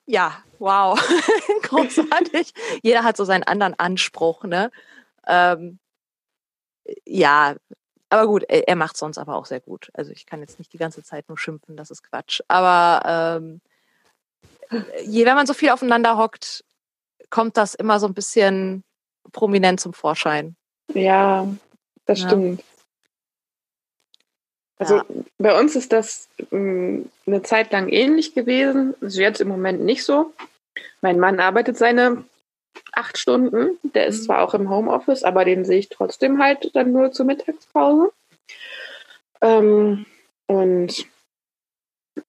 ja, 0.06 0.44
Wow, 0.60 1.00
großartig. 1.64 2.54
Jeder 2.84 3.04
hat 3.04 3.16
so 3.16 3.24
seinen 3.24 3.44
anderen 3.44 3.76
Anspruch, 3.80 4.44
ne? 4.44 4.72
Ähm, 5.26 5.80
ja, 7.06 7.56
aber 8.10 8.28
gut, 8.28 8.44
er, 8.48 8.68
er 8.68 8.76
macht 8.76 8.98
sonst 8.98 9.18
aber 9.18 9.36
auch 9.36 9.46
sehr 9.46 9.60
gut. 9.60 9.90
Also 9.94 10.12
ich 10.12 10.26
kann 10.26 10.42
jetzt 10.42 10.60
nicht 10.60 10.74
die 10.74 10.78
ganze 10.78 11.04
Zeit 11.04 11.30
nur 11.30 11.38
schimpfen, 11.38 11.78
das 11.78 11.92
ist 11.92 12.04
Quatsch. 12.04 12.42
Aber 12.48 13.40
ähm, 13.42 13.62
je 15.06 15.26
wenn 15.26 15.36
man 15.36 15.48
so 15.48 15.54
viel 15.54 15.70
aufeinander 15.70 16.18
hockt, 16.18 16.64
kommt 17.30 17.58
das 17.58 17.76
immer 17.76 18.00
so 18.00 18.08
ein 18.08 18.14
bisschen 18.14 18.84
prominent 19.32 19.80
zum 19.80 19.94
Vorschein. 19.94 20.56
Ja, 20.94 21.48
das 22.06 22.22
ja. 22.22 22.28
stimmt. 22.28 22.64
Also 24.78 24.98
ja. 24.98 25.06
bei 25.38 25.60
uns 25.60 25.76
ist 25.76 25.92
das 25.92 26.30
ähm, 26.52 27.10
eine 27.28 27.44
Zeit 27.44 27.72
lang 27.72 27.90
ähnlich 27.90 28.34
gewesen. 28.34 28.96
Also 29.02 29.22
jetzt 29.22 29.42
im 29.42 29.50
Moment 29.50 29.82
nicht 29.82 30.04
so. 30.04 30.34
Mein 31.02 31.20
Mann 31.20 31.40
arbeitet 31.40 31.78
seine 31.78 32.24
acht 32.94 33.18
Stunden. 33.18 33.78
Der 33.84 34.08
ist 34.08 34.22
mhm. 34.22 34.26
zwar 34.26 34.42
auch 34.42 34.54
im 34.54 34.70
Homeoffice, 34.70 35.24
aber 35.24 35.46
den 35.46 35.66
sehe 35.66 35.80
ich 35.80 35.90
trotzdem 35.90 36.42
halt 36.42 36.76
dann 36.76 36.92
nur 36.92 37.12
zur 37.12 37.26
Mittagspause. 37.26 38.12
Ähm, 39.42 40.06
und 40.48 41.06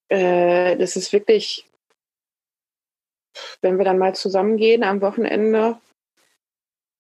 äh, 0.09 0.77
das 0.77 0.97
ist 0.97 1.13
wirklich, 1.13 1.67
wenn 3.61 3.79
wir 3.79 3.85
dann 3.85 3.99
mal 3.99 4.15
zusammengehen 4.15 4.85
am 4.85 5.01
Wochenende, 5.01 5.79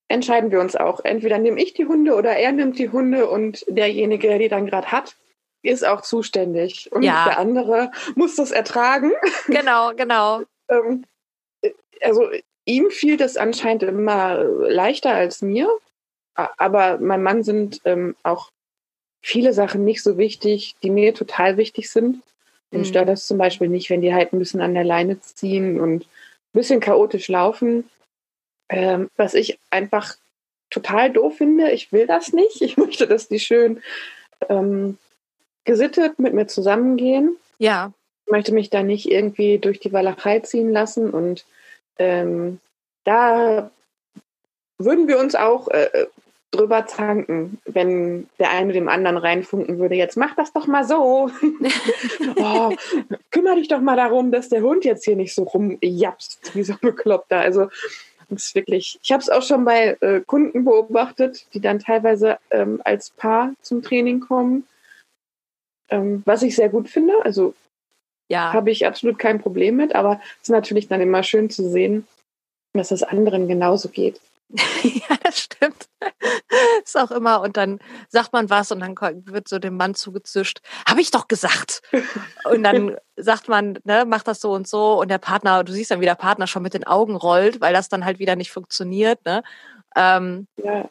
entscheiden 0.09 0.51
wir 0.51 0.61
uns 0.61 0.77
auch. 0.77 1.05
Entweder 1.05 1.39
nehme 1.39 1.63
ich 1.63 1.75
die 1.75 1.87
Hunde 1.87 2.15
oder 2.15 2.37
er 2.37 2.53
nimmt 2.53 2.79
die 2.79 2.91
Hunde 2.91 3.29
und 3.29 3.65
derjenige, 3.69 4.29
der 4.29 4.39
die 4.39 4.49
dann 4.49 4.67
gerade 4.67 4.91
hat, 4.91 5.17
ist 5.63 5.87
auch 5.87 6.01
zuständig. 6.01 6.91
Und 6.91 7.03
ja. 7.03 7.25
der 7.25 7.39
andere 7.39 7.93
muss 8.15 8.37
das 8.37 8.51
ertragen. 8.51 9.13
Genau, 9.47 9.93
genau. 9.95 10.43
ähm, 10.69 11.05
also 12.01 12.31
ihm 12.65 12.91
fiel 12.91 13.17
das 13.17 13.37
anscheinend 13.37 13.83
immer 13.83 14.43
leichter 14.45 15.13
als 15.13 15.43
mir. 15.43 15.69
Aber 16.35 16.99
mein 16.99 17.23
Mann 17.23 17.43
sind 17.43 17.81
ähm, 17.85 18.17
auch 18.23 18.51
viele 19.23 19.53
Sachen 19.53 19.85
nicht 19.85 20.03
so 20.03 20.17
wichtig, 20.17 20.77
die 20.83 20.91
mir 20.91 21.15
total 21.15 21.57
wichtig 21.57 21.91
sind. 21.91 22.23
Den 22.73 22.81
mhm. 22.81 22.85
stört 22.85 23.09
das 23.09 23.27
zum 23.27 23.37
Beispiel 23.37 23.69
nicht, 23.69 23.91
wenn 23.91 24.01
die 24.01 24.15
halt 24.15 24.33
ein 24.33 24.39
bisschen 24.39 24.61
an 24.61 24.75
der 24.75 24.85
Leine 24.85 25.21
ziehen 25.21 25.81
und 25.81 26.03
ein 26.03 26.09
bisschen 26.53 26.81
chaotisch 26.81 27.29
laufen. 27.29 27.91
Ähm, 28.69 29.11
was 29.17 29.35
ich 29.35 29.59
einfach 29.71 30.17
total 30.71 31.11
doof 31.11 31.37
finde. 31.37 31.71
Ich 31.73 31.93
will 31.93 32.07
das 32.07 32.33
nicht. 32.33 32.63
Ich 32.63 32.77
möchte, 32.77 33.07
dass 33.07 33.29
die 33.29 33.41
schön 33.41 33.83
ähm, 34.49 34.97
gesittet 35.65 36.19
mit 36.19 36.33
mir 36.33 36.47
zusammengehen. 36.47 37.37
Ja. 37.59 37.93
Ich 38.25 38.33
möchte 38.33 38.55
mich 38.55 38.71
da 38.71 38.83
nicht 38.83 39.11
irgendwie 39.11 39.59
durch 39.59 39.81
die 39.81 39.93
Walachei 39.93 40.41
ziehen 40.41 40.71
lassen. 40.71 41.11
Und 41.11 41.45
ähm, 42.01 42.59
da 43.05 43.71
würden 44.79 45.07
wir 45.07 45.19
uns 45.19 45.35
auch 45.35 45.69
äh, 45.69 46.07
drüber 46.51 46.87
zanken, 46.87 47.61
wenn 47.65 48.29
der 48.39 48.51
eine 48.51 48.73
dem 48.73 48.89
anderen 48.89 49.17
reinfunken 49.17 49.79
würde. 49.79 49.95
Jetzt 49.95 50.17
mach 50.17 50.35
das 50.35 50.53
doch 50.53 50.67
mal 50.67 50.85
so. 50.85 51.31
oh, 52.37 52.75
kümmere 53.31 53.57
dich 53.57 53.69
doch 53.69 53.81
mal 53.81 53.97
darum, 53.97 54.33
dass 54.33 54.49
der 54.49 54.63
Hund 54.63 54.85
jetzt 54.85 55.05
hier 55.05 55.17
nicht 55.17 55.35
so 55.35 55.45
rumjapst, 55.45 56.55
wie 56.55 56.65
so 56.65 56.75
bekloppt 56.81 57.31
da. 57.31 57.41
Also 57.41 57.69
das 58.29 58.45
ist 58.45 58.55
wirklich, 58.55 58.99
ich 59.03 59.13
habe 59.13 59.23
es 59.23 59.29
auch 59.29 59.43
schon 59.43 59.65
bei 59.65 59.97
äh, 60.01 60.21
Kunden 60.21 60.65
beobachtet, 60.65 61.47
die 61.55 61.61
dann 61.61 61.79
teilweise 61.79 62.39
ähm, 62.51 62.81
als 62.85 63.11
Paar 63.11 63.53
zum 63.63 63.83
Training 63.83 64.21
kommen 64.21 64.67
ähm, 65.91 66.23
was 66.25 66.43
ich 66.43 66.57
sehr 66.57 66.69
gut 66.69 66.89
finde. 66.89 67.13
Also 67.25 67.55
ja. 68.31 68.53
habe 68.53 68.71
ich 68.71 68.87
absolut 68.87 69.19
kein 69.19 69.41
Problem 69.41 69.77
mit, 69.77 69.95
aber 69.95 70.21
es 70.37 70.49
ist 70.49 70.51
natürlich 70.51 70.89
dann 70.89 71.01
immer 71.01 71.23
schön 71.23 71.51
zu 71.51 71.69
sehen, 71.69 72.07
dass 72.73 72.91
es 72.91 73.03
anderen 73.03 73.49
genauso 73.49 73.89
geht. 73.89 74.21
ja, 74.83 75.17
das 75.23 75.39
stimmt. 75.39 75.89
ist 76.85 76.99
auch 76.99 77.11
immer, 77.11 77.41
und 77.41 77.57
dann 77.57 77.79
sagt 78.09 78.33
man 78.33 78.51
was 78.51 78.73
und 78.73 78.81
dann 78.81 78.97
wird 79.27 79.49
so 79.49 79.59
dem 79.59 79.77
Mann 79.77 79.95
zugezischt, 79.95 80.61
habe 80.89 81.01
ich 81.01 81.11
doch 81.11 81.29
gesagt. 81.29 81.83
Und 82.51 82.65
dann 82.65 82.97
sagt 83.17 83.49
man, 83.49 83.79
ne, 83.85 84.05
mach 84.07 84.23
das 84.23 84.41
so 84.41 84.53
und 84.53 84.67
so 84.67 84.99
und 84.99 85.11
der 85.11 85.19
Partner, 85.19 85.63
du 85.63 85.73
siehst 85.73 85.91
dann, 85.91 86.01
wie 86.01 86.07
der 86.07 86.15
Partner 86.15 86.47
schon 86.47 86.63
mit 86.63 86.75
den 86.75 86.85
Augen 86.85 87.15
rollt, 87.15 87.61
weil 87.61 87.75
das 87.75 87.89
dann 87.89 88.05
halt 88.05 88.19
wieder 88.19 88.35
nicht 88.35 88.51
funktioniert. 88.51 89.25
Ne? 89.25 89.43
Ähm, 89.95 90.49
ja 90.57 90.89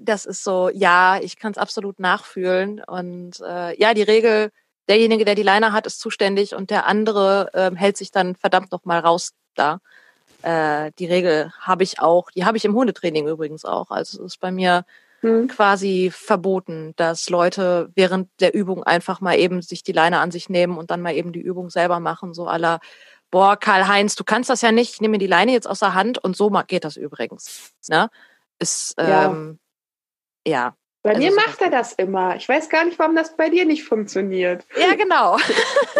das 0.00 0.26
ist 0.26 0.44
so, 0.44 0.70
ja, 0.72 1.18
ich 1.20 1.38
kann 1.38 1.52
es 1.52 1.58
absolut 1.58 1.98
nachfühlen. 1.98 2.82
Und 2.86 3.40
äh, 3.40 3.78
ja, 3.80 3.94
die 3.94 4.02
Regel, 4.02 4.50
derjenige, 4.88 5.24
der 5.24 5.34
die 5.34 5.42
Leine 5.42 5.72
hat, 5.72 5.86
ist 5.86 6.00
zuständig 6.00 6.54
und 6.54 6.70
der 6.70 6.86
andere 6.86 7.50
äh, 7.52 7.74
hält 7.74 7.96
sich 7.96 8.10
dann 8.10 8.34
verdammt 8.36 8.72
nochmal 8.72 9.00
raus 9.00 9.32
da. 9.54 9.80
Äh, 10.42 10.92
die 10.98 11.06
Regel 11.06 11.52
habe 11.60 11.82
ich 11.82 12.00
auch, 12.00 12.30
die 12.30 12.44
habe 12.44 12.56
ich 12.56 12.64
im 12.64 12.74
Hundetraining 12.74 13.26
übrigens 13.28 13.64
auch. 13.64 13.90
Also 13.90 14.18
es 14.18 14.34
ist 14.34 14.40
bei 14.40 14.50
mir 14.50 14.84
hm. 15.20 15.48
quasi 15.48 16.10
verboten, 16.14 16.92
dass 16.96 17.30
Leute 17.30 17.90
während 17.94 18.28
der 18.40 18.54
Übung 18.54 18.82
einfach 18.84 19.20
mal 19.20 19.38
eben 19.38 19.62
sich 19.62 19.82
die 19.82 19.92
Leine 19.92 20.20
an 20.20 20.30
sich 20.30 20.48
nehmen 20.48 20.78
und 20.78 20.90
dann 20.90 21.02
mal 21.02 21.14
eben 21.14 21.32
die 21.32 21.40
Übung 21.40 21.70
selber 21.70 22.00
machen, 22.00 22.34
so 22.34 22.46
aller 22.46 22.80
boah, 23.32 23.56
Karl-Heinz, 23.56 24.14
du 24.14 24.24
kannst 24.24 24.50
das 24.50 24.62
ja 24.62 24.70
nicht, 24.70 24.94
ich 24.94 25.00
nehme 25.00 25.12
mir 25.12 25.18
die 25.18 25.26
Leine 25.26 25.52
jetzt 25.52 25.68
aus 25.68 25.80
der 25.80 25.94
Hand 25.94 26.18
und 26.18 26.36
so 26.36 26.48
geht 26.68 26.84
das 26.84 26.96
übrigens. 26.96 27.72
Ne? 27.88 28.08
ist 28.58 28.94
ähm, 28.98 29.58
ja. 30.46 30.52
ja. 30.52 30.76
Bei 31.06 31.14
also 31.14 31.22
mir 31.22 31.36
macht 31.36 31.62
er 31.62 31.70
das 31.70 31.92
immer. 31.92 32.34
Ich 32.34 32.48
weiß 32.48 32.68
gar 32.68 32.84
nicht, 32.84 32.98
warum 32.98 33.14
das 33.14 33.36
bei 33.36 33.48
dir 33.48 33.64
nicht 33.64 33.84
funktioniert. 33.84 34.66
Ja, 34.76 34.92
genau. 34.96 35.36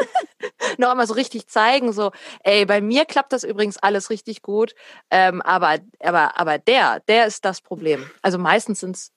Noch 0.78 0.90
einmal 0.90 1.06
so 1.06 1.14
richtig 1.14 1.46
zeigen, 1.46 1.92
so, 1.92 2.10
ey, 2.42 2.66
bei 2.66 2.80
mir 2.80 3.04
klappt 3.04 3.32
das 3.32 3.44
übrigens 3.44 3.78
alles 3.78 4.10
richtig 4.10 4.42
gut, 4.42 4.74
ähm, 5.12 5.42
aber, 5.42 5.78
aber, 6.00 6.40
aber 6.40 6.58
der, 6.58 6.98
der 7.06 7.26
ist 7.26 7.44
das 7.44 7.60
Problem. 7.60 8.10
Also 8.20 8.36
meistens 8.36 8.80
sind 8.80 8.96
es, 8.96 9.12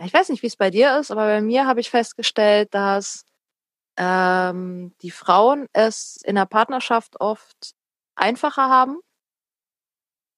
ich 0.00 0.14
weiß 0.14 0.28
nicht, 0.28 0.44
wie 0.44 0.46
es 0.46 0.54
bei 0.54 0.70
dir 0.70 0.96
ist, 1.00 1.10
aber 1.10 1.26
bei 1.26 1.40
mir 1.40 1.66
habe 1.66 1.80
ich 1.80 1.90
festgestellt, 1.90 2.72
dass 2.72 3.24
ähm, 3.96 4.94
die 5.02 5.10
Frauen 5.10 5.66
es 5.72 6.20
in 6.22 6.36
der 6.36 6.46
Partnerschaft 6.46 7.20
oft 7.20 7.72
einfacher 8.14 8.68
haben. 8.68 9.00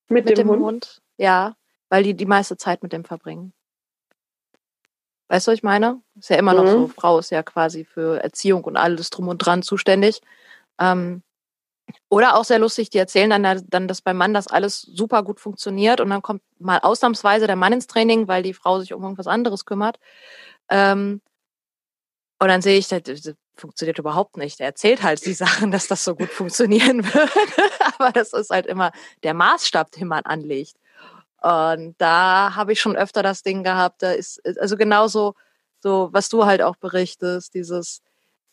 Mit, 0.08 0.24
mit 0.24 0.38
dem, 0.38 0.46
dem 0.46 0.48
Hund? 0.48 0.62
Hund? 0.62 1.02
Ja, 1.18 1.56
weil 1.90 2.04
die 2.04 2.14
die 2.14 2.24
meiste 2.24 2.56
Zeit 2.56 2.82
mit 2.82 2.94
dem 2.94 3.04
verbringen. 3.04 3.52
Weißt 5.32 5.46
du, 5.46 5.52
was 5.52 5.56
ich 5.56 5.62
meine? 5.62 5.98
Ist 6.18 6.28
ja 6.28 6.36
immer 6.36 6.52
noch 6.52 6.66
so. 6.66 6.78
Mhm. 6.80 6.90
Frau 6.90 7.18
ist 7.18 7.30
ja 7.30 7.42
quasi 7.42 7.86
für 7.86 8.22
Erziehung 8.22 8.64
und 8.64 8.76
alles 8.76 9.08
drum 9.08 9.28
und 9.28 9.38
dran 9.38 9.62
zuständig. 9.62 10.20
Ähm, 10.78 11.22
oder 12.10 12.36
auch 12.36 12.44
sehr 12.44 12.58
lustig, 12.58 12.90
die 12.90 12.98
erzählen 12.98 13.30
dann, 13.30 13.64
dann, 13.66 13.88
dass 13.88 14.02
beim 14.02 14.18
Mann 14.18 14.34
das 14.34 14.46
alles 14.46 14.82
super 14.82 15.22
gut 15.22 15.40
funktioniert 15.40 16.02
und 16.02 16.10
dann 16.10 16.20
kommt 16.20 16.42
mal 16.58 16.80
ausnahmsweise 16.80 17.46
der 17.46 17.56
Mann 17.56 17.72
ins 17.72 17.86
Training, 17.86 18.28
weil 18.28 18.42
die 18.42 18.52
Frau 18.52 18.78
sich 18.78 18.92
um 18.92 19.02
irgendwas 19.02 19.26
anderes 19.26 19.64
kümmert. 19.64 19.98
Ähm, 20.68 21.22
und 22.38 22.48
dann 22.48 22.60
sehe 22.60 22.76
ich, 22.76 22.88
das, 22.88 23.00
das 23.02 23.34
funktioniert 23.56 23.98
überhaupt 23.98 24.36
nicht. 24.36 24.60
Er 24.60 24.66
erzählt 24.66 25.02
halt 25.02 25.24
die 25.24 25.32
Sachen, 25.32 25.70
dass 25.70 25.88
das 25.88 26.04
so 26.04 26.14
gut 26.14 26.28
funktionieren 26.28 27.04
würde. 27.14 27.72
Aber 27.96 28.12
das 28.12 28.34
ist 28.34 28.50
halt 28.50 28.66
immer 28.66 28.92
der 29.22 29.32
Maßstab, 29.32 29.92
den 29.92 30.08
man 30.08 30.24
anlegt. 30.26 30.76
Und 31.42 31.94
da 31.98 32.54
habe 32.54 32.72
ich 32.72 32.80
schon 32.80 32.96
öfter 32.96 33.22
das 33.22 33.42
Ding 33.42 33.64
gehabt, 33.64 34.02
da 34.02 34.12
ist, 34.12 34.40
also 34.60 34.76
genauso, 34.76 35.34
so, 35.80 36.10
was 36.12 36.28
du 36.28 36.46
halt 36.46 36.62
auch 36.62 36.76
berichtest, 36.76 37.54
dieses, 37.54 38.02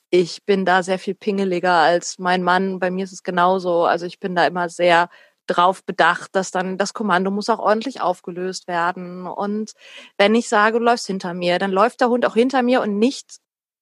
ich 0.10 0.46
bin 0.46 0.66
da 0.66 0.84
sehr 0.84 1.00
viel 1.00 1.16
pingeliger 1.16 1.74
als 1.74 2.18
mein 2.20 2.44
Mann. 2.44 2.80
Bei 2.80 2.92
mir 2.92 3.04
ist 3.04 3.14
es 3.14 3.24
genauso. 3.24 3.86
Also 3.86 4.06
ich 4.06 4.20
bin 4.20 4.36
da 4.36 4.48
immer 4.48 4.70
sehr 4.70 5.10
drauf 5.48 5.84
bedacht, 5.84 6.36
dass 6.36 6.52
dann 6.52 6.78
das 6.78 6.94
Kommando 6.94 7.32
muss 7.32 7.50
auch 7.50 7.60
ordentlich 7.60 8.02
aufgelöst 8.02 8.68
werden. 8.68 9.28
Und 9.28 9.74
wenn 10.18 10.36
ich 10.36 10.50
sage, 10.50 10.80
du 10.80 10.86
läufst 10.86 11.08
hinter 11.08 11.34
mir, 11.34 11.60
dann 11.60 11.72
läuft 11.72 12.02
der 12.02 12.10
Hund 12.10 12.26
auch 12.26 12.36
hinter 12.36 12.64
mir 12.64 12.82
und 12.82 12.98
nicht 13.00 13.40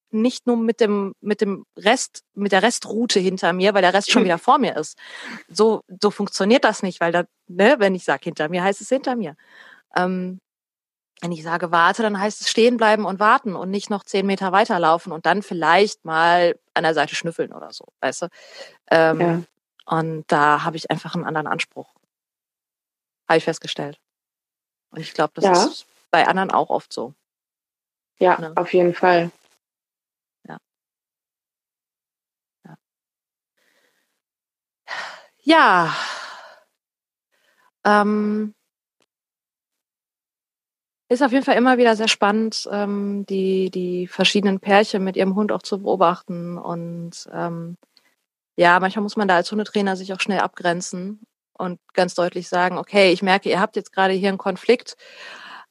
nicht 0.09 0.47
nur 0.47 0.57
mit 0.57 0.79
dem, 0.79 1.13
mit 1.21 1.41
dem 1.41 1.65
Rest, 1.77 2.23
mit 2.33 2.51
der 2.51 2.63
Restroute 2.63 3.19
hinter 3.19 3.53
mir, 3.53 3.73
weil 3.73 3.81
der 3.81 3.93
Rest 3.93 4.11
schon 4.11 4.23
wieder 4.25 4.37
vor 4.37 4.57
mir 4.57 4.75
ist. 4.77 4.97
So, 5.49 5.83
so 6.01 6.11
funktioniert 6.11 6.63
das 6.63 6.83
nicht, 6.83 6.99
weil 7.01 7.11
da, 7.11 7.23
ne, 7.47 7.75
wenn 7.79 7.95
ich 7.95 8.03
sage 8.03 8.23
hinter 8.23 8.49
mir, 8.49 8.63
heißt 8.63 8.81
es 8.81 8.89
hinter 8.89 9.15
mir. 9.15 9.35
Ähm, 9.95 10.39
wenn 11.21 11.31
ich 11.31 11.43
sage 11.43 11.71
warte, 11.71 12.03
dann 12.03 12.19
heißt 12.19 12.41
es 12.41 12.49
stehen 12.49 12.77
bleiben 12.77 13.05
und 13.05 13.19
warten 13.19 13.55
und 13.55 13.71
nicht 13.71 13.89
noch 13.89 14.03
zehn 14.03 14.25
Meter 14.25 14.51
weiterlaufen 14.51 15.11
und 15.11 15.25
dann 15.25 15.41
vielleicht 15.41 16.05
mal 16.05 16.57
an 16.73 16.83
der 16.83 16.93
Seite 16.93 17.15
schnüffeln 17.15 17.53
oder 17.53 17.73
so, 17.73 17.85
weißt 18.01 18.23
du? 18.23 18.27
Ähm, 18.91 19.21
ja. 19.21 19.41
Und 19.85 20.25
da 20.27 20.63
habe 20.63 20.77
ich 20.77 20.91
einfach 20.91 21.15
einen 21.15 21.25
anderen 21.25 21.47
Anspruch. 21.47 21.93
Habe 23.27 23.37
ich 23.37 23.45
festgestellt. 23.45 23.99
Und 24.91 24.99
ich 24.99 25.13
glaube, 25.13 25.33
das 25.35 25.43
ja. 25.43 25.65
ist 25.65 25.87
bei 26.11 26.27
anderen 26.27 26.51
auch 26.51 26.69
oft 26.69 26.93
so. 26.93 27.13
Ja, 28.19 28.39
ne? 28.39 28.53
auf 28.55 28.73
jeden 28.73 28.93
Fall. 28.93 29.31
Ja. 35.47 35.95
Ähm, 37.85 38.53
ist 41.09 41.23
auf 41.23 41.31
jeden 41.31 41.45
Fall 41.45 41.55
immer 41.55 41.77
wieder 41.77 41.95
sehr 41.95 42.09
spannend, 42.09 42.67
ähm, 42.69 43.25
die, 43.27 43.71
die 43.71 44.07
verschiedenen 44.07 44.59
Pärchen 44.59 45.05
mit 45.05 45.15
ihrem 45.15 45.35
Hund 45.35 45.53
auch 45.53 45.61
zu 45.61 45.79
beobachten. 45.83 46.57
Und 46.57 47.29
ähm, 47.31 47.77
ja, 48.57 48.77
manchmal 48.81 49.03
muss 49.03 49.15
man 49.15 49.29
da 49.29 49.37
als 49.37 49.49
Hundetrainer 49.49 49.95
sich 49.95 50.11
auch 50.13 50.19
schnell 50.19 50.39
abgrenzen 50.39 51.21
und 51.57 51.79
ganz 51.93 52.13
deutlich 52.13 52.49
sagen, 52.49 52.77
okay, 52.77 53.13
ich 53.13 53.21
merke, 53.21 53.49
ihr 53.49 53.61
habt 53.61 53.77
jetzt 53.77 53.93
gerade 53.93 54.13
hier 54.13 54.29
einen 54.29 54.37
Konflikt, 54.37 54.97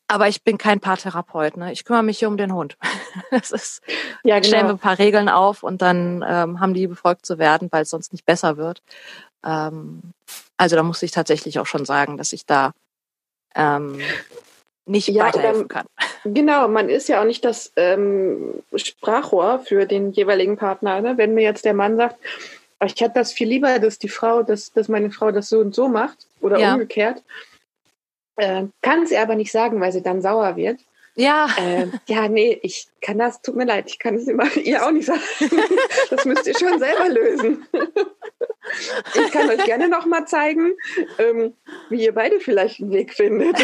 aber 0.09 0.29
ich 0.29 0.43
bin 0.43 0.57
kein 0.57 0.81
Paartherapeut. 0.81 1.57
Ne? 1.57 1.72
Ich 1.72 1.85
kümmere 1.85 2.03
mich 2.03 2.18
hier 2.18 2.29
um 2.29 2.37
den 2.39 2.55
Hund. 2.55 2.79
Das 3.31 3.51
ist, 3.51 3.83
ja, 4.24 4.37
genau. 4.37 4.47
stellen 4.47 4.66
wir 4.66 4.74
ein 4.74 4.79
paar 4.79 4.99
Regeln 4.99 5.29
auf 5.29 5.62
und 5.62 5.83
dann 5.83 6.24
ähm, 6.27 6.61
haben 6.61 6.74
die 6.74 6.87
befolgt 6.87 7.24
zu 7.27 7.39
werden, 7.39 7.68
weil 7.72 7.83
es 7.83 7.91
sonst 7.91 8.12
nicht 8.12 8.27
besser 8.27 8.57
wird. 8.59 8.83
Ähm, 9.47 10.01
also 10.57 10.76
da 10.76 10.82
muss 10.82 11.03
ich 11.03 11.11
tatsächlich 11.11 11.59
auch 11.59 11.66
schon 11.66 11.84
sagen, 11.84 12.16
dass 12.16 12.32
ich 12.32 12.47
da 12.47 12.72
ähm, 13.55 14.01
nicht 14.86 15.09
ja, 15.09 15.24
weiterhelfen 15.24 15.68
kann. 15.68 15.86
Genau, 16.28 16.66
man 16.66 16.88
ist 16.88 17.09
ja 17.09 17.20
auch 17.20 17.24
nicht 17.24 17.44
das 17.44 17.72
ähm, 17.76 18.55
Sprachrohr 18.74 19.61
für 19.61 19.86
den 19.86 20.11
jeweiligen 20.11 20.57
Partner. 20.57 21.01
Ne? 21.01 21.16
Wenn 21.16 21.34
mir 21.34 21.44
jetzt 21.44 21.64
der 21.64 21.72
Mann 21.72 21.97
sagt, 21.97 22.16
ich 22.84 23.01
hätte 23.01 23.14
das 23.14 23.32
viel 23.32 23.49
lieber, 23.49 23.78
dass 23.78 24.01
die 24.01 24.09
Frau, 24.09 24.42
dass, 24.42 24.72
dass 24.72 24.88
meine 24.88 25.12
Frau 25.12 25.30
das 25.30 25.49
so 25.49 25.61
und 25.61 25.72
so 25.72 25.88
macht 25.88 26.26
oder 26.40 26.59
ja. 26.59 26.72
umgekehrt, 26.72 27.22
äh, 28.36 28.64
kann 28.82 29.07
sie 29.07 29.16
aber 29.16 29.36
nicht 29.36 29.53
sagen, 29.53 29.80
weil 29.80 29.92
sie 29.92 30.03
dann 30.03 30.20
sauer 30.20 30.57
wird. 30.57 30.80
Ja. 31.14 31.49
Äh, 31.59 31.86
ja, 32.07 32.28
nee, 32.28 32.59
ich 32.62 32.88
kann 33.01 33.18
das, 33.18 33.40
tut 33.40 33.57
mir 33.57 33.66
leid, 33.66 33.84
ich 33.86 34.01
kann 34.01 34.16
es 34.16 34.26
immer 34.26 34.53
ihr 34.57 34.84
auch 34.84 34.90
nicht 34.90 35.07
sagen. 35.07 35.20
Das 36.11 36.24
müsst 36.24 36.47
ihr 36.47 36.59
schon 36.59 36.78
selber 36.78 37.09
lösen. 37.09 37.66
Ich 39.14 39.33
kann 39.33 39.49
euch 39.49 39.64
gerne 39.64 39.89
nochmal 39.89 40.27
zeigen, 40.27 40.77
ähm, 41.18 41.55
wie 41.89 42.05
ihr 42.05 42.14
beide 42.14 42.41
vielleicht 42.41 42.81
einen 42.81 42.91
Weg 42.91 43.14
findet, 43.14 43.57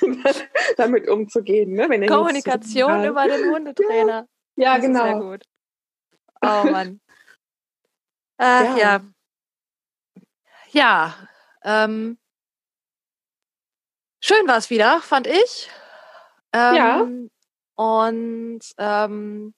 damit 0.76 1.08
umzugehen. 1.08 1.72
Ne? 1.72 1.88
Wenn 1.88 2.06
Kommunikation 2.06 3.04
über 3.04 3.26
den 3.26 3.50
Hundetrainer. 3.50 4.26
Ja, 4.56 4.74
ja 4.74 4.78
genau. 4.78 5.04
Sehr 5.04 5.20
gut. 5.20 5.44
Oh 6.42 6.70
Mann. 6.70 7.00
Ach, 8.36 8.76
ja. 8.76 9.00
Ja, 10.72 11.14
ja 11.64 11.84
ähm, 11.84 12.18
schön 14.20 14.46
war 14.48 14.58
es 14.58 14.68
wieder, 14.68 15.00
fand 15.00 15.28
ich. 15.28 15.70
Ähm, 16.52 16.74
ja. 16.74 17.08
Und 17.76 18.60
ähm, 18.76 19.54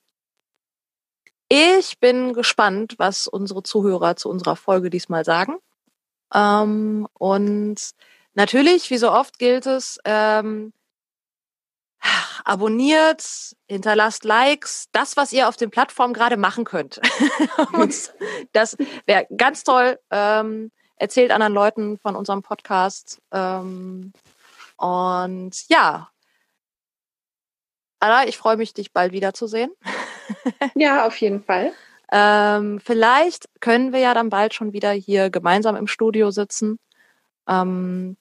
ich 1.55 2.00
bin 2.00 2.32
gespannt, 2.32 2.94
was 2.96 3.26
unsere 3.26 3.62
Zuhörer 3.62 4.16
zu 4.16 4.30
unserer 4.30 4.57
Folge 4.57 4.88
diesmal 4.88 5.22
sagen. 5.22 5.59
Ähm, 6.32 7.07
und 7.12 7.76
natürlich, 8.32 8.88
wie 8.88 8.96
so 8.96 9.12
oft 9.12 9.38
gilt 9.38 9.66
es, 9.66 9.98
ähm, 10.07 10.72
abonniert, 12.46 13.55
hinterlasst 13.68 14.24
Likes, 14.24 14.88
das, 14.92 15.18
was 15.18 15.30
ihr 15.34 15.46
auf 15.46 15.57
den 15.57 15.70
Plattformen 15.70 16.14
gerade 16.14 16.38
machen 16.38 16.64
könnt. 16.64 17.03
das 18.53 18.78
wäre 19.05 19.26
ganz 19.36 19.62
toll. 19.62 19.98
Ähm, 20.11 20.72
erzählt 20.96 21.32
anderen 21.32 21.53
Leuten 21.53 21.98
von 21.98 22.16
unserem 22.16 22.40
Podcast. 22.40 23.20
Ähm, 23.30 24.14
und 24.78 25.68
ja, 25.68 26.09
Anna, 28.00 28.26
ich 28.26 28.38
freue 28.38 28.57
mich, 28.57 28.72
dich 28.72 28.94
bald 28.94 29.12
wiederzusehen. 29.12 29.70
Ja, 30.75 31.07
auf 31.07 31.16
jeden 31.16 31.43
Fall. 31.43 31.73
Ähm, 32.11 32.79
vielleicht 32.79 33.49
können 33.61 33.93
wir 33.93 34.01
ja 34.01 34.12
dann 34.12 34.29
bald 34.29 34.53
schon 34.55 34.73
wieder 34.73 34.91
hier 34.91 35.31
gemeinsam 35.31 35.77
im 35.77 35.87
Studio 35.87 36.31
sitzen. 36.31 36.79
Ähm, 37.49 38.16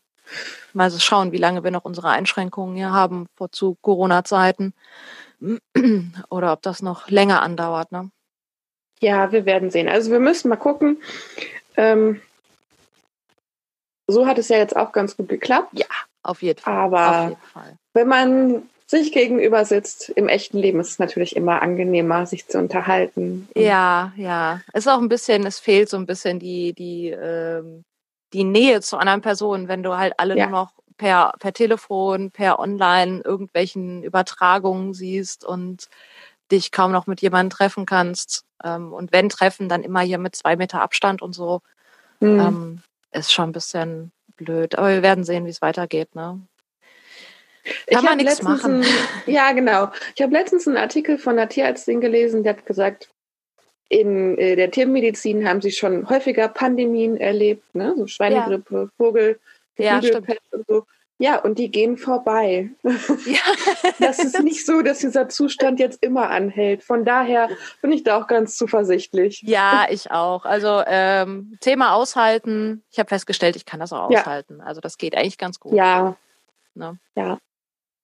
mal 0.74 0.92
schauen, 0.92 1.32
wie 1.32 1.38
lange 1.38 1.64
wir 1.64 1.72
noch 1.72 1.84
unsere 1.84 2.10
Einschränkungen 2.10 2.76
hier 2.76 2.92
haben 2.92 3.28
vor 3.36 3.52
zu 3.52 3.78
Corona-Zeiten. 3.82 4.74
Oder 6.30 6.54
ob 6.54 6.62
das 6.62 6.82
noch 6.82 7.10
länger 7.10 7.42
andauert. 7.42 7.92
Ne? 7.92 8.12
Ja, 9.02 9.32
wir 9.32 9.46
werden 9.46 9.72
sehen. 9.72 9.90
Also 9.90 10.12
wir 10.12 10.20
müssen 10.20 10.50
mal 10.50 10.56
gucken. 10.56 11.02
Ähm, 11.76 12.22
so 14.08 14.28
hat 14.28 14.38
es 14.38 14.50
ja 14.50 14.58
jetzt 14.58 14.76
auch 14.76 14.92
ganz 14.92 15.18
gut 15.18 15.30
geklappt. 15.30 15.72
Ja, 15.74 15.88
auf 16.24 16.42
jeden 16.42 16.60
Fall. 16.60 16.74
Aber 16.74 17.30
jeden 17.30 17.42
Fall. 17.42 17.78
wenn 17.94 18.08
man 18.08 18.70
sich 18.92 19.12
gegenüber 19.14 19.66
sitzt, 19.66 20.10
im 20.10 20.28
echten 20.28 20.58
Leben 20.58 20.80
ist 20.80 20.90
es 20.90 21.00
natürlich 21.00 21.36
immer 21.36 21.62
angenehmer, 21.62 22.26
sich 22.26 22.48
zu 22.48 22.60
unterhalten. 22.60 23.48
Ja, 23.56 24.12
ja. 24.18 24.62
Es 24.74 24.86
ist 24.86 24.92
auch 24.92 25.00
ein 25.00 25.10
bisschen, 25.10 25.46
es 25.46 25.60
fehlt 25.60 25.90
so 25.90 25.98
ein 25.98 26.06
bisschen 26.06 26.40
die, 26.40 26.74
die, 26.74 27.10
ähm, 27.10 27.84
die 28.34 28.44
Nähe 28.44 28.82
zu 28.82 28.98
anderen 28.98 29.22
Personen, 29.22 29.70
wenn 29.70 29.82
du 29.82 29.98
halt 29.98 30.14
alle 30.18 30.38
ja. 30.38 30.48
nur 30.48 30.60
noch 30.60 30.74
per, 30.98 31.34
per 31.40 31.54
Telefon, 31.54 32.32
per 32.32 32.60
Online 32.60 33.22
irgendwelchen 33.22 34.04
Übertragungen 34.04 34.94
siehst 34.94 35.46
und 35.46 35.88
dich 36.52 36.72
kaum 36.72 36.92
noch 36.92 37.08
mit 37.08 37.22
jemandem 37.22 37.58
treffen 37.58 37.86
kannst. 37.86 38.44
Ähm, 38.62 38.92
und 38.92 39.14
wenn 39.14 39.30
treffen, 39.30 39.70
dann 39.70 39.84
immer 39.84 40.02
hier 40.02 40.18
mit 40.18 40.36
zwei 40.36 40.58
Meter 40.58 40.82
Abstand 40.82 41.22
und 41.22 41.34
so. 41.34 41.62
Mhm. 42.20 42.40
Ähm, 42.40 42.82
ist 43.14 43.32
schon 43.32 43.50
ein 43.50 43.54
bisschen 43.54 44.12
blöd. 44.36 44.76
Aber 44.78 44.90
wir 44.90 45.02
werden 45.02 45.24
sehen, 45.24 45.46
wie 45.46 45.50
es 45.50 45.62
weitergeht. 45.62 46.14
Ne? 46.14 46.42
Kann 47.88 48.04
man 48.04 48.18
nichts 48.18 48.42
machen. 48.42 48.82
Ein, 48.82 48.86
ja, 49.26 49.52
genau. 49.52 49.90
Ich 50.16 50.22
habe 50.22 50.34
letztens 50.34 50.68
einen 50.68 50.78
Artikel 50.78 51.18
von 51.18 51.38
einer 51.38 51.50
Tierärztin 51.50 52.02
gelesen, 52.02 52.44
der 52.44 52.54
hat 52.54 52.66
gesagt, 52.66 53.10
in 53.90 54.38
äh, 54.38 54.56
der 54.56 54.72
Tiermedizin 54.72 55.48
haben 55.48 55.62
sie 55.62 55.72
schon 55.72 56.10
häufiger 56.10 56.48
Pandemien 56.48 57.18
erlebt, 57.18 57.76
ne? 57.76 57.94
so 57.98 58.08
Schweinegrippe, 58.08 58.76
ja. 58.76 58.90
Vogel, 58.98 59.40
Geflügelpest 59.76 60.40
ja, 60.52 60.58
und 60.58 60.66
so. 60.68 60.86
Ja, 61.22 61.38
und 61.40 61.60
die 61.60 61.70
gehen 61.70 61.98
vorbei. 61.98 62.72
Ja. 62.84 62.94
das 64.00 64.18
ist 64.18 64.42
nicht 64.42 64.66
so, 64.66 64.82
dass 64.82 65.00
dieser 65.00 65.30
Zustand 65.30 65.80
jetzt 65.80 66.04
immer 66.04 66.32
anhält. 66.32 66.84
Von 66.84 67.06
daher 67.06 67.48
bin 67.84 67.92
ich 67.92 68.04
da 68.04 68.20
auch 68.20 68.26
ganz 68.26 68.58
zuversichtlich. 68.58 69.44
Ja, 69.46 69.86
ich 69.92 70.10
auch. 70.10 70.46
Also 70.46 70.82
ähm, 70.88 71.58
Thema 71.60 71.94
aushalten. 71.94 72.84
Ich 72.90 72.98
habe 72.98 73.10
festgestellt, 73.10 73.56
ich 73.56 73.68
kann 73.68 73.80
das 73.80 73.94
auch 73.94 74.10
aushalten. 74.10 74.58
Ja. 74.60 74.66
Also 74.66 74.82
das 74.82 74.98
geht 74.98 75.16
eigentlich 75.16 75.38
ganz 75.38 75.60
gut. 75.60 75.74
Ja. 75.74 76.16
Ne? 76.74 76.98
Ja. 77.16 77.38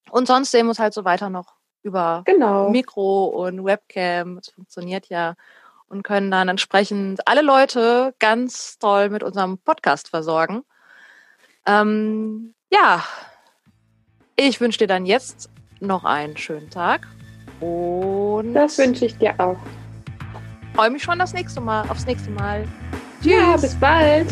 Und 0.10 0.28
sonst 0.28 0.51
sehen 0.51 0.66
wir 0.66 0.70
uns 0.70 0.80
halt 0.80 0.93
so 0.93 1.05
weiter 1.05 1.30
noch 1.30 1.55
über 1.84 2.24
genau. 2.26 2.70
Mikro 2.70 3.26
und 3.26 3.64
Webcam. 3.64 4.36
Das 4.38 4.49
funktioniert 4.49 5.08
ja. 5.08 5.36
Und 5.89 6.03
können 6.03 6.30
dann 6.32 6.49
entsprechend 6.49 7.26
alle 7.28 7.41
Leute 7.41 8.14
ganz 8.20 8.78
toll 8.78 9.10
mit 9.10 9.24
unserem 9.24 9.58
Podcast 9.58 10.10
versorgen. 10.10 10.64
Ähm, 11.66 12.53
ja, 12.72 13.03
ich 14.36 14.60
wünsche 14.60 14.80
dir 14.80 14.88
dann 14.88 15.05
jetzt 15.05 15.49
noch 15.80 16.03
einen 16.03 16.36
schönen 16.38 16.70
Tag. 16.70 17.08
Und 17.62 18.53
das 18.53 18.78
wünsche 18.78 19.05
ich 19.05 19.18
dir 19.18 19.34
auch. 19.39 19.58
Freue 20.76 20.91
mich 20.91 21.03
schon 21.03 21.18
das 21.18 21.34
nächste 21.34 21.62
Mal, 21.62 21.89
aufs 21.89 22.05
nächste 22.05 22.30
Mal. 22.32 22.68
Tschüss. 23.22 23.32
Ja, 23.32 23.58
bis 23.58 23.76
bald. 23.76 24.28